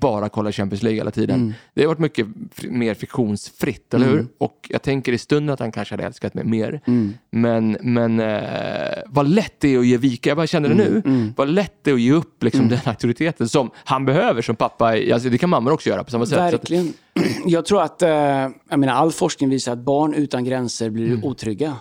Bara 0.00 0.28
kollar 0.28 0.52
Champions 0.52 0.82
League 0.82 0.98
hela 1.00 1.10
tiden. 1.10 1.54
Det 1.74 1.80
har 1.82 1.88
varit 1.88 1.98
mycket 1.98 2.26
mer 2.62 2.94
friktionsfritt, 2.94 3.94
eller 3.94 4.06
Mm. 4.06 4.18
hur? 4.18 4.26
Och 4.38 4.58
jag 4.68 4.82
tänker 4.82 5.12
i 5.12 5.18
stunden 5.18 5.52
att 5.52 5.60
han 5.60 5.72
kanske 5.72 5.92
hade 5.94 6.04
älskat 6.04 6.34
mig 6.34 6.44
mer. 6.44 6.80
Men, 7.30 7.76
men 7.82 8.20
eh, 8.20 9.02
vad 9.06 9.28
lätt 9.28 9.54
det 9.60 9.74
är 9.74 9.78
att 9.78 9.86
ge 9.86 9.96
vika. 9.96 10.21
Jag 10.26 10.36
bara 10.36 10.46
känner 10.46 10.68
det 10.68 10.74
Mm. 10.84 11.02
nu. 11.04 11.32
Vad 11.36 11.48
lätt 11.48 11.74
det 11.82 11.90
är 11.90 11.94
att 11.94 12.00
ge 12.00 12.12
upp 12.12 12.42
liksom, 12.42 12.68
den 12.68 12.78
auktoriteten 12.84 13.48
som 13.48 13.70
han 13.84 14.04
behöver 14.04 14.42
som 14.42 14.56
pappa. 14.56 14.86
Alltså, 14.86 15.28
det 15.28 15.38
kan 15.38 15.50
mammor 15.50 15.72
också 15.72 15.88
göra 15.90 16.04
på 16.04 16.10
samma 16.10 16.26
sätt. 16.26 16.38
Så 16.38 16.44
att, 16.44 16.52
Verkligen. 16.52 16.92
Jag 17.46 17.64
tror 17.66 17.82
att, 17.82 18.02
eh, 18.02 18.10
jag 18.70 18.78
menar, 18.78 18.92
all 18.92 19.12
forskning 19.12 19.50
visar 19.50 19.72
att 19.72 19.78
barn 19.78 20.14
utan 20.14 20.44
gränser 20.44 20.90
blir 20.90 21.06
Mm. 21.06 21.24
otrygga. 21.24 21.76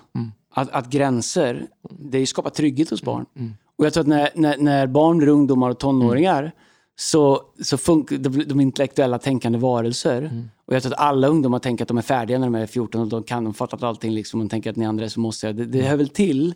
Att, 0.54 0.70
att 0.70 0.90
gränser, 0.90 1.66
det 2.00 2.26
skapar 2.26 2.50
trygghet 2.50 2.90
hos 2.90 3.02
barn. 3.04 3.26
Mm. 3.40 3.54
Och 3.78 3.86
jag 3.86 3.94
tror 3.94 4.02
att 4.02 4.08
när, 4.08 4.30
när, 4.36 4.58
när 4.58 4.88
barn 4.88 5.18
blir 5.18 5.28
ungdomar 5.28 5.70
och 5.70 5.78
tonåringar 5.80 6.52
så, 6.96 7.42
så 7.64 7.78
funkar 7.78 8.18
de, 8.18 8.30
de 8.44 8.60
intellektuella 8.60 9.20
tänkande 9.20 9.60
varelser. 9.60 10.44
Och 10.68 10.76
jag 10.76 10.84
tror 10.84 10.94
att 10.94 11.00
alla 11.00 11.28
ungdomar 11.28 11.60
tänker 11.60 11.84
att 11.84 11.88
de 11.88 11.98
är 11.98 12.02
färdiga 12.02 12.38
när 12.40 12.46
de 12.48 12.56
är 12.56 12.66
14 12.68 13.02
och 13.02 13.08
de 13.08 13.24
kan 13.24 13.44
de 13.44 13.54
fattat 13.54 13.84
allting. 13.84 14.12
Liksom, 14.12 14.42
och 14.42 14.50
tänker 14.50 14.70
att 14.70 14.76
ni 14.76 14.86
andra 14.86 15.06
är 15.06 15.10
så 15.10 15.20
mossiga. 15.20 15.54
Det, 15.54 15.66
det 15.66 15.82
hör 15.82 15.98
väl 15.98 16.10
till. 16.10 16.54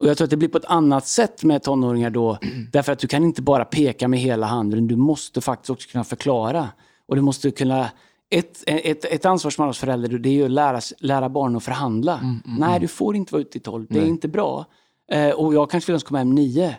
Och 0.00 0.06
jag 0.06 0.16
tror 0.16 0.24
att 0.24 0.30
det 0.30 0.36
blir 0.36 0.48
på 0.48 0.58
ett 0.58 0.64
annat 0.64 1.06
sätt 1.06 1.44
med 1.44 1.62
tonåringar 1.62 2.10
då. 2.10 2.38
Därför 2.72 2.92
att 2.92 2.98
du 2.98 3.06
kan 3.06 3.24
inte 3.24 3.42
bara 3.42 3.64
peka 3.64 4.08
med 4.08 4.20
hela 4.20 4.46
handen. 4.46 4.86
Du 4.86 4.96
måste 4.96 5.40
faktiskt 5.40 5.70
också 5.70 5.88
kunna 5.88 6.04
förklara. 6.04 6.68
Och 7.08 7.16
du 7.16 7.22
måste 7.22 7.50
kunna... 7.50 7.90
Ett, 8.30 8.62
ett, 8.66 9.04
ett 9.04 9.24
ansvar 9.24 9.50
som 9.50 9.62
man 9.62 9.68
har 9.68 9.72
som 9.72 9.86
förälder 9.86 10.18
det 10.18 10.28
är 10.28 10.32
ju 10.32 10.44
att 10.44 10.50
lära, 10.50 10.80
lära 10.98 11.28
barn 11.28 11.56
att 11.56 11.64
förhandla. 11.64 12.20
Nej, 12.58 12.80
du 12.80 12.88
får 12.88 13.16
inte 13.16 13.32
vara 13.32 13.40
ute 13.40 13.58
i 13.58 13.60
tolv. 13.60 13.86
Det 13.90 13.98
är 13.98 14.06
inte 14.06 14.28
bra. 14.28 14.64
Eh, 15.12 15.30
och 15.30 15.54
jag 15.54 15.70
kanske 15.70 15.92
vill 15.92 16.00
komma 16.00 16.18
hem 16.18 16.30
nio. 16.34 16.76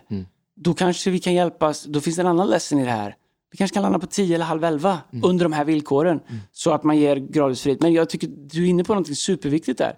Då 0.56 0.74
kanske 0.74 1.10
vi 1.10 1.18
kan 1.18 1.34
hjälpas. 1.34 1.84
Då 1.84 2.00
finns 2.00 2.16
det 2.16 2.22
en 2.22 2.26
annan 2.28 2.48
lesson 2.48 2.78
i 2.80 2.84
det 2.84 2.90
här. 2.90 3.16
Vi 3.50 3.58
kanske 3.58 3.74
kan 3.74 3.82
landa 3.82 3.98
på 3.98 4.06
tio 4.06 4.34
eller 4.34 4.44
halv 4.44 4.64
elva 4.64 4.98
under 5.22 5.44
de 5.44 5.52
här 5.52 5.64
villkoren. 5.64 6.20
Så 6.52 6.70
att 6.70 6.84
man 6.84 6.98
ger 6.98 7.16
gradvis 7.16 7.60
frihet. 7.62 7.80
Men 7.80 7.92
jag 7.92 8.10
tycker 8.10 8.28
du 8.28 8.64
är 8.64 8.68
inne 8.68 8.84
på 8.84 8.94
något 8.94 9.18
superviktigt 9.18 9.78
där. 9.78 9.96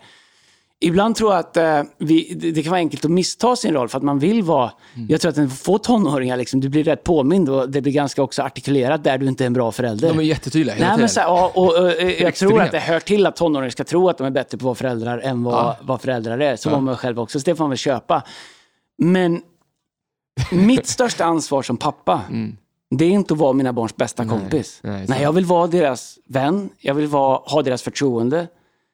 Ibland 0.83 1.17
tror 1.17 1.31
jag 1.33 1.41
att 1.41 1.57
eh, 1.57 1.83
vi, 1.99 2.35
det, 2.41 2.51
det 2.51 2.63
kan 2.63 2.71
vara 2.71 2.79
enkelt 2.79 3.05
att 3.05 3.11
missta 3.11 3.57
sin 3.57 3.75
roll 3.75 3.89
för 3.89 3.97
att 3.99 4.03
man 4.05 4.19
vill 4.19 4.43
vara... 4.43 4.73
Jag 5.09 5.21
tror 5.21 5.43
att 5.43 5.53
få 5.53 5.79
tonåringar, 5.79 6.37
liksom, 6.37 6.61
du 6.61 6.69
blir 6.69 6.85
rätt 6.85 7.05
påmind 7.05 7.49
och 7.49 7.71
det 7.71 7.81
blir 7.81 7.93
ganska 7.93 8.23
också 8.23 8.43
artikulerat 8.43 9.05
där 9.05 9.19
du 9.19 9.27
inte 9.27 9.45
är 9.45 9.47
en 9.47 9.53
bra 9.53 9.73
förälder. 9.73 10.09
De 10.09 10.19
är 10.19 10.23
jättetydliga 10.23 10.75
hela 10.75 10.87
Nej, 10.87 10.95
tiden. 10.97 11.01
men 11.01 11.09
så 11.09 11.21
här, 11.21 11.27
ja, 11.27 11.53
och, 11.55 11.67
och, 11.69 11.93
eh, 11.93 12.23
jag 12.23 12.35
tror 12.35 12.63
att 12.63 12.71
det 12.73 12.79
hör 12.79 13.01
till 13.01 13.27
att 13.27 13.37
tonåringar 13.37 13.71
ska 13.71 13.85
tro 13.85 14.09
att 14.09 14.19
de 14.19 14.27
är 14.27 14.31
bättre 14.31 14.59
på 14.59 14.63
att 14.63 14.65
vara 14.65 14.75
föräldrar 14.75 15.19
än 15.19 15.43
vad, 15.45 15.55
Ja. 15.55 15.77
vad 15.83 16.01
föräldrar 16.01 16.39
är. 16.39 16.57
Så 16.57 16.71
var 16.71 16.81
man 16.81 16.97
själv 16.97 17.21
också, 17.21 17.41
så 17.41 17.45
det 17.45 17.55
får 17.57 17.65
man 17.65 17.71
väl 17.71 17.79
köpa. 17.79 18.23
Men 18.99 19.43
mitt 20.53 20.87
största 20.87 21.25
ansvar 21.25 21.63
som 21.63 21.77
pappa, 21.77 22.21
det 22.91 23.05
är 23.05 23.11
inte 23.11 23.35
att 23.35 23.41
vara 23.41 23.53
mina 23.53 23.73
barns 23.73 23.97
bästa 23.97 24.25
kompis. 24.27 24.81
nej, 24.83 25.05
Nej, 25.09 25.23
jag 25.23 25.33
vill 25.33 25.45
vara 25.45 25.67
deras 25.67 26.19
vän, 26.29 26.71
jag 26.79 26.95
vill 26.95 27.07
vara, 27.07 27.37
ha 27.45 27.63
deras 27.63 27.83
förtroende. 27.83 28.47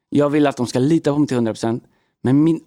Jag 0.08 0.30
vill 0.30 0.46
att 0.46 0.56
de 0.56 0.66
ska 0.66 0.78
lita 0.78 1.12
på 1.12 1.18
mig 1.18 1.28
till 1.28 1.36
100%. 1.36 1.80
Men 2.22 2.44
min, 2.44 2.60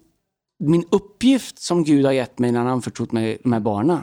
min 0.58 0.84
uppgift 0.90 1.58
som 1.58 1.84
Gud 1.84 2.04
har 2.04 2.12
gett 2.12 2.38
mig 2.38 2.52
när 2.52 2.58
han 2.58 2.66
har 2.66 2.74
anförtrott 2.74 3.12
mig 3.12 3.38
de 3.42 3.52
här 3.52 3.60
barnen, 3.60 3.98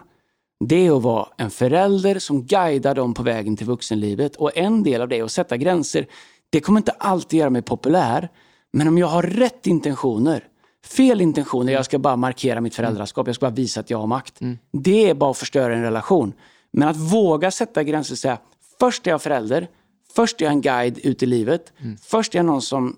det 0.66 0.88
är 0.88 0.98
att 0.98 1.04
vara 1.04 1.28
en 1.38 1.52
förälder 1.52 2.20
som 2.20 2.44
guidar 2.46 2.96
dem 2.96 3.14
på 3.14 3.24
vägen 3.24 3.58
till 3.58 3.68
vuxenlivet. 3.68 4.36
Och 4.36 4.58
en 4.58 4.84
del 4.84 5.02
av 5.02 5.08
det 5.08 5.20
är 5.20 5.24
att 5.24 5.32
sätta 5.32 5.58
gränser. 5.58 6.08
Det 6.50 6.60
kommer 6.62 6.80
inte 6.80 6.92
alltid 6.92 7.40
göra 7.40 7.50
mig 7.50 7.62
populär, 7.62 8.30
men 8.74 8.88
om 8.88 8.98
jag 8.98 9.08
har 9.08 9.24
rätt 9.24 9.68
intentioner, 9.68 10.44
fel 10.86 11.22
intentioner, 11.22 11.74
jag 11.74 11.86
ska 11.86 12.00
bara 12.00 12.16
markera 12.16 12.62
mitt 12.62 12.76
föräldraskap, 12.76 13.28
jag 13.28 13.36
ska 13.36 13.46
bara 13.46 13.56
visa 13.56 13.80
att 13.80 13.90
jag 13.90 13.98
har 13.98 14.08
makt. 14.08 14.40
Det 14.72 15.10
är 15.10 15.14
bara 15.14 15.32
att 15.32 15.38
förstöra 15.38 15.76
en 15.76 15.82
relation. 15.82 16.34
Men 16.72 16.88
att 16.88 16.98
våga 16.98 17.52
sätta 17.52 17.84
gränser 17.84 18.14
och 18.14 18.18
säga, 18.18 18.38
först 18.80 19.08
är 19.08 19.12
jag 19.12 19.22
förälder, 19.22 19.68
först 20.16 20.42
är 20.42 20.46
jag 20.46 20.52
en 20.52 20.62
guide 20.62 20.98
ut 20.98 21.24
i 21.24 21.26
livet, 21.26 21.74
först 22.02 22.36
är 22.36 22.40
jag 22.40 22.46
någon 22.46 22.62
som 22.62 22.96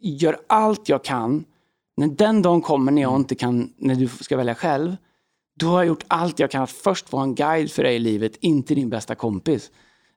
gör 0.00 0.38
allt 0.46 0.88
jag 0.88 1.04
kan. 1.04 1.44
När 1.96 2.06
den 2.06 2.42
dagen 2.42 2.62
kommer 2.62 2.92
när 2.92 3.02
jag 3.02 3.16
inte 3.16 3.34
kan, 3.34 3.72
när 3.76 3.94
du 3.94 4.08
ska 4.08 4.36
välja 4.36 4.54
själv, 4.54 4.96
då 5.56 5.66
har 5.66 5.78
jag 5.78 5.86
gjort 5.86 6.04
allt 6.08 6.38
jag 6.38 6.50
kan 6.50 6.62
att 6.62 6.70
först 6.70 7.12
vara 7.12 7.22
en 7.22 7.34
guide 7.34 7.70
för 7.70 7.82
dig 7.82 7.96
i 7.96 7.98
livet, 7.98 8.36
inte 8.40 8.74
din 8.74 8.90
bästa 8.90 9.14
kompis. 9.14 9.70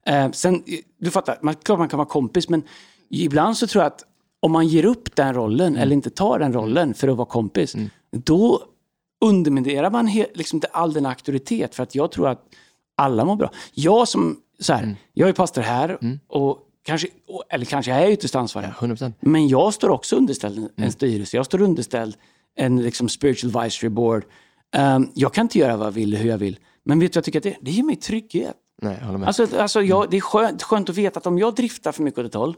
Eh, 0.06 0.32
sen, 0.32 0.64
du 0.98 1.12
fattar, 1.12 1.38
man, 1.42 1.56
klart 1.56 1.80
man 1.80 1.90
kan 1.90 1.98
vara 1.98 2.10
kompis, 2.10 2.50
men 2.50 2.64
ibland 3.10 3.58
så 3.58 3.68
tror 3.68 3.84
jag 3.84 3.92
att 3.94 4.04
om 4.40 4.52
man 4.52 4.68
ger 4.68 4.86
upp 4.86 5.16
den 5.16 5.34
rollen, 5.34 5.76
eller 5.76 5.94
inte 5.94 6.10
tar 6.10 6.40
den 6.40 6.54
rollen 6.54 6.94
för 6.94 7.08
att 7.08 7.18
vara 7.18 7.28
kompis, 7.28 7.76
då 8.12 8.64
underminerar 9.26 9.90
man 9.92 10.08
he, 10.08 10.28
liksom 10.34 10.58
inte 10.58 10.68
all 10.68 10.94
den 10.94 11.06
auktoritet. 11.06 11.76
För 11.76 11.84
att 11.84 11.96
jag 11.96 12.12
tror 12.12 12.28
att 12.28 12.46
alla 12.96 13.26
mår 13.26 13.36
bra. 13.36 13.52
Jag 13.74 14.08
som, 14.08 14.38
så 14.60 14.74
här, 14.74 14.96
jag 15.14 15.30
är 15.30 15.34
pastor 15.34 15.62
här, 15.62 15.98
och 16.28 16.60
kanske, 16.84 17.08
eller 17.50 17.66
kanske 17.66 17.92
jag 17.92 18.02
är 18.04 18.12
ytterst 18.12 18.36
ansvarig. 18.36 18.68
100%. 18.70 19.14
Men 19.20 19.48
jag 19.48 19.74
står 19.74 19.90
också 19.90 20.16
underställd 20.16 20.58
en- 20.58 20.70
en 20.86 20.92
styrelse. 20.92 21.38
Jag 21.38 21.46
står 21.46 21.62
underställd 21.62 22.16
en 22.56 22.82
liksom, 22.82 23.10
spiritual 23.10 23.58
advisory 23.58 23.90
board. 23.90 24.26
Um, 24.78 25.12
jag 25.16 25.34
kan 25.34 25.46
inte 25.46 25.60
göra 25.60 25.78
vad 25.78 25.88
jag 25.88 25.92
vill, 25.92 26.16
hur 26.18 26.30
jag 26.30 26.38
vill. 26.38 26.60
Men 26.86 27.00
vet 27.00 27.14
du, 27.14 27.18
jag 27.18 27.24
tycker 27.24 27.40
att 27.40 27.44
det, 27.44 27.56
det 27.62 27.72
ger 27.72 27.84
mig 27.84 27.96
trygghet. 27.96 28.56
Nej, 28.82 28.98
jag 29.00 29.06
håller 29.06 29.20
med. 29.20 29.28
Alltså, 29.28 29.48
alltså 29.58 29.82
jag, 29.82 30.10
det 30.12 30.18
är 30.18 30.22
skönt, 30.22 30.64
skönt 30.64 30.90
att 30.90 30.98
veta 30.98 31.20
att 31.20 31.28
om 31.28 31.40
jag 31.40 31.56
driftar 31.56 31.92
för 31.92 32.04
mycket 32.04 32.20
åt 32.20 32.26
ett 32.26 32.34
håll, 32.34 32.56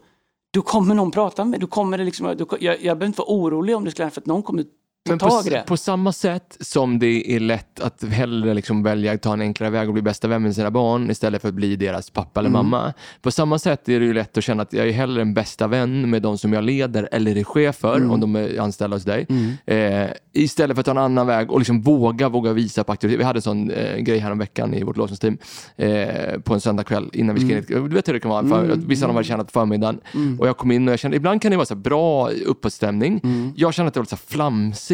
då 0.54 0.62
kommer 0.62 0.96
någon 0.96 1.12
prata 1.12 1.44
med 1.44 1.50
mig. 1.52 1.60
Då 1.60 1.68
kommer 1.68 1.98
det 1.98 2.04
liksom, 2.04 2.36
då, 2.38 2.48
jag, 2.60 2.74
jag 2.74 2.80
behöver 2.82 3.06
inte 3.06 3.22
vara 3.22 3.30
orolig 3.32 3.76
om 3.76 3.86
det 3.86 3.92
skulle 3.92 4.04
hända, 4.04 4.14
för 4.14 4.22
att 4.22 4.26
någon 4.28 4.44
kommer 4.44 4.66
Men 5.10 5.18
på, 5.20 5.42
på 5.68 5.78
samma 5.78 6.12
sätt 6.12 6.58
som 6.60 7.00
det 7.00 7.36
är 7.36 7.40
lätt 7.40 7.80
att 7.80 8.04
hellre 8.04 8.54
liksom 8.54 8.84
välja 8.84 9.12
att 9.14 9.22
ta 9.22 9.34
en 9.34 9.42
enklare 9.42 9.70
väg 9.70 9.88
och 9.88 9.94
bli 9.94 10.02
bästa 10.04 10.28
vän 10.28 10.42
med 10.44 10.56
sina 10.56 10.72
barn 10.72 11.12
istället 11.12 11.42
för 11.42 11.50
att 11.50 11.54
bli 11.56 11.76
deras 11.76 12.10
pappa 12.10 12.40
Mm. 12.40 12.52
eller 12.56 12.64
mamma. 12.64 12.94
På 13.22 13.32
samma 13.32 13.60
sätt 13.60 13.90
är 13.90 14.00
det 14.00 14.06
ju 14.06 14.14
lätt 14.14 14.38
att 14.38 14.44
känna 14.44 14.64
att 14.64 14.74
jag 14.74 14.88
är 14.88 14.92
hellre 14.92 15.22
en 15.22 15.34
bästa 15.34 15.68
vän 15.68 16.10
med 16.10 16.22
de 16.22 16.38
som 16.38 16.54
jag 16.54 16.64
leder 16.64 17.10
eller 17.12 17.38
är 17.38 17.44
chef 17.44 17.76
för, 17.76 17.98
Mm. 17.98 18.12
om 18.12 18.20
de 18.20 18.36
är 18.36 18.60
anställda 18.60 18.96
hos 18.96 19.04
dig. 19.04 19.28
Eh, 19.66 20.08
istället 20.34 20.76
för 20.76 20.80
att 20.80 20.86
ta 20.86 20.92
en 20.92 20.98
annan 20.98 21.28
väg 21.28 21.52
och 21.52 21.60
liksom 21.60 21.82
våga, 21.82 22.30
våga 22.30 22.54
visa 22.54 22.84
på 22.84 22.92
auktoritet. 22.92 23.20
Vi 23.20 23.24
hade 23.24 23.38
en 23.38 23.42
sån 23.42 23.72
eh, 23.72 23.98
grej 23.98 24.20
här 24.20 24.32
om 24.32 24.38
veckan 24.38 24.74
i 24.74 24.84
vårt 24.84 24.98
lovsångsteam 24.98 25.38
eh, 25.76 26.40
på 26.44 26.54
en 26.54 26.62
söndagkväll 26.62 27.10
innan 27.14 27.36
vi 27.36 27.42
Mm. 27.44 27.64
skrev. 27.64 27.90
Du 27.90 27.96
vet 27.96 28.08
hur 28.08 28.14
det 28.14 28.20
kan 28.20 28.32
vara, 28.32 28.48
för, 28.48 28.70
att 28.70 28.78
vissa 28.84 29.06
av 29.06 29.10
dem 29.10 29.16
hade 29.16 29.28
tjänat 29.28 29.48
på 29.48 29.52
förmiddagen 29.60 30.00
och 30.40 30.48
jag 30.48 30.58
kom 30.58 30.72
in 30.72 30.88
och 30.88 30.92
jag 30.92 31.00
kände, 31.00 31.18
ibland 31.18 31.42
kan 31.42 31.52
det 31.52 31.58
vara 31.58 31.66
så 31.66 31.76
bra 31.76 32.30
uppåtstämning. 32.30 33.20
Mm. 33.24 33.54
Jag 33.56 33.74
kände 33.74 33.88
att 33.88 33.94
det 33.94 34.00
var 34.00 34.04
lite 34.04 34.10
så 34.18 34.34
här 34.34 34.40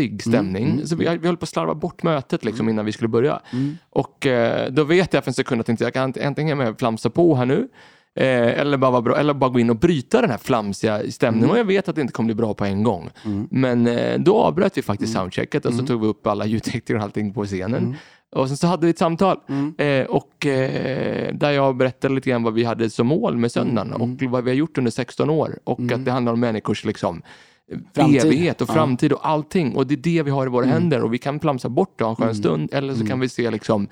flamsig 0.02 0.24
stämning. 0.24 0.88
Så 0.88 0.96
vi, 0.96 1.18
vi 1.18 1.28
höll 1.28 1.38
på 1.38 1.44
att 1.44 1.50
slarva 1.50 1.76
bort 1.76 2.04
mötet 2.04 2.46
liksom, 2.46 2.70
innan 2.70 2.86
vi 2.86 2.92
skulle 2.92 3.08
börja. 3.08 3.42
Mm. 3.54 3.78
Och 3.90 4.26
eh, 4.26 4.72
då 4.72 4.84
vet 4.84 5.14
jag 5.14 5.24
för 5.24 5.30
en 5.30 5.34
sekund 5.34 5.62
att 5.62 5.68
jag, 5.68 5.74
inte, 5.74 5.84
jag 5.84 5.94
kan 5.94 6.14
antingen 6.26 6.76
flamsa 6.76 7.10
på 7.10 7.36
här 7.36 7.46
nu 7.46 7.68
Eh, 8.16 8.60
eller, 8.60 8.78
bara 8.78 9.02
bra, 9.02 9.18
eller 9.18 9.34
bara 9.34 9.50
gå 9.50 9.60
in 9.60 9.70
och 9.70 9.76
bryta 9.76 10.22
den 10.22 10.30
här 10.30 10.38
flamsiga 10.38 11.12
stämningen. 11.12 11.44
Mm. 11.44 11.52
Och 11.52 11.60
jag 11.60 11.66
vet 11.66 11.90
att 11.90 11.96
det 11.96 12.02
inte 12.02 12.14
kommer 12.14 12.28
bli 12.28 12.36
bra 12.36 12.54
på 12.54 12.66
en 12.66 12.84
gång. 12.84 13.10
Men 13.50 13.88
eh, 13.88 14.20
då 14.20 14.38
avbröt 14.38 14.78
vi 14.78 14.82
faktiskt 14.82 15.16
Mm. 15.16 15.24
soundchecket 15.24 15.66
och 15.66 15.74
så 15.74 15.86
tog 15.86 16.02
vi 16.02 16.08
upp 16.08 16.28
alla 16.28 16.46
ljudtekniker 16.46 16.96
och 16.96 17.04
allting 17.04 17.34
på 17.34 17.46
scenen. 17.46 17.96
Och 18.36 18.48
sen 18.48 18.58
så 18.58 18.68
hade 18.68 18.86
vi 18.86 18.90
ett 18.90 18.98
samtal. 18.98 19.40
Mm. 19.50 19.74
Eh, 19.78 20.06
och 20.06 20.46
eh, 20.46 21.34
där 21.34 21.52
jag 21.52 21.78
berättade 21.78 22.14
lite 22.14 22.30
grann 22.30 22.44
vad 22.44 22.54
vi 22.54 22.64
hade 22.64 22.90
som 22.90 23.08
mål 23.08 23.38
med 23.38 23.52
söndagen 23.52 23.94
Mm. 23.94 24.02
och 24.02 24.24
vad 24.24 24.44
vi 24.44 24.50
har 24.50 24.56
gjort 24.56 24.78
under 24.78 24.92
16 24.92 25.30
år. 25.30 25.60
Och 25.64 25.92
att 25.92 26.06
det 26.06 26.12
handlar 26.12 26.34
om 26.34 26.40
människors 26.40 26.86
liksom 26.86 27.22
Framtid. 27.96 28.26
evighet 28.26 28.62
och 28.62 28.70
Ja. 28.70 28.74
framtid 28.74 29.14
och 29.14 29.28
allting. 29.28 29.76
Och 29.76 29.88
det 29.88 29.94
är 29.94 29.98
det 29.98 30.24
vi 30.24 30.32
har 30.32 30.46
i 30.46 30.50
våra 30.50 30.66
händer 30.66 31.04
och 31.04 31.14
vi 31.14 31.18
kan 31.18 31.40
flamsa 31.40 31.70
bort 31.70 32.00
det 32.00 32.04
en 32.06 32.16
skön 32.16 32.36
stund 32.36 32.70
eller 32.74 32.94
så 32.94 33.06
kan 33.06 33.20
vi 33.20 33.30
se 33.30 33.52
liksom 33.52 33.88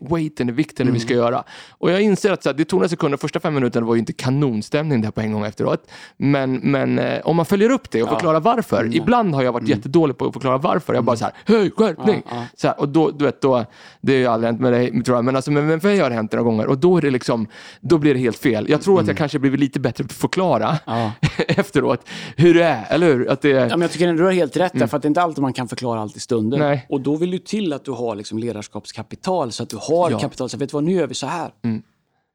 weighten, 0.00 0.54
vikten 0.54 0.86
det 0.86 0.92
vi 0.92 1.00
ska 1.00 1.14
göra. 1.14 1.44
Och 1.70 1.90
jag 1.90 2.00
inser 2.02 2.32
att 2.32 2.42
så 2.42 2.48
här, 2.48 2.56
det 2.56 2.64
tog 2.64 2.78
några 2.78 2.88
sekunder, 2.88 3.18
första 3.18 3.40
fem 3.40 3.54
minuterna 3.54 3.86
var 3.86 3.94
ju 3.94 3.98
inte 3.98 4.12
kanonstämning 4.12 5.00
där 5.00 5.10
på 5.10 5.20
en 5.20 5.32
gång 5.32 5.44
efteråt. 5.44 5.90
Men, 6.16 6.54
men 6.54 6.98
eh, 6.98 7.20
om 7.24 7.36
man 7.36 7.46
följer 7.46 7.70
upp 7.70 7.90
det 7.90 8.02
och 8.02 8.08
förklarar 8.08 8.40
varför. 8.40 8.96
Ibland 8.96 9.34
har 9.34 9.42
jag 9.42 9.52
varit 9.52 9.68
jättedålig 9.68 10.18
på 10.18 10.26
att 10.26 10.32
förklara 10.32 10.58
varför. 10.58 10.94
Jag 10.94 11.04
bara 11.04 11.16
så 11.16 11.24
här, 11.24 11.34
höj, 11.46 11.70
skärpning! 11.70 12.22
Så 12.56 12.66
här, 12.68 12.80
och 12.80 12.88
då, 12.88 13.10
du 13.10 13.24
vet, 13.24 13.40
då, 13.40 13.64
det 14.00 14.12
har 14.12 14.18
ju 14.20 14.26
aldrig 14.26 14.48
hänt 14.48 14.60
med 14.60 14.72
dig 14.72 15.02
tror 15.02 15.16
jag, 15.18 15.24
men, 15.24 15.36
alltså, 15.36 15.50
men, 15.50 15.66
men 15.66 15.80
för 15.80 15.88
mig 15.88 15.98
har 15.98 16.08
det 16.10 16.16
hänt 16.16 16.32
några 16.32 16.42
gånger 16.44 16.66
och 16.66 16.78
då 16.78 16.96
är 16.96 17.02
det 17.02 17.10
liksom, 17.10 17.46
då 17.80 17.98
blir 17.98 18.14
det 18.14 18.20
helt 18.20 18.38
fel. 18.38 18.66
Jag 18.68 18.82
tror 18.82 19.00
att 19.00 19.06
jag 19.06 19.16
kanske 19.16 19.38
blivit 19.38 19.60
lite 19.60 19.80
bättre 19.80 20.04
på 20.04 20.08
att 20.08 20.12
förklara 20.12 20.78
Ja. 20.86 21.12
efteråt 21.48 22.08
hur 22.36 22.54
det 22.54 22.64
är, 22.64 22.84
eller 22.88 23.06
hur? 23.06 23.13
Att 23.28 23.40
det 23.42 23.52
är, 23.52 23.54
Ja, 23.60 23.68
men 23.68 23.80
jag 23.80 23.90
tycker 23.90 24.12
du 24.12 24.24
har 24.24 24.32
helt 24.32 24.56
rätt, 24.56 24.72
där, 24.72 24.86
för 24.86 24.96
att 24.96 25.02
det 25.02 25.06
är 25.06 25.10
inte 25.10 25.22
alltid 25.22 25.42
man 25.42 25.52
kan 25.52 25.68
förklara 25.68 26.00
allt 26.00 26.16
i 26.16 26.20
stunden. 26.20 26.60
Nej. 26.60 26.86
Och 26.88 27.00
då 27.00 27.16
vill 27.16 27.30
du 27.30 27.38
till 27.38 27.72
att 27.72 27.84
du 27.84 27.90
har 27.90 28.14
liksom 28.16 28.38
ledarskapskapital, 28.38 29.52
så 29.52 29.62
att 29.62 29.68
du 29.68 29.76
har 29.80 30.10
Ja. 30.10 30.18
kapital. 30.18 30.48
Så 30.48 30.56
vet 30.58 30.68
du 30.70 30.74
vad, 30.74 30.84
nu 30.84 30.92
gör 30.92 31.06
vi 31.06 31.14
så 31.14 31.26
här. 31.26 31.50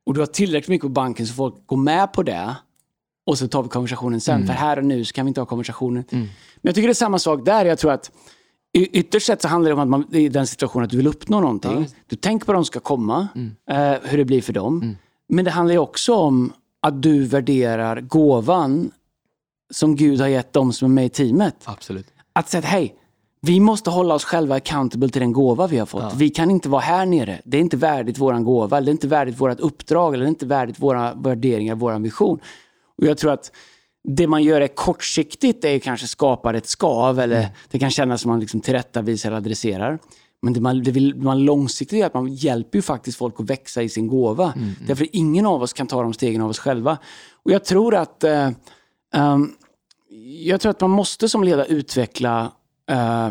Och 0.05 0.13
du 0.13 0.19
har 0.19 0.27
tillräckligt 0.27 0.69
mycket 0.69 0.81
på 0.85 0.89
banken 0.89 1.27
så 1.27 1.33
folk 1.33 1.55
går 1.65 1.77
med 1.77 2.13
på 2.13 2.23
det. 2.23 2.55
Och 3.25 3.37
så 3.37 3.47
tar 3.47 3.63
vi 3.63 3.69
konversationen 3.69 4.21
sen, 4.21 4.47
för 4.47 4.53
här 4.53 4.77
och 4.77 4.85
nu 4.85 5.05
så 5.05 5.13
kan 5.13 5.25
vi 5.25 5.27
inte 5.27 5.41
ha 5.41 5.45
konversationen. 5.45 6.03
Men 6.09 6.27
jag 6.61 6.75
tycker 6.75 6.87
det 6.87 6.91
är 6.91 6.93
samma 6.93 7.19
sak 7.19 7.45
där. 7.45 7.65
Jag 7.65 7.77
tror 7.79 7.91
att 7.91 8.11
ytterst 8.73 9.25
sett 9.27 9.41
så 9.41 9.47
handlar 9.47 9.69
det 9.69 9.73
om 9.73 9.79
att 9.79 9.87
man 9.87 10.15
i 10.15 10.29
den 10.29 10.47
situationen 10.47 10.83
att 10.85 10.89
du 10.91 10.97
vill 10.97 11.07
uppnå 11.07 11.39
någonting. 11.41 11.87
Du 12.07 12.15
tänker 12.15 12.45
på 12.45 12.53
de 12.53 12.65
ska 12.65 12.79
komma, 12.79 13.27
eh, 13.69 13.93
hur 14.03 14.17
det 14.17 14.25
blir 14.25 14.41
för 14.41 14.53
dem. 14.53 14.95
Men 15.29 15.45
det 15.45 15.51
handlar 15.51 15.73
ju 15.73 15.79
också 15.79 16.15
om 16.15 16.53
att 16.81 17.01
du 17.01 17.23
värderar 17.25 18.01
gåvan 18.01 18.91
som 19.69 19.95
Gud 19.95 20.21
har 20.21 20.27
gett 20.27 20.53
dem 20.53 20.73
som 20.73 20.91
är 20.91 20.95
med 20.95 21.05
i 21.05 21.09
teamet. 21.09 21.55
Absolut. 21.63 22.07
Att 22.33 22.49
säga 22.49 22.61
hej, 22.61 22.95
vi 23.41 23.59
måste 23.59 23.89
hålla 23.89 24.15
oss 24.15 24.23
själva 24.23 24.55
accountable 24.55 25.09
till 25.09 25.21
den 25.21 25.33
gåva 25.33 25.67
vi 25.67 25.77
har 25.77 25.85
fått. 25.85 26.13
Vi 26.15 26.29
kan 26.29 26.51
inte 26.51 26.69
vara 26.69 26.81
här 26.81 27.05
nere. 27.05 27.41
Det 27.45 27.57
är 27.57 27.61
inte 27.61 27.77
värdigt 27.77 28.17
våran 28.17 28.43
gåva, 28.43 28.77
eller 28.77 28.85
det 28.85 28.89
är 28.89 28.93
inte 28.93 29.07
värdigt 29.07 29.41
vårt 29.41 29.59
uppdrag, 29.59 30.13
eller 30.13 30.23
det 30.23 30.27
är 30.27 30.29
inte 30.29 30.45
värdigt 30.45 30.79
våra 30.79 31.13
värderingar, 31.13 31.75
vår 31.75 31.99
vision. 31.99 32.39
Och 32.97 33.07
jag 33.07 33.17
tror 33.17 33.31
att 33.31 33.51
det 34.03 34.27
man 34.27 34.43
gör 34.43 34.61
är 34.61 34.67
kortsiktigt, 34.67 35.65
är 35.65 35.79
kanske 35.79 36.07
skapar 36.07 36.53
ett 36.53 36.67
skav, 36.67 37.19
eller 37.19 37.47
det 37.71 37.79
kan 37.79 37.89
kännas 37.91 38.21
som 38.21 38.31
man 38.31 38.39
liksom 38.39 38.61
tillrättavisar 38.61 39.29
eller 39.29 39.37
adresserar. 39.37 39.99
Men 40.41 40.53
det 40.53 40.61
man, 40.61 40.83
det 40.83 40.91
vill 40.91 41.15
man 41.15 41.39
långsiktigt 41.39 41.99
gör 41.99 42.07
att 42.07 42.13
man 42.13 42.27
hjälper 42.27 42.77
ju 42.77 42.81
faktiskt 42.81 43.17
folk 43.17 43.39
att 43.39 43.49
växa 43.49 43.83
i 43.83 43.89
sin 43.89 44.07
gåva. 44.07 44.53
Därför 44.87 45.07
ingen 45.11 45.45
av 45.45 45.61
oss 45.61 45.73
kan 45.73 45.87
ta 45.87 46.01
de 46.01 46.13
stegen 46.13 46.41
av 46.41 46.49
oss 46.49 46.59
själva. 46.59 46.97
Och 47.43 47.51
jag 47.51 47.65
tror 47.65 47.95
att 47.95 48.23
eh, 48.23 48.49
ehm, 49.13 49.51
jag 50.45 50.61
tror 50.61 50.69
att 50.69 50.81
man 50.81 50.89
måste 50.89 51.29
som 51.29 51.43
ledare 51.43 51.67
utveckla 51.67 52.51
eh, 52.91 53.29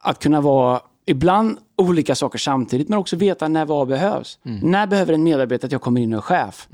att 0.00 0.18
kunna 0.18 0.40
vara... 0.40 0.80
Ibland 1.06 1.58
olika 1.76 2.14
saker 2.14 2.38
samtidigt, 2.38 2.88
men 2.88 2.98
också 2.98 3.16
veta 3.16 3.48
när 3.48 3.64
vad 3.66 3.88
behövs. 3.88 4.38
När 4.62 4.86
behöver 4.86 5.12
en 5.12 5.22
medarbetare 5.22 5.66
att 5.66 5.72
jag 5.72 5.80
kommer 5.80 6.00
in 6.00 6.12
och 6.12 6.18
är 6.18 6.22
chef? 6.22 6.68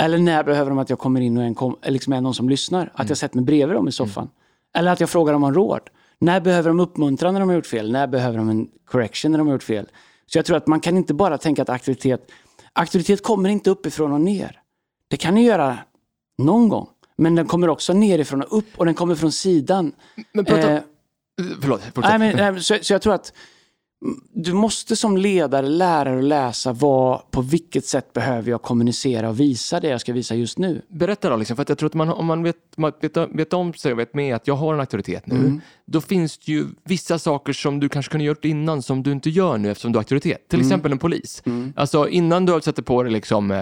Eller 0.00 0.18
när 0.18 0.44
behöver 0.44 0.70
de 0.70 0.78
att 0.78 0.90
jag 0.90 0.98
kommer 0.98 1.20
in 1.20 1.36
och 1.36 1.42
är, 1.42 1.46
en 1.46 1.54
kom, 1.54 1.76
liksom 1.82 2.12
är 2.12 2.20
någon 2.20 2.34
som 2.34 2.48
lyssnar? 2.48 2.92
Att 2.94 3.08
jag 3.08 3.18
sätter 3.18 3.36
mig 3.36 3.44
bredvid 3.44 3.76
dem 3.76 3.88
i 3.88 3.92
soffan? 3.92 4.28
Eller 4.74 4.92
att 4.92 5.00
jag 5.00 5.10
frågar 5.10 5.32
dem 5.32 5.44
om 5.44 5.54
råd? 5.54 5.80
När 6.20 6.40
behöver 6.40 6.70
de 6.70 6.80
uppmuntran 6.80 7.34
när 7.34 7.40
de 7.40 7.48
har 7.48 7.56
gjort 7.56 7.66
fel? 7.66 7.92
När 7.92 8.06
behöver 8.06 8.38
de 8.38 8.48
en 8.48 8.68
correction 8.90 9.32
när 9.32 9.38
de 9.38 9.46
har 9.46 9.54
gjort 9.54 9.62
fel? 9.62 9.86
Så 10.26 10.38
jag 10.38 10.44
tror 10.44 10.56
att 10.56 10.66
man 10.66 10.80
kan 10.80 10.96
inte 10.96 11.14
bara 11.14 11.38
tänka 11.38 11.62
att 11.62 11.68
auktoritet, 11.68 12.30
auktoritet 12.72 13.22
kommer 13.22 13.48
inte 13.48 13.70
uppifrån 13.70 14.12
och 14.12 14.20
ner. 14.20 14.60
Det 15.08 15.16
kan 15.16 15.34
ni 15.34 15.44
göra 15.44 15.78
någon 16.38 16.68
gång. 16.68 16.88
Men 17.18 17.34
den 17.34 17.46
kommer 17.46 17.68
också 17.68 17.92
nerifrån 17.92 18.42
och 18.42 18.58
upp 18.58 18.66
och 18.76 18.84
den 18.86 18.94
kommer 18.94 19.14
från 19.14 19.32
sidan. 19.32 19.92
Men 20.32 20.44
prata, 20.44 20.80
Eh, 21.38 21.46
förlåt, 21.60 21.82
fortsätt. 21.94 22.18
Nej, 22.18 22.34
men, 22.52 22.62
så, 22.62 22.78
så 22.82 22.92
jag 22.92 23.02
tror 23.02 23.14
att 23.14 23.32
du 24.32 24.52
måste 24.52 24.96
som 24.96 25.16
ledare 25.16 25.68
lära 25.68 26.04
dig 26.10 26.18
att 26.18 26.24
läsa 26.24 26.72
vad, 26.72 27.30
på 27.30 27.40
vilket 27.42 27.86
sätt 27.86 28.12
behöver 28.12 28.50
jag 28.50 28.62
kommunicera 28.62 29.28
och 29.28 29.40
visa 29.40 29.80
det 29.80 29.88
jag 29.88 30.00
ska 30.00 30.12
visa 30.12 30.34
just 30.34 30.58
nu. 30.58 30.82
Berätta 30.88 31.30
då, 31.30 31.36
liksom, 31.36 31.56
för 31.56 31.62
att 31.62 31.68
jag 31.68 31.78
tror 31.78 31.86
att 31.86 31.94
man, 31.94 32.08
om 32.08 32.26
man 32.26 32.42
vet, 32.42 32.56
man 32.76 32.92
vet, 33.00 33.16
vet 33.16 33.52
om 33.52 33.74
sig 33.74 33.92
och 33.92 33.98
vet 33.98 34.14
med 34.14 34.34
att 34.36 34.46
jag 34.46 34.54
har 34.54 34.74
en 34.74 34.80
auktoritet 34.80 35.26
nu, 35.26 35.34
Mm. 35.36 35.60
då 35.86 36.00
finns 36.00 36.38
det 36.38 36.52
ju 36.52 36.66
vissa 36.84 37.18
saker 37.18 37.52
som 37.52 37.80
du 37.80 37.88
kanske 37.88 38.10
kunde 38.10 38.24
gjort 38.24 38.44
innan 38.44 38.82
som 38.82 39.02
du 39.02 39.12
inte 39.12 39.30
gör 39.30 39.58
nu 39.58 39.70
eftersom 39.70 39.92
du 39.92 39.96
har 39.96 40.00
auktoritet. 40.00 40.48
Till 40.48 40.58
Mm. 40.58 40.68
exempel 40.68 40.92
en 40.92 40.98
polis. 40.98 41.42
Alltså 41.76 42.08
innan 42.08 42.46
du 42.46 42.60
sätter 42.60 42.82
på 42.82 43.02
dig 43.02 43.12
liksom, 43.12 43.50
eh, 43.50 43.58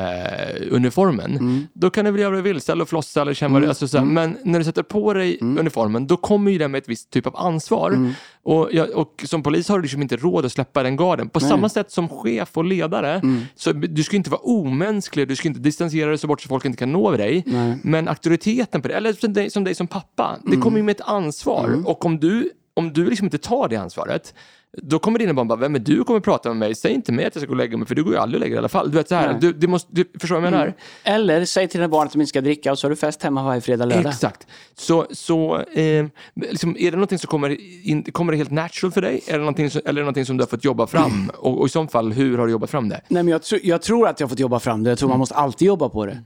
uniformen, 0.71 1.31
Mm. 1.37 1.67
då 1.73 1.91
kan 1.91 2.05
du 2.05 2.11
väl 2.11 2.21
göra 2.21 2.31
vad 2.31 2.39
du 2.39 2.43
vill, 2.43 2.61
ställa 2.61 2.83
och 2.83 2.89
flossa 2.89 3.21
eller 3.23 3.35
känna 3.35 3.61
du- 3.61 3.69
alltså, 3.69 3.89
så 3.89 3.99
här, 3.99 4.05
Men 4.05 4.37
när 4.45 4.59
du 4.59 4.65
sätter 4.65 4.83
på 4.83 5.13
dig 5.13 5.39
Mm. 5.41 5.59
uniformen, 5.59 6.07
då 6.07 6.17
kommer 6.17 6.51
ju 6.51 6.59
det 6.59 6.69
med 6.69 6.79
ett 6.79 6.89
visst 6.89 7.11
typ 7.11 7.27
av 7.27 7.37
ansvar. 7.37 8.13
Och, 8.49 8.69
jag, 8.73 8.91
och 8.91 9.25
som 9.27 9.43
polis 9.43 9.69
har 9.69 9.77
du 9.79 9.83
liksom 9.83 10.03
inte 10.03 10.17
råd 10.17 10.45
att 10.45 10.53
släppa 10.53 10.83
den 10.83 10.97
garden. 10.97 11.29
På 11.29 11.41
samma 11.41 11.69
sätt 11.69 11.91
som 11.91 12.09
chef 12.09 12.57
och 12.57 12.65
ledare, 12.65 13.13
Mm. 13.15 13.43
så 13.55 13.73
du 13.73 14.03
ska 14.03 14.17
inte 14.17 14.31
vara 14.31 14.41
omänsklig, 14.41 15.29
du 15.29 15.37
ska 15.37 15.49
inte 15.49 15.61
distansera 15.61 16.09
dig 16.09 16.19
så 16.19 16.27
bort 16.27 16.41
så 16.41 16.49
folk 16.49 16.65
inte 16.65 16.79
kan 16.79 16.93
nå 16.93 17.11
dig. 17.11 17.45
Men 17.83 18.09
auktoriteten 18.09 18.83
på 18.83 18.89
det, 18.89 18.95
eller 18.95 19.13
som 19.13 19.33
dig 19.33 19.51
som, 19.51 19.65
dig 19.65 19.75
som 19.75 19.87
pappa, 19.87 20.37
Mm. 20.37 20.51
det 20.51 20.63
kommer 20.63 20.77
ju 20.77 20.83
med 20.83 20.93
ett 21.01 21.07
ansvar. 21.09 21.83
Och 21.87 22.05
om 22.07 22.19
du, 22.21 22.51
om 22.75 22.93
du 22.93 23.07
liksom 23.11 23.25
inte 23.27 23.39
tar 23.39 23.69
det 23.69 23.77
ansvaret, 23.77 24.35
då 24.83 24.99
kommer 24.99 25.19
dina 25.19 25.35
barn 25.35 25.49
bara, 25.49 25.59
vem 25.59 25.75
är 25.75 25.79
du 25.79 26.05
kommer 26.05 26.21
prata 26.21 26.49
med 26.49 26.57
mig? 26.57 26.75
Säg 26.75 26.93
inte 26.93 27.13
mig 27.13 27.25
att 27.25 27.35
jag 27.35 27.43
ska 27.43 27.47
gå 27.47 27.53
och 27.53 27.57
lägga 27.57 27.77
mig, 27.77 27.87
för 27.87 27.95
du 27.95 28.05
går 28.05 28.13
ju 28.13 28.19
aldrig 28.19 28.39
och 28.39 28.41
lägger 28.41 28.55
dig 28.55 28.57
i 28.57 28.59
alla 28.59 28.69
fall. 28.69 28.91
Du 28.91 28.97
vet 28.97 29.09
så 29.09 29.15
här, 29.15 29.31
Nej. 29.33 29.41
du, 29.41 29.53
det 29.53 29.67
måste, 29.67 29.89
du 29.93 30.05
förstår 30.21 30.37
vad 30.37 30.45
jag 30.45 30.51
menar? 30.51 30.75
Eller 31.05 31.45
säg 31.45 31.69
till 31.69 31.81
dina 31.81 31.89
barn 31.89 32.07
att 32.07 32.13
de 32.13 32.21
inte 32.21 32.29
ska 32.29 32.41
dricka 32.41 32.73
och 32.73 32.79
så 32.79 32.87
har 32.87 32.91
du 32.91 32.97
fest 32.97 33.23
hemma 33.23 33.43
varje 33.43 33.61
fredag, 33.61 33.85
lördag. 33.85 34.13
Exakt. 34.13 34.47
Så, 34.75 35.07
så 35.11 35.61
eh, 35.61 36.07
liksom, 36.35 36.77
är 36.79 36.91
det 36.91 36.97
någonting 36.97 37.19
som 37.19 37.29
kommer, 37.29 37.57
in, 37.89 38.03
kommer 38.03 38.33
det 38.33 38.39
helt 38.39 38.51
natural 38.51 38.93
för 38.93 39.03
dig? 39.03 39.21
Är 39.27 39.33
det 39.33 39.39
någonting 39.39 39.71
som, 39.71 39.81
eller 39.85 39.91
är 39.91 39.95
det 39.95 40.01
någonting 40.01 40.27
som 40.27 40.37
du 40.37 40.43
har 40.43 40.49
fått 40.49 40.65
jobba 40.65 40.87
fram? 40.87 41.31
Och, 41.37 41.61
och 41.61 41.67
i 41.67 41.69
så 41.69 41.87
fall, 41.87 42.13
hur 42.13 42.39
har 42.39 42.47
du 42.47 42.53
jobbat 42.53 42.71
fram 42.71 42.89
det? 42.89 43.01
Nej, 43.09 43.23
men 43.23 43.33
jag, 43.33 43.43
tro, 43.43 43.59
jag 43.63 43.83
tror 43.83 44.09
att 44.09 44.21
jag 44.21 44.27
har 44.27 44.29
fått 44.29 44.39
jobba 44.39 44.61
fram 44.61 44.83
det. 44.83 44.91
Jag 44.91 44.99
tror 44.99 45.09
man 45.09 45.19
måste 45.19 45.35
alltid 45.35 45.67
jobba 45.69 45.89
på 45.89 46.07
det. 46.07 46.23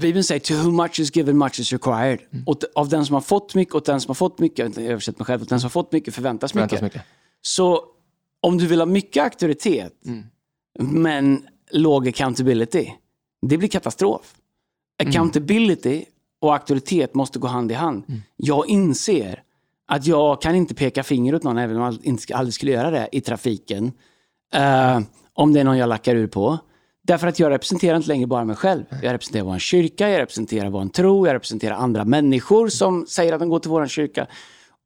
Bibeln 0.00 0.24
säger 0.24 0.40
to 0.40 0.54
whom 0.54 0.76
much 0.76 1.00
is 1.00 1.16
given 1.16 1.38
much 1.38 1.60
is 1.60 1.72
required. 1.72 2.18
Och 2.46 2.58
av 2.74 2.88
den 2.88 3.06
som 3.06 3.14
har 3.14 3.20
fått 3.20 3.54
mycket, 3.54 3.74
åt 3.74 3.84
den 3.84 4.00
som 4.00 4.10
har 4.10 4.14
fått 4.14 4.38
mycket, 4.38 4.76
jag 4.76 4.84
har 4.84 4.90
översatt 4.90 5.18
mig 5.18 5.26
själv, 5.26 5.42
åt 5.42 5.48
den 5.48 5.60
som 5.60 5.64
har 5.64 5.70
fått 5.70 5.92
mycket 5.92 6.14
förväntas 6.14 6.54
mycket. 6.54 6.70
Förväntas 6.70 6.94
mycket. 6.94 7.02
Så 7.42 7.84
om 8.40 8.58
du 8.58 8.66
vill 8.66 8.78
ha 8.78 8.86
mycket 8.86 9.24
auktoritet, 9.24 9.92
men 10.78 11.48
låg 11.70 12.08
accountability, 12.08 12.90
det 13.46 13.56
blir 13.58 13.68
katastrof. 13.68 14.34
Accountability 15.02 16.04
och 16.40 16.52
auktoritet 16.54 17.14
måste 17.14 17.38
gå 17.38 17.48
hand 17.48 17.70
i 17.72 17.74
hand. 17.74 18.04
Jag 18.36 18.68
inser 18.68 19.42
att 19.88 20.06
jag 20.06 20.42
kan 20.42 20.54
inte 20.54 20.74
peka 20.74 21.02
finger 21.02 21.34
åt 21.34 21.42
någon, 21.42 21.58
även 21.58 21.76
om 21.76 21.82
jag 21.82 21.98
inte 22.02 22.36
aldrig 22.36 22.54
skulle 22.54 22.72
göra 22.72 22.90
det 22.90 23.08
i 23.12 23.20
trafiken. 23.20 23.92
eh, 24.54 25.00
om 25.32 25.52
det 25.52 25.60
är 25.60 25.64
någon 25.64 25.78
jag 25.78 25.88
lackar 25.88 26.14
ur 26.16 26.26
på. 26.26 26.58
Därför 27.02 27.26
att 27.26 27.38
jag 27.38 27.50
representerar 27.50 27.96
inte 27.96 28.08
längre 28.08 28.26
bara 28.26 28.44
mig 28.44 28.56
själv. 28.56 28.84
Jag 29.02 29.12
representerar 29.12 29.44
vår 29.44 29.58
kyrka, 29.58 30.10
jag 30.10 30.18
representerar 30.18 30.70
vår 30.70 30.86
tro, 30.86 31.26
jag 31.26 31.34
representerar 31.34 31.74
andra 31.74 32.04
människor 32.04 32.68
som 32.68 33.06
säger 33.06 33.32
att 33.32 33.40
de 33.40 33.48
går 33.48 33.58
till 33.58 33.70
vår 33.70 33.86
kyrka. 33.86 34.26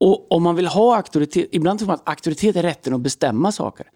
Och 0.05 0.32
om 0.32 0.42
man 0.42 0.57
vill 0.57 0.66
ha 0.66 0.96
auktoritet, 0.96 1.48
ibland 1.53 1.78
tror 1.78 1.86
man 1.86 1.94
att 1.94 2.09
auktoritet 2.09 2.57
är 2.57 2.62
rätten 2.62 2.94
att 2.94 3.00
bestämma 3.00 3.53
saker. 3.53 3.86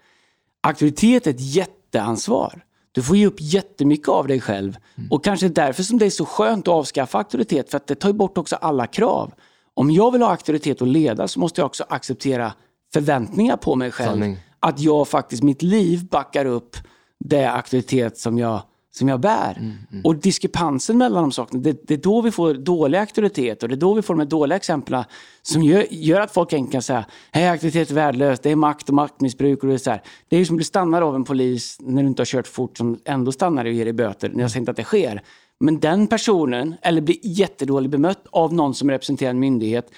Auktoritet 0.61 1.27
är 1.27 1.31
ett 1.31 1.55
jätteansvar. 1.55 2.63
Du 2.91 3.03
får 3.03 3.17
ge 3.17 3.25
upp 3.25 3.35
jättemycket 3.39 4.07
av 4.07 4.27
dig 4.27 4.41
själv. 4.41 4.77
Och 5.09 5.23
kanske 5.23 5.47
därför 5.47 5.83
som 5.83 5.97
det 5.97 6.05
är 6.05 6.09
så 6.09 6.25
skönt 6.25 6.67
att 6.67 6.73
avskaffa 6.73 7.17
auktoritet, 7.17 7.69
för 7.71 7.77
att 7.77 7.87
det 7.87 7.95
tar 7.95 8.09
ju 8.09 8.13
bort 8.13 8.37
också 8.37 8.55
alla 8.55 8.87
krav. 8.87 9.33
Om 9.73 9.91
jag 9.91 10.11
vill 10.11 10.21
ha 10.21 10.29
auktoritet 10.29 10.81
och 10.81 10.87
leda 10.87 11.27
så 11.27 11.39
måste 11.39 11.61
jag 11.61 11.65
också 11.65 11.85
acceptera 11.89 12.53
förväntningar 12.93 13.57
på 13.57 13.75
mig 13.75 13.91
själv. 13.91 14.09
Sanning. 14.09 14.37
Att 14.59 14.79
jag 14.79 15.07
faktiskt, 15.07 15.43
mitt 15.43 15.61
liv 15.61 16.05
backar 16.05 16.45
upp 16.45 16.77
det 17.19 17.51
auktoritet 17.51 18.17
som 18.17 18.37
jag, 18.37 18.61
som 18.91 19.07
jag 19.07 19.19
bär. 19.19 19.75
Och 20.03 20.15
diskrepansen 20.15 20.97
mellan 20.97 21.23
de 21.23 21.31
sakerna, 21.31 21.61
det, 21.61 21.87
det 21.87 21.93
är 21.93 21.97
då 21.97 22.21
vi 22.21 22.31
får 22.31 22.53
dålig 22.53 22.97
auktoritet 22.97 23.63
och 23.63 23.69
det 23.69 23.75
är 23.75 23.77
då 23.77 23.93
vi 23.93 24.01
får 24.01 24.13
de 24.13 24.19
här 24.19 24.27
dåliga 24.27 24.55
exemplen 24.55 25.03
som 25.41 25.63
gör, 25.63 25.85
gör 25.89 26.21
att 26.21 26.31
folk 26.31 26.53
enkelt 26.53 26.71
kan 26.71 26.81
säga 26.81 27.05
hej 27.31 27.47
auktoritet 27.47 27.89
är 27.89 27.95
värdelöst, 27.95 28.43
det 28.43 28.51
är 28.51 28.55
makt 28.55 28.89
och 28.89 28.95
maktmissbruk. 28.95 29.63
Och 29.63 29.69
det, 29.69 29.73
är 29.73 29.77
så 29.77 29.89
här. 29.89 30.01
det 30.29 30.35
är 30.35 30.39
ju 30.39 30.45
som 30.45 30.55
att 30.55 30.57
bli 30.57 30.65
stannad 30.65 31.03
av 31.03 31.15
en 31.15 31.23
polis 31.23 31.77
när 31.79 32.01
du 32.01 32.07
inte 32.07 32.21
har 32.21 32.25
kört 32.25 32.47
fort 32.47 32.77
som 32.77 32.99
ändå 33.05 33.31
stannar 33.31 33.65
och 33.65 33.71
ger 33.71 33.85
dig 33.85 33.93
böter. 33.93 34.33
Jag 34.35 34.51
säger 34.51 34.61
inte 34.61 34.71
att 34.71 34.77
det 34.77 34.83
sker. 34.83 35.21
Men 35.59 35.79
den 35.79 36.07
personen, 36.07 36.75
eller 36.81 37.01
blir 37.01 37.17
jättedåligt 37.21 37.91
bemött 37.91 38.27
av 38.31 38.53
någon 38.53 38.73
som 38.73 38.89
representerar 38.89 39.29
en 39.29 39.39
myndighet, 39.39 39.91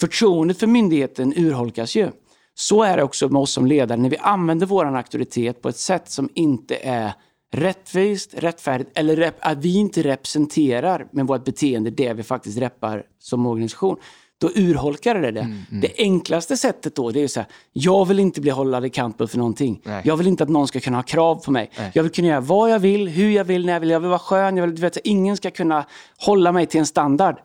förtroendet 0.00 0.58
för 0.58 0.66
myndigheten 0.66 1.32
urholkas 1.36 1.96
ju. 1.96 2.10
Så 2.54 2.82
är 2.82 2.96
det 2.96 3.02
också 3.02 3.28
med 3.28 3.40
oss 3.42 3.52
som 3.52 3.66
ledare 3.66 4.00
när 4.00 4.10
vi 4.10 4.16
använder 4.16 4.66
vår 4.66 4.96
auktoritet 4.96 5.62
på 5.62 5.68
ett 5.68 5.76
sätt 5.76 6.10
som 6.10 6.28
inte 6.34 6.76
är 6.76 7.12
rättvist, 7.56 8.34
rättfärdigt 8.34 8.90
eller 8.94 9.16
rep- 9.16 9.38
att 9.40 9.58
vi 9.58 9.76
inte 9.76 10.02
representerar 10.02 11.06
med 11.10 11.26
vårt 11.26 11.44
beteende 11.44 11.90
det 11.90 12.12
vi 12.12 12.22
faktiskt 12.22 12.58
reppar 12.58 13.02
som 13.18 13.46
organisation. 13.46 13.96
Då 14.38 14.50
urholkar 14.54 15.14
det 15.14 15.30
det. 15.30 15.48
Det 15.70 15.92
enklaste 15.98 16.56
sättet 16.56 16.94
då 16.94 17.10
det 17.10 17.20
är 17.20 17.28
så 17.28 17.40
här, 17.40 17.48
jag 17.72 18.04
vill 18.08 18.18
inte 18.18 18.40
bli 18.40 18.50
hållad 18.50 18.84
accountable 18.84 19.26
för 19.26 19.38
någonting. 19.38 19.80
Nej. 19.84 20.02
Jag 20.04 20.16
vill 20.16 20.26
inte 20.26 20.42
att 20.42 20.50
någon 20.50 20.68
ska 20.68 20.80
kunna 20.80 20.98
ha 20.98 21.02
krav 21.02 21.44
på 21.44 21.50
mig. 21.50 21.70
Jag 21.92 22.02
vill 22.02 22.12
kunna 22.12 22.28
göra 22.28 22.40
vad 22.40 22.70
jag 22.70 22.78
vill, 22.78 23.08
hur 23.08 23.30
jag 23.30 23.44
vill, 23.44 23.66
när 23.66 23.72
jag 23.72 23.80
vill. 23.80 23.90
Jag 23.90 24.00
vill 24.00 24.08
vara 24.08 24.18
skön. 24.18 24.56
Jag 24.56 24.66
vill, 24.66 24.74
du 24.74 24.82
vet, 24.82 24.96
ingen 25.04 25.36
ska 25.36 25.50
kunna 25.50 25.86
hålla 26.18 26.52
mig 26.52 26.66
till 26.66 26.80
en 26.80 26.86
standard. 26.86 27.36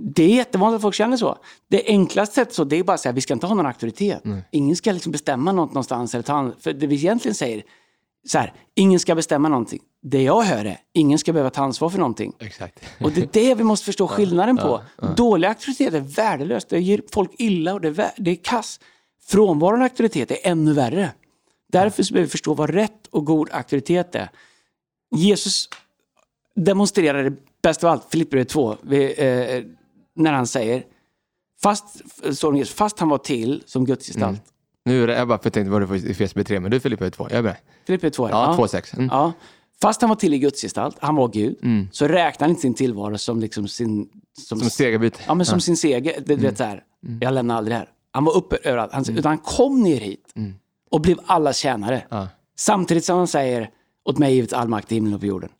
Det 0.00 0.24
är 0.24 0.28
jättevanligt 0.36 0.76
att 0.76 0.82
folk 0.82 0.94
känner 0.94 1.16
så. 1.16 1.38
Det 1.70 1.82
enklaste 1.86 2.34
sättet 2.34 2.54
så, 2.54 2.64
det 2.64 2.76
är 2.78 2.82
bara 2.82 2.92
att 2.92 3.00
säga 3.00 3.12
vi 3.12 3.20
ska 3.20 3.34
inte 3.34 3.46
ha 3.46 3.54
någon 3.54 3.66
auktoritet. 3.66 4.22
Ingen 4.52 4.76
ska 4.76 4.92
liksom 4.92 5.12
bestämma 5.12 5.52
något 5.52 5.70
någonstans. 5.70 6.14
Eller 6.14 6.22
ta 6.22 6.52
för 6.60 6.72
det 6.72 6.86
vi 6.86 6.94
egentligen 6.94 7.34
säger, 7.34 7.62
så 8.26 8.38
här, 8.38 8.52
ingen 8.74 9.00
ska 9.00 9.14
bestämma 9.14 9.48
någonting. 9.48 9.82
Det 10.02 10.22
jag 10.22 10.42
hör 10.42 10.64
är, 10.64 10.78
ingen 10.92 11.18
ska 11.18 11.32
behöva 11.32 11.50
ta 11.50 11.62
ansvar 11.62 11.90
för 11.90 11.98
någonting. 11.98 12.32
Exakt. 12.38 12.80
Och 13.00 13.12
det 13.12 13.22
är 13.22 13.28
det 13.32 13.54
vi 13.54 13.64
måste 13.64 13.84
förstå 13.84 14.08
skillnaden 14.08 14.56
på. 14.56 14.82
Dålig 15.16 15.48
auktoritet 15.48 15.94
är 15.94 16.00
värdelöst. 16.00 16.68
Det 16.68 16.80
ger 16.80 17.02
folk 17.12 17.30
illa 17.38 17.74
och 17.74 17.80
det 17.80 17.88
är, 17.88 18.10
det 18.16 18.30
är 18.30 18.36
kass. 18.36 18.80
Frånvaron 19.26 19.78
av 19.78 19.82
auktoritet 19.82 20.30
är 20.30 20.38
ännu 20.42 20.72
värre. 20.72 21.10
Därför 21.72 22.02
så 22.02 22.14
behöver 22.14 22.26
vi 22.26 22.30
förstå 22.30 22.54
vad 22.54 22.70
rätt 22.70 23.06
och 23.10 23.24
god 23.24 23.48
auktoritet 23.52 24.14
är. 24.14 24.30
Jesus 25.16 25.68
demonstrerar 26.56 27.24
det 27.24 27.36
bäst 27.62 27.84
av 27.84 27.90
allt, 27.90 28.06
Filipperbrevet 28.10 28.48
2, 28.48 28.76
vi, 28.82 29.04
eh, 29.04 29.64
när 30.14 30.32
han 30.32 30.46
säger 30.46 30.84
fast, 31.62 32.02
Jesus, 32.24 32.74
fast 32.74 32.98
han 32.98 33.08
var 33.08 33.18
till 33.18 33.62
som 33.66 33.84
Guds 33.84 34.06
gestalt. 34.06 34.42
Nu 34.88 35.02
är 35.02 35.06
det, 35.06 35.16
jag 35.16 35.28
bara 35.28 35.38
tänkte 35.38 35.70
vad 35.70 35.82
det 35.82 35.86
var 35.86 35.96
i 35.96 36.10
FSB 36.10 36.44
3, 36.44 36.60
men 36.60 36.70
du 36.70 36.76
är 36.76 36.80
Filippa 36.80 37.10
2. 37.10 37.26
Jag 37.30 37.38
är 37.38 37.42
beredd. 37.42 37.56
Filippere 37.86 38.10
2, 38.10 38.30
Ja, 38.30 38.54
2,6. 38.58 38.94
Mm. 38.96 39.08
Ja. 39.12 39.32
Fast 39.82 40.00
han 40.00 40.08
var 40.08 40.16
till 40.16 40.34
i 40.34 40.38
Guds 40.38 40.62
gestalt, 40.62 40.96
han 41.00 41.14
var 41.16 41.28
Gud, 41.28 41.56
så 41.92 42.08
räknade 42.08 42.44
han 42.44 42.50
inte 42.50 42.62
sin 42.62 42.74
tillvaro 42.74 43.18
som, 43.18 43.40
liksom 43.40 43.68
sin, 43.68 44.08
som, 44.38 44.60
Som 44.60 44.70
segerbyte. 44.70 45.20
ja, 45.26 45.34
men 45.34 45.46
som 45.46 45.60
sin 45.60 45.76
seger. 45.76 46.14
Du 46.26 46.36
vet, 46.36 46.58
så 46.58 46.64
här, 46.64 46.82
Jag 47.20 47.34
lämnar 47.34 47.56
aldrig 47.56 47.74
det 47.74 47.78
här. 47.78 47.88
Han 48.10 48.24
var 48.24 48.36
uppe 48.36 48.56
överallt, 48.64 48.92
han, 48.92 49.04
utan 49.08 49.24
han 49.30 49.38
kom 49.38 49.82
ner 49.82 50.00
hit 50.00 50.34
och 50.90 51.00
blev 51.00 51.18
allas 51.26 51.56
tjänare. 51.56 52.02
Ja. 52.08 52.28
Samtidigt 52.56 53.04
som 53.04 53.18
han 53.18 53.26
säger, 53.26 53.70
åt 54.04 54.18
mig 54.18 54.34
givet 54.34 54.52
all 54.52 54.68
makt 54.68 54.92
i 54.92 54.94
himlen 54.94 55.14
och 55.14 55.20
på 55.20 55.26
jorden. 55.26 55.50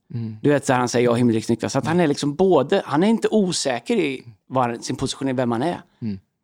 Du 0.42 0.50
vet, 0.50 0.66
så 0.66 0.72
här, 0.72 0.80
han 0.80 0.88
säger, 0.88 1.04
jag 1.04 1.10
har 1.12 1.16
himmelriks 1.18 1.48
nycklar. 1.48 1.68
Så 1.68 1.78
att 1.78 1.86
han 1.86 2.00
är 2.00 2.06
liksom 2.06 2.34
både, 2.34 2.82
han 2.84 3.02
är 3.02 3.08
inte 3.08 3.28
osäker 3.30 3.96
i 3.96 4.22
vad, 4.46 4.84
sin 4.84 4.96
position 4.96 5.28
är, 5.28 5.32
vem 5.32 5.52
han 5.52 5.62
är. 5.62 5.80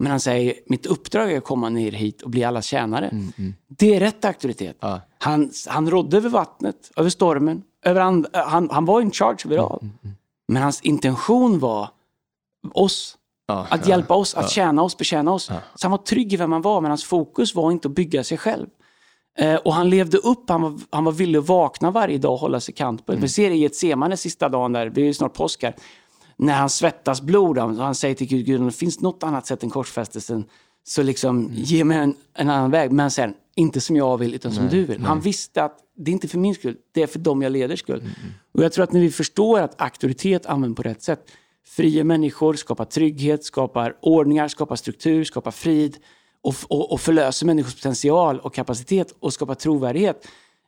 Men 0.05 0.11
han 0.11 0.21
säger, 0.21 0.55
mitt 0.67 0.87
uppdrag 0.87 1.33
är 1.33 1.39
att 1.39 1.45
komma 1.45 1.69
ner 1.69 1.93
hit 1.93 2.23
och 2.23 2.31
bli 2.31 2.45
allas 2.45 2.67
tjänare. 2.67 3.11
Det 3.69 3.95
är 3.95 4.01
rätt 4.01 4.25
auktoritet. 4.25 4.77
Ja. 4.81 5.01
Han, 5.19 5.51
han 5.69 5.91
rådde 5.91 6.17
över 6.17 6.29
vattnet, 6.31 6.91
över 6.97 7.11
stormen, 7.11 7.63
över 7.85 8.01
and, 8.01 8.27
han, 8.33 8.71
han 8.71 8.85
var 8.85 9.01
in 9.01 9.11
charge 9.11 9.39
över 9.45 9.59
allt. 9.59 9.83
Men 10.49 10.63
hans 10.63 10.81
intention 10.81 11.59
var 11.59 11.89
oss. 12.73 13.17
Ja, 13.47 13.67
Att 13.71 13.87
ja. 13.87 13.89
hjälpa 13.89 14.15
oss, 14.15 14.35
att 14.35 14.51
tjäna 14.51 14.83
oss, 14.83 14.99
betjäna 14.99 15.33
oss. 15.33 15.45
Så 15.45 15.85
han 15.85 15.91
var 15.91 15.99
trygg 15.99 16.33
i 16.33 16.37
vem 16.37 16.53
han 16.53 16.63
var, 16.63 16.81
men 16.81 16.91
hans 16.91 17.05
fokus 17.05 17.55
var 17.55 17.73
inte 17.73 17.89
att 17.89 17.95
bygga 17.95 18.25
sig 18.25 18.39
själv. 18.39 18.67
Eh, 19.39 19.55
och 19.55 19.75
han 19.75 19.91
levde 19.91 20.19
upp, 20.19 20.49
han 20.49 20.63
var, 20.63 20.81
han 20.91 21.05
var 21.05 21.13
villig 21.13 21.39
att 21.39 21.49
vakna 21.49 21.91
varje 21.91 22.19
dag 22.19 22.33
och 22.33 22.39
hålla 22.39 22.61
sig 22.61 22.75
kant 22.75 23.07
på 23.07 23.13
det. 23.13 23.19
Vi 23.19 23.29
ser 23.29 23.51
i 23.51 23.65
ett 23.65 23.77
semane 23.77 24.17
sista 24.17 24.49
dagen 24.49 24.73
där, 24.73 24.91
det 24.91 25.09
är 25.09 25.13
snart 25.13 25.35
påsk 25.35 25.63
här, 25.63 25.75
när 26.37 26.55
han 26.55 26.71
svettas 26.71 27.23
blod. 27.23 27.59
Han, 27.59 27.79
han 27.79 27.95
säger 27.95 28.15
till 28.15 28.27
Gud, 28.27 28.47
Gud, 28.47 28.61
om 28.61 28.67
det 28.67 28.73
finns 28.73 29.01
något 29.01 29.23
annat 29.23 29.47
sätt 29.47 29.63
än 29.63 29.71
korsfästelsen 29.71 30.45
Så 30.85 31.03
liksom, 31.03 31.51
ge 31.53 31.85
mig 31.85 31.99
en, 31.99 32.15
en 32.35 32.51
annan 32.51 32.71
väg. 32.71 32.93
Men 32.93 33.11
sen, 33.11 33.35
inte 33.57 33.81
som 33.81 33.97
jag 33.97 34.19
vill, 34.19 34.35
utan 34.35 34.53
som 34.53 34.69
du 34.69 34.85
vill. 34.85 35.03
Han 35.03 35.21
visste 35.21 35.65
att 35.65 35.79
det 35.97 36.11
är 36.11 36.13
inte 36.13 36.29
för 36.29 36.39
min 36.39 36.55
skull, 36.55 36.77
det 36.93 37.03
är 37.03 37.07
för 37.07 37.19
dem 37.19 37.43
jag 37.43 37.53
leder 37.53 37.77
skull. 37.77 38.03
Och 38.55 38.65
jag 38.65 38.73
tror 38.73 38.85
att 38.85 38.93
när 38.93 39.01
vi 39.01 39.11
förstår 39.11 39.61
att 39.61 39.81
auktoritet 39.81 40.47
använd 40.47 40.77
på 40.77 40.83
rätt 40.83 41.03
sätt, 41.03 41.31
friar 41.67 42.05
människor, 42.05 42.55
skapar 42.55 42.85
trygghet, 42.85 43.45
skapar 43.45 43.97
ordningar, 44.03 44.49
skapar 44.49 44.77
struktur, 44.77 45.25
skapar 45.25 45.51
frid 45.51 45.97
och, 46.43 46.55
och, 46.69 46.93
och 46.93 47.01
förlöser 47.01 47.47
människors 47.47 47.75
potential 47.75 48.41
och 48.41 48.55
kapacitet 48.55 49.15
och 49.21 49.33
skapar 49.33 49.55
trovärdighet. 49.55 50.27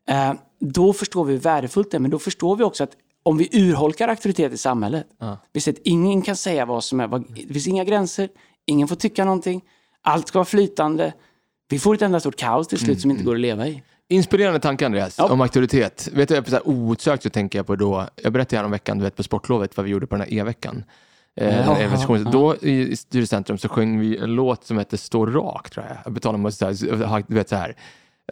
Eh, 0.08 0.32
då 0.60 0.92
förstår 0.92 1.24
vi 1.24 1.32
hur 1.32 1.40
värdefullt 1.40 1.90
det 1.90 1.96
är, 1.96 2.00
men 2.00 2.10
då 2.10 2.18
förstår 2.18 2.56
vi 2.56 2.64
också 2.64 2.84
att 2.84 2.96
om 3.26 3.38
vi 3.38 3.48
urholkar 3.52 4.08
auktoritet 4.08 4.52
i 4.52 4.58
samhället, 4.58 5.06
vi 5.52 5.60
ser 5.60 5.72
att 5.72 5.78
ingen 5.84 6.22
kan 6.22 6.36
säga 6.36 6.64
vad 6.66 6.84
som 6.84 7.00
är, 7.00 7.06
vad, 7.06 7.24
det 7.46 7.52
finns 7.52 7.66
inga 7.66 7.84
gränser, 7.84 8.28
ingen 8.66 8.88
får 8.88 8.96
tycka 8.96 9.24
någonting, 9.24 9.64
allt 10.02 10.28
ska 10.28 10.38
vara 10.38 10.44
flytande. 10.44 11.12
Vi 11.68 11.78
får 11.78 11.94
ett 11.94 12.02
enda 12.02 12.20
stort 12.20 12.36
kaos 12.36 12.68
till 12.68 12.78
slut 12.78 13.00
som 13.00 13.10
inte 13.10 13.24
går 13.24 13.34
att 13.34 13.40
leva 13.40 13.66
i. 13.68 13.82
Inspirerande 14.08 14.60
tanke 14.60 14.86
Andreas, 14.86 15.18
Ja. 15.18 15.32
om 15.32 15.40
auktoritet. 15.40 16.08
Vet 16.12 16.28
du, 16.28 16.42
så 16.46 16.50
här, 16.50 16.68
outsökt 16.68 17.22
så 17.22 17.30
tänker 17.30 17.58
jag 17.58 17.66
på 17.66 17.76
då, 17.76 18.08
jag 18.22 18.32
berättade 18.32 18.56
här 18.56 18.64
om 18.64 18.70
veckan, 18.70 18.98
du 18.98 19.04
vet 19.04 19.16
på 19.16 19.22
sportlovet, 19.22 19.76
vad 19.76 19.84
vi 19.84 19.90
gjorde 19.92 20.06
på 20.06 20.14
den 20.14 20.26
här 20.28 20.34
e-veckan. 20.34 20.84
Eh, 21.36 21.66
Ja, 21.66 21.80
ja, 22.08 22.18
Då 22.18 22.56
i 22.56 22.96
Studiecentrum 22.96 23.58
så 23.58 23.68
sjöng 23.68 24.00
vi 24.00 24.18
en 24.18 24.30
låt 24.34 24.64
som 24.64 24.78
hette 24.78 24.98
Stå 24.98 25.26
rak, 25.26 25.70
tror 25.70 25.86
jag. 25.88 25.96
Jag 26.04 26.12
betalar 26.12 26.38
mig 26.38 26.52
så 26.52 26.66
här, 26.66 27.24
du 27.28 27.34
vet 27.34 27.48
så 27.48 27.56
här, 27.56 27.76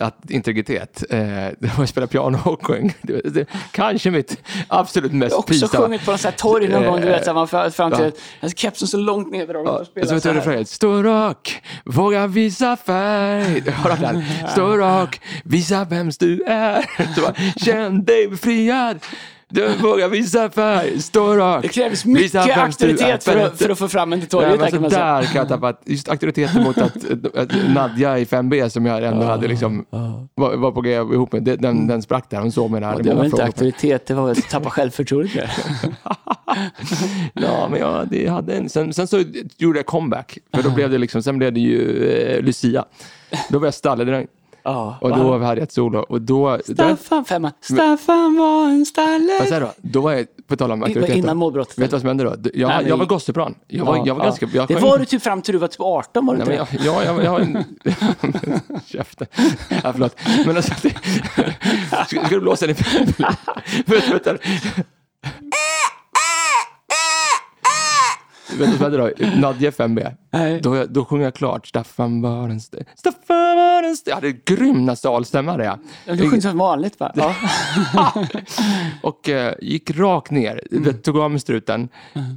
att 0.00 0.30
integritet. 0.30 1.04
Eh, 1.10 1.46
att 1.78 1.88
spela 1.88 2.06
piano 2.06 2.38
och 2.44 2.66
sjöng. 2.66 2.94
Det, 3.02 3.34
det, 3.34 3.46
kanske 3.70 4.10
mitt 4.10 4.36
absolut 4.68 5.12
Jag 5.12 5.18
har 5.18 5.24
mest 5.24 5.36
också 5.36 5.52
pinsamma. 5.52 5.84
sjungit 5.84 6.04
på 6.04 6.10
någon 6.10 6.18
sån 6.18 6.30
här 6.30 6.36
torg 6.38 6.68
någon 6.68 6.84
gång, 6.84 7.00
du 7.00 7.06
vet, 7.06 7.26
man 7.34 7.48
får 7.48 7.70
fram 7.70 7.92
till 7.92 8.12
Ja. 8.40 8.48
kepsen 8.48 8.88
så 8.88 8.96
långt 8.96 9.30
neddragen 9.32 9.66
Ja, 9.66 9.78
och 9.78 9.86
spelar 9.86 10.08
så 10.08 10.20
så 10.20 10.28
här. 10.28 10.36
refrängen? 10.36 10.66
Stå 10.66 11.02
rak, 11.02 11.62
våga 11.84 12.26
visa 12.26 12.76
färg. 12.76 13.70
Har 13.70 13.96
den? 13.96 14.24
Stå 14.50 14.76
rak, 14.76 15.20
visa 15.44 15.84
vem 15.84 16.10
du 16.18 16.42
är. 16.42 16.84
Så 17.14 17.20
bara, 17.20 17.34
Känn 17.56 18.04
dig 18.04 18.28
befriad. 18.28 18.98
Du 19.54 19.68
vågar 19.68 20.08
visa 20.08 20.50
färg, 20.50 21.02
stå 21.02 21.36
rak. 21.36 21.62
Det 21.62 21.68
krävs 21.68 22.04
mycket 22.04 22.58
auktoritet 22.58 23.24
för 23.24 23.36
att, 23.36 23.58
för 23.58 23.70
att 23.70 23.78
få 23.78 23.88
fram 23.88 24.12
en 24.12 24.20
till 24.20 24.28
torget. 24.28 24.72
men 24.72 24.82
där, 24.82 25.22
kan 25.22 25.22
där 25.22 25.28
jag 25.34 25.48
tappa, 25.48 25.74
just 25.84 26.08
auktoriteten 26.08 26.62
mot 26.62 26.78
att, 26.78 26.96
att 27.34 27.50
Nadja 27.74 28.18
i 28.18 28.24
5B 28.24 28.68
som 28.68 28.86
jag 28.86 29.04
ändå 29.04 29.26
hade 29.26 29.48
liksom, 29.48 29.84
var, 30.34 30.56
var 30.56 30.72
på 30.72 30.80
G 30.80 30.92
ihop 30.94 31.32
med, 31.32 31.42
den, 31.42 31.86
den 31.86 32.02
sprack 32.02 32.30
där, 32.30 32.40
hon 32.40 32.52
såg 32.52 32.70
mig 32.70 32.82
hade 32.82 33.02
Det 33.02 33.14
var 33.14 33.24
inte 33.24 33.44
auktoritet, 33.44 34.06
det 34.06 34.14
var 34.14 34.30
att 34.30 34.48
tappa 34.48 34.70
självförtroendet. 34.84 35.34
där. 35.34 35.94
Ja, 37.32 37.68
men 37.70 37.80
jag 37.80 38.08
det 38.08 38.26
hade 38.26 38.54
en, 38.54 38.68
sen, 38.68 38.94
sen 38.94 39.06
så 39.06 39.22
gjorde 39.56 39.78
jag 39.78 39.86
comeback, 39.86 40.38
för 40.54 40.62
då 40.62 40.70
blev 40.70 40.90
det 40.90 40.98
liksom, 40.98 41.22
sen 41.22 41.38
blev 41.38 41.52
det 41.52 41.60
ju 41.60 42.06
eh, 42.08 42.42
Lucia. 42.42 42.84
Då 43.50 43.58
var 43.58 43.66
jag 43.66 43.74
stalledräng. 43.74 44.26
Ja, 44.66 44.98
Och 45.00 45.10
då 45.10 45.32
hade 45.38 45.44
jag 45.46 45.58
ett 45.58 45.72
solo. 45.72 45.98
Och 45.98 46.20
då... 46.22 46.50
där- 46.66 46.74
Staffan 46.96 47.24
femma. 47.24 47.52
Staffan 47.60 48.36
var 48.36 48.68
en 48.68 48.86
stalle. 48.86 49.60
då? 49.60 49.72
Då 49.76 50.00
var 50.00 50.12
jag, 50.12 50.26
på 50.46 50.56
tal 50.56 50.70
om 50.72 50.78
Det 50.80 50.82
var 50.82 50.88
auktoritet. 50.88 51.16
innan 51.16 51.36
målbrottet. 51.36 51.78
Vet 51.78 51.90
du 51.90 51.94
vad 51.94 52.00
som 52.00 52.08
hände 52.08 52.24
då? 52.24 52.30
Jag, 52.54 52.68
Nej, 52.68 52.76
men- 52.80 52.88
jag 52.88 52.96
var 52.96 53.06
gosseplan. 53.06 53.54
Jag 53.66 53.84
var, 53.84 54.02
jag 54.06 54.14
var 54.14 54.24
ganska... 54.24 54.46
Jag 54.54 54.68
det 54.68 54.74
var 54.74 54.98
du 54.98 55.04
typ 55.04 55.22
fram 55.22 55.42
till 55.42 55.52
du 55.52 55.58
var 55.58 55.68
typ 55.68 55.80
18, 55.80 56.26
var 56.26 56.34
du 56.34 56.40
inte 56.40 56.52
det? 56.52 56.56
jag, 56.84 57.02
ja, 57.04 57.04
jag, 57.04 57.24
jag, 57.24 57.40
jag, 57.84 58.80
Käften. 58.86 59.26
Ja, 59.68 59.92
förlåt. 59.92 60.16
Men 60.46 60.56
alltså, 60.56 60.72
det, 60.82 60.90
ska, 62.06 62.06
ska 62.06 62.28
du 62.28 62.40
blåsa 62.40 62.66
den 62.66 62.76
i 62.76 62.78
Vänta, 63.86 64.10
vänta. 64.10 64.36
Vet 68.58 68.70
du 68.72 68.76
vad 68.76 68.92
det 68.92 68.98
då? 68.98 69.10
Nadja 69.40 69.70
5B. 69.70 70.12
Nej. 70.30 70.60
Då, 70.60 70.84
då 70.84 71.04
sjunger 71.04 71.24
jag 71.24 71.34
klart. 71.34 71.66
Staffan 71.66 72.22
var 72.22 72.48
en 72.48 72.56
st- 72.56 72.84
Staffan 72.96 73.43
var 73.84 73.88
en 73.88 73.94
st- 73.94 74.10
Jag 74.10 74.14
hade 74.16 74.32
grym 74.32 74.86
nasalstämma 74.86 75.64
jag. 75.64 75.78
Du 76.18 76.28
sjunger 76.30 76.40
som 76.40 76.58
vanligt 76.58 77.00
va? 77.00 77.12
Ja. 77.14 77.34
Och 79.02 79.28
eh, 79.28 79.54
gick 79.60 79.90
rakt 79.90 80.30
ner, 80.30 80.60
mm. 80.72 80.98
tog 81.02 81.18
av 81.18 81.30
mig 81.30 81.40
struten 81.40 81.88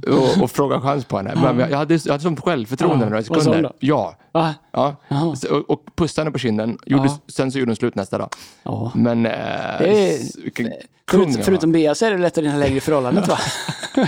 och, 0.08 0.42
och 0.42 0.50
frågade 0.50 0.80
chans 0.82 1.04
på 1.04 1.16
henne. 1.16 1.32
Men 1.42 1.58
jag 1.70 1.78
hade, 1.78 1.94
jag 2.04 2.12
hade 2.12 2.22
sånt 2.22 2.40
självförtroende 2.40 3.04
Ja. 3.04 3.10
några 3.10 3.22
sekunder. 3.22 3.72
Ja. 3.78 4.16
Va? 4.32 4.54
ja. 4.72 4.96
Och, 5.50 5.70
och 5.70 5.82
pussade 5.96 6.24
henne 6.24 6.32
på 6.32 6.38
kinden. 6.38 6.78
Gjorde. 6.86 7.10
Sen 7.28 7.52
så 7.52 7.58
gjorde 7.58 7.70
hon 7.70 7.76
slut 7.76 7.94
nästa 7.94 8.18
dag. 8.18 8.30
Men... 8.94 9.26
Eh, 9.26 9.32
Det 9.78 10.14
är- 10.14 10.42
vilken 10.42 10.72
kung 11.06 11.32
Förut, 11.32 11.44
förutom 11.44 11.72
Bea 11.72 11.94
så 11.94 12.06
är 12.06 12.10
det 12.10 12.18
lättare 12.18 12.44
i 12.44 12.46
det 12.48 12.52
här 12.52 12.58
längre 12.60 12.80
förhållandet 12.80 13.28
va? 13.28 13.38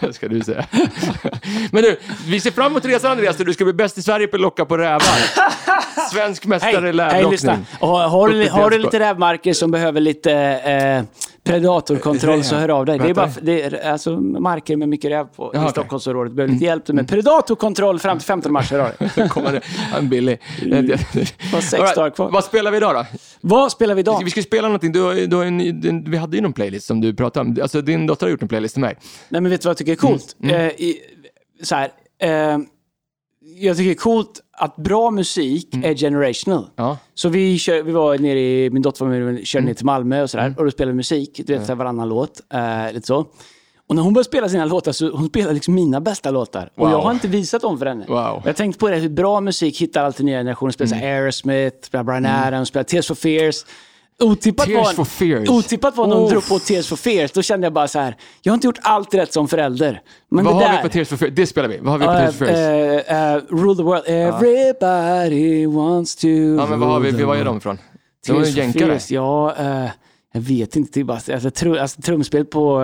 var. 0.00 0.12
ska 0.12 0.28
du 0.28 0.40
säga. 0.42 0.66
Men 1.72 1.82
du, 1.82 1.98
vi 2.26 2.40
ser 2.40 2.50
fram 2.50 2.66
emot 2.72 2.84
resan 2.84 3.10
Andreas. 3.10 3.36
Du 3.36 3.52
ska 3.54 3.64
bli 3.64 3.72
bäst 3.72 3.98
i 3.98 4.02
Sverige 4.02 4.26
på 4.26 4.36
att 4.36 4.40
locka 4.40 4.64
på 4.64 4.76
rävar. 4.76 5.00
Svensk 6.12 6.46
mästare 6.46 6.72
i 6.72 6.74
hej, 6.74 6.92
lävlockning. 6.92 7.30
lyssna. 7.30 7.58
Och 7.80 7.88
har, 7.88 8.28
du, 8.28 8.44
i 8.44 8.48
har 8.48 8.70
du 8.70 8.78
lite 8.78 9.00
rävmarker 9.00 9.52
som 9.52 9.70
behöver 9.70 10.00
lite 10.00 10.32
eh, 10.32 11.04
predatorkontroll 11.44 12.44
så 12.44 12.56
hör 12.56 12.68
av 12.68 12.86
dig. 12.86 12.98
Det 12.98 13.10
är, 13.10 13.14
bara, 13.14 13.30
det 13.42 13.62
är 13.62 13.90
alltså 13.92 14.20
marker 14.20 14.76
med 14.76 14.88
mycket 14.88 15.10
räv 15.10 15.24
på 15.24 15.42
Jaha, 15.42 15.50
i. 15.54 15.58
Mm. 15.58 15.70
Stockholmsområdet. 15.70 16.32
Behöver 16.32 16.52
lite 16.52 16.64
hjälp 16.64 16.88
med 16.88 17.08
predatorkontroll 17.08 17.98
fram 17.98 18.18
till 18.18 18.26
15 18.26 18.52
mars. 18.52 18.70
Hör 18.70 18.78
av 18.78 18.90
dig. 18.98 19.28
Kommer 19.28 19.52
det 19.52 19.60
en 19.98 20.08
billig. 20.08 20.40
var 21.52 21.60
sex 21.60 21.74
All 21.74 21.80
right, 21.80 21.96
dagar 21.96 22.10
kvar. 22.10 22.30
Vad 22.30 22.44
spelar 22.44 22.70
vi 22.70 22.76
idag 22.76 22.94
då? 22.94 23.06
Vad 23.40 23.72
spelar 23.72 23.94
vi 23.94 24.00
idag? 24.00 24.20
Vi 24.24 24.30
ska 24.30 24.42
spela 24.42 24.68
någonting. 24.68 24.92
Du, 24.92 25.26
du 25.26 25.36
har 25.36 25.44
en, 25.44 25.58
din, 25.58 26.10
vi 26.10 26.16
hade 26.16 26.36
ju 26.36 26.42
någon 26.42 26.52
playlist 26.52 26.86
som 26.86 27.00
du 27.00 27.14
pratade 27.14 27.50
om. 27.50 27.58
Alltså 27.62 27.82
din 27.82 28.06
dotter 28.06 28.26
har 28.26 28.30
gjort 28.30 28.42
en 28.42 28.48
playlist 28.48 28.74
till 28.74 28.80
mig. 28.80 28.96
Nej, 29.28 29.40
men 29.40 29.50
vet 29.50 29.62
du 29.62 29.66
vad 29.66 29.70
jag 29.70 29.78
tycker 29.78 29.92
är 29.92 29.96
coolt? 29.96 30.36
Mm. 30.42 30.54
Eh, 30.54 30.66
i, 30.66 30.96
så 31.62 31.74
här, 31.74 31.90
eh, 32.22 32.58
jag 33.60 33.76
tycker 33.76 33.88
det 33.88 33.92
är 33.92 33.94
coolt 33.94 34.40
att 34.52 34.76
bra 34.76 35.10
musik 35.10 35.74
Mm. 35.74 35.90
är 35.90 35.94
generational. 35.94 36.66
Ja. 36.76 36.98
Så 37.14 37.28
vi, 37.28 37.58
kör, 37.58 37.82
vi 37.82 37.92
var 37.92 38.18
nere 38.18 38.40
i, 38.40 38.70
min 38.70 38.82
dotter 38.82 39.04
var 39.04 39.12
med 39.12 39.38
och 39.40 39.46
körde 39.46 39.60
Mm. 39.60 39.68
ner 39.68 39.74
till 39.74 39.86
Malmö 39.86 40.22
och 40.22 40.30
sådär. 40.30 40.54
Och 40.58 40.64
då 40.64 40.70
spelade 40.70 40.92
vi 40.92 40.96
musik, 40.96 41.40
du 41.46 41.58
vet, 41.58 41.68
varannan 41.68 42.08
låt. 42.08 42.40
Eh, 42.54 42.92
lite 42.92 43.06
så. 43.06 43.26
Och 43.88 43.94
när 43.94 44.02
hon 44.02 44.12
började 44.12 44.28
spela 44.28 44.48
sina 44.48 44.64
låtar 44.64 44.92
så 44.92 45.10
hon 45.10 45.28
spelade 45.28 45.54
liksom 45.54 45.74
mina 45.74 46.00
bästa 46.00 46.30
låtar. 46.30 46.70
Och 46.74 46.82
Wow. 46.82 46.90
jag 46.90 47.00
har 47.00 47.12
inte 47.12 47.28
visat 47.28 47.62
dem 47.62 47.78
för 47.78 47.86
henne. 47.86 48.04
Wow. 48.08 48.18
Mm. 48.30 48.42
Jag 48.44 48.56
tänkt 48.56 48.78
på 48.78 48.88
det, 48.88 48.96
hur 48.96 49.08
bra 49.08 49.40
musik 49.40 49.80
hittar 49.80 50.04
alltid 50.04 50.26
nya 50.26 50.38
generationer. 50.38 50.72
Spelar 50.72 50.96
här 50.96 51.06
Aerosmith, 51.20 51.76
spelar 51.86 52.04
Bryan 52.04 52.26
Adams, 52.26 52.68
spelar 52.68 52.84
Tears 52.84 53.06
for 53.08 53.14
Fears. 53.14 53.64
Otippat 54.22 54.66
Tears 54.66 54.86
var, 54.86 54.92
for 54.92 55.04
Fears. 55.04 55.48
Otippat 55.48 55.96
var 55.96 56.06
hon 56.06 56.24
Uff. 56.24 56.30
drog 56.30 56.48
på 56.48 56.58
Tears 56.58 56.88
for 56.88 56.96
Fears. 56.96 57.32
Då 57.32 57.42
kände 57.42 57.66
jag 57.66 57.72
bara 57.72 57.88
så 57.88 57.98
här, 57.98 58.16
jag 58.42 58.52
har 58.52 58.54
inte 58.54 58.66
gjort 58.66 58.78
allt 58.82 59.14
rätt 59.14 59.32
som 59.32 59.48
förälder. 59.48 60.00
Men 60.30 60.44
Vad 60.44 60.54
det 60.54 60.58
har 60.58 60.72
där, 60.72 60.76
vi 60.82 60.88
på 60.88 60.92
Tears 60.92 61.08
for 61.08 61.16
Fears? 61.16 61.32
Det 61.34 61.46
spelar 61.46 61.68
vi. 61.68 61.78
Vad 61.78 61.92
har 61.92 61.98
vi 61.98 62.04
på 62.04 62.12
Tears 62.12 62.34
for 62.36 62.46
Fears? 62.46 63.06
Eh, 63.08 63.34
eh, 63.34 63.40
rule 63.48 63.76
the 63.76 63.82
world. 63.82 64.02
Everybody 64.06 65.66
wants 65.66 66.16
to 66.16 66.28
ja, 66.28 66.66
men 66.66 66.80
vad 66.80 66.88
har 66.88 67.00
vi? 67.00 67.24
Vad 67.24 67.38
är 67.38 67.44
de 67.44 67.56
ifrån? 67.56 67.78
De 68.26 68.32
for 68.32 68.44
jänkare. 68.44 68.86
Fears, 68.86 69.10
Ja, 69.10 69.54
jag 70.32 70.40
vet 70.40 70.76
inte. 70.76 70.90
Det 70.94 71.00
är 71.00 71.04
bara, 71.04 71.20
alltså, 71.32 71.50
trum, 71.50 71.76
alltså, 71.80 72.02
trumspel 72.02 72.44
på 72.44 72.80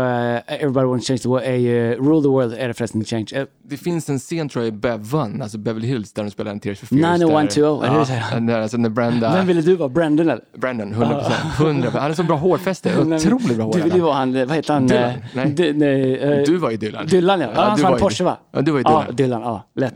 Everybody 0.47 0.87
wants 0.87 1.07
to 1.07 1.11
change 1.11 1.19
the 1.19 1.29
world 1.29 1.45
är 1.45 1.55
ju 1.57 1.95
Rule 1.95 2.23
the 2.23 2.29
world 2.29 2.55
är 2.55 2.69
det 2.69 2.75
förresten 2.75 3.05
Change. 3.05 3.47
Det 3.67 3.77
finns 3.77 4.09
en 4.09 4.19
scen 4.19 4.49
tror 4.49 4.65
jag 4.65 4.75
i 4.75 4.77
Bevan, 4.77 5.43
alltså 5.43 5.59
Beverly 5.59 5.87
Hills, 5.87 6.13
där 6.13 6.25
de 6.25 6.31
spelar 6.31 6.51
en 6.51 6.61
Tears 6.61 6.79
for 6.79 6.87
Fears. 6.87 7.01
90120, 7.01 7.61
där, 7.61 7.89
är 7.89 7.99
det 7.99 8.23
ja, 8.33 8.41
där, 8.41 8.61
alltså 8.61 8.77
när 8.77 8.89
Brenda... 8.89 9.33
Vem 9.33 9.47
ville 9.47 9.61
du 9.61 9.77
vara? 9.77 9.89
Brandon 9.89 10.29
eller? 10.29 10.45
Brandon, 10.57 10.93
100 10.93 11.15
procent. 11.15 11.61
100 11.61 11.91
Han 11.93 12.03
har 12.03 12.13
så 12.13 12.23
bra 12.23 12.37
hårfäste. 12.37 12.99
Otroligt 13.01 13.57
bra 13.57 13.65
hår. 13.65 13.73
Du 13.73 13.81
ville 13.83 13.97
ju 13.97 14.03
vara 14.03 14.15
han, 14.15 14.33
vad 14.33 14.51
heter 14.51 14.75
han? 14.75 14.87
Dylan? 14.87 15.13
Nej. 15.33 15.73
Nej, 15.75 16.15
eh, 16.15 16.43
Du 16.47 16.57
var 16.57 16.71
ju 16.71 16.77
Dylan. 16.77 17.07
Dylan 17.07 17.41
ja. 17.41 17.49
ja 17.55 17.63
han 17.63 17.77
som 17.77 17.83
var 17.83 17.91
hade 17.91 18.03
Porsche 18.03 18.25
va? 18.25 18.39
Ja, 18.53 18.61
du 18.61 18.71
var 18.71 18.79
ju 18.79 18.85
Ja, 18.87 19.01
Dylan. 19.01 19.17
Dylan. 19.17 19.43
Ja, 19.43 19.67
lätt. 19.75 19.95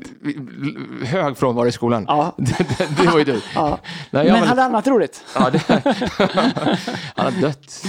Hög 1.04 1.36
frånvaro 1.36 1.66
i 1.66 1.72
skolan. 1.72 2.04
Ja. 2.08 2.34
det, 2.98 3.06
var 3.06 3.18
ju 3.18 3.24
du. 3.24 3.40
Ja. 3.54 3.78
Nej, 4.10 4.24
Men 4.24 4.40
var 4.40 4.46
hade 4.46 4.64
annat 4.64 4.86
roligt? 4.86 5.24
Ja, 5.34 5.50
det, 5.50 5.62
han 7.14 7.32
har 7.34 7.40
dött. 7.40 7.84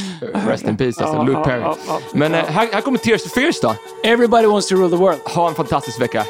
Rest 0.47 0.67
in 0.67 0.77
peace, 0.77 1.03
alltså. 1.03 1.17
Ja, 1.17 1.23
Luke 1.23 1.39
ja, 1.39 1.43
Perry. 1.43 1.61
ja, 1.61 1.77
ja. 1.87 1.99
Men 2.13 2.33
eh, 2.33 2.45
här, 2.45 2.67
här 2.73 2.81
kommer 2.81 2.97
Tears 2.97 3.23
for 3.23 3.29
Fears 3.29 3.61
då. 3.61 3.75
Everybody 4.03 4.47
wants 4.47 4.67
to 4.67 4.75
rule 4.75 4.89
the 4.89 4.95
world. 4.95 5.19
Ha 5.25 5.49
en 5.49 5.55
fantastisk 5.69 5.99
vecka. 5.99 6.21
Äh, 6.21 6.25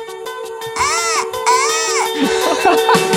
äh. 2.67 3.05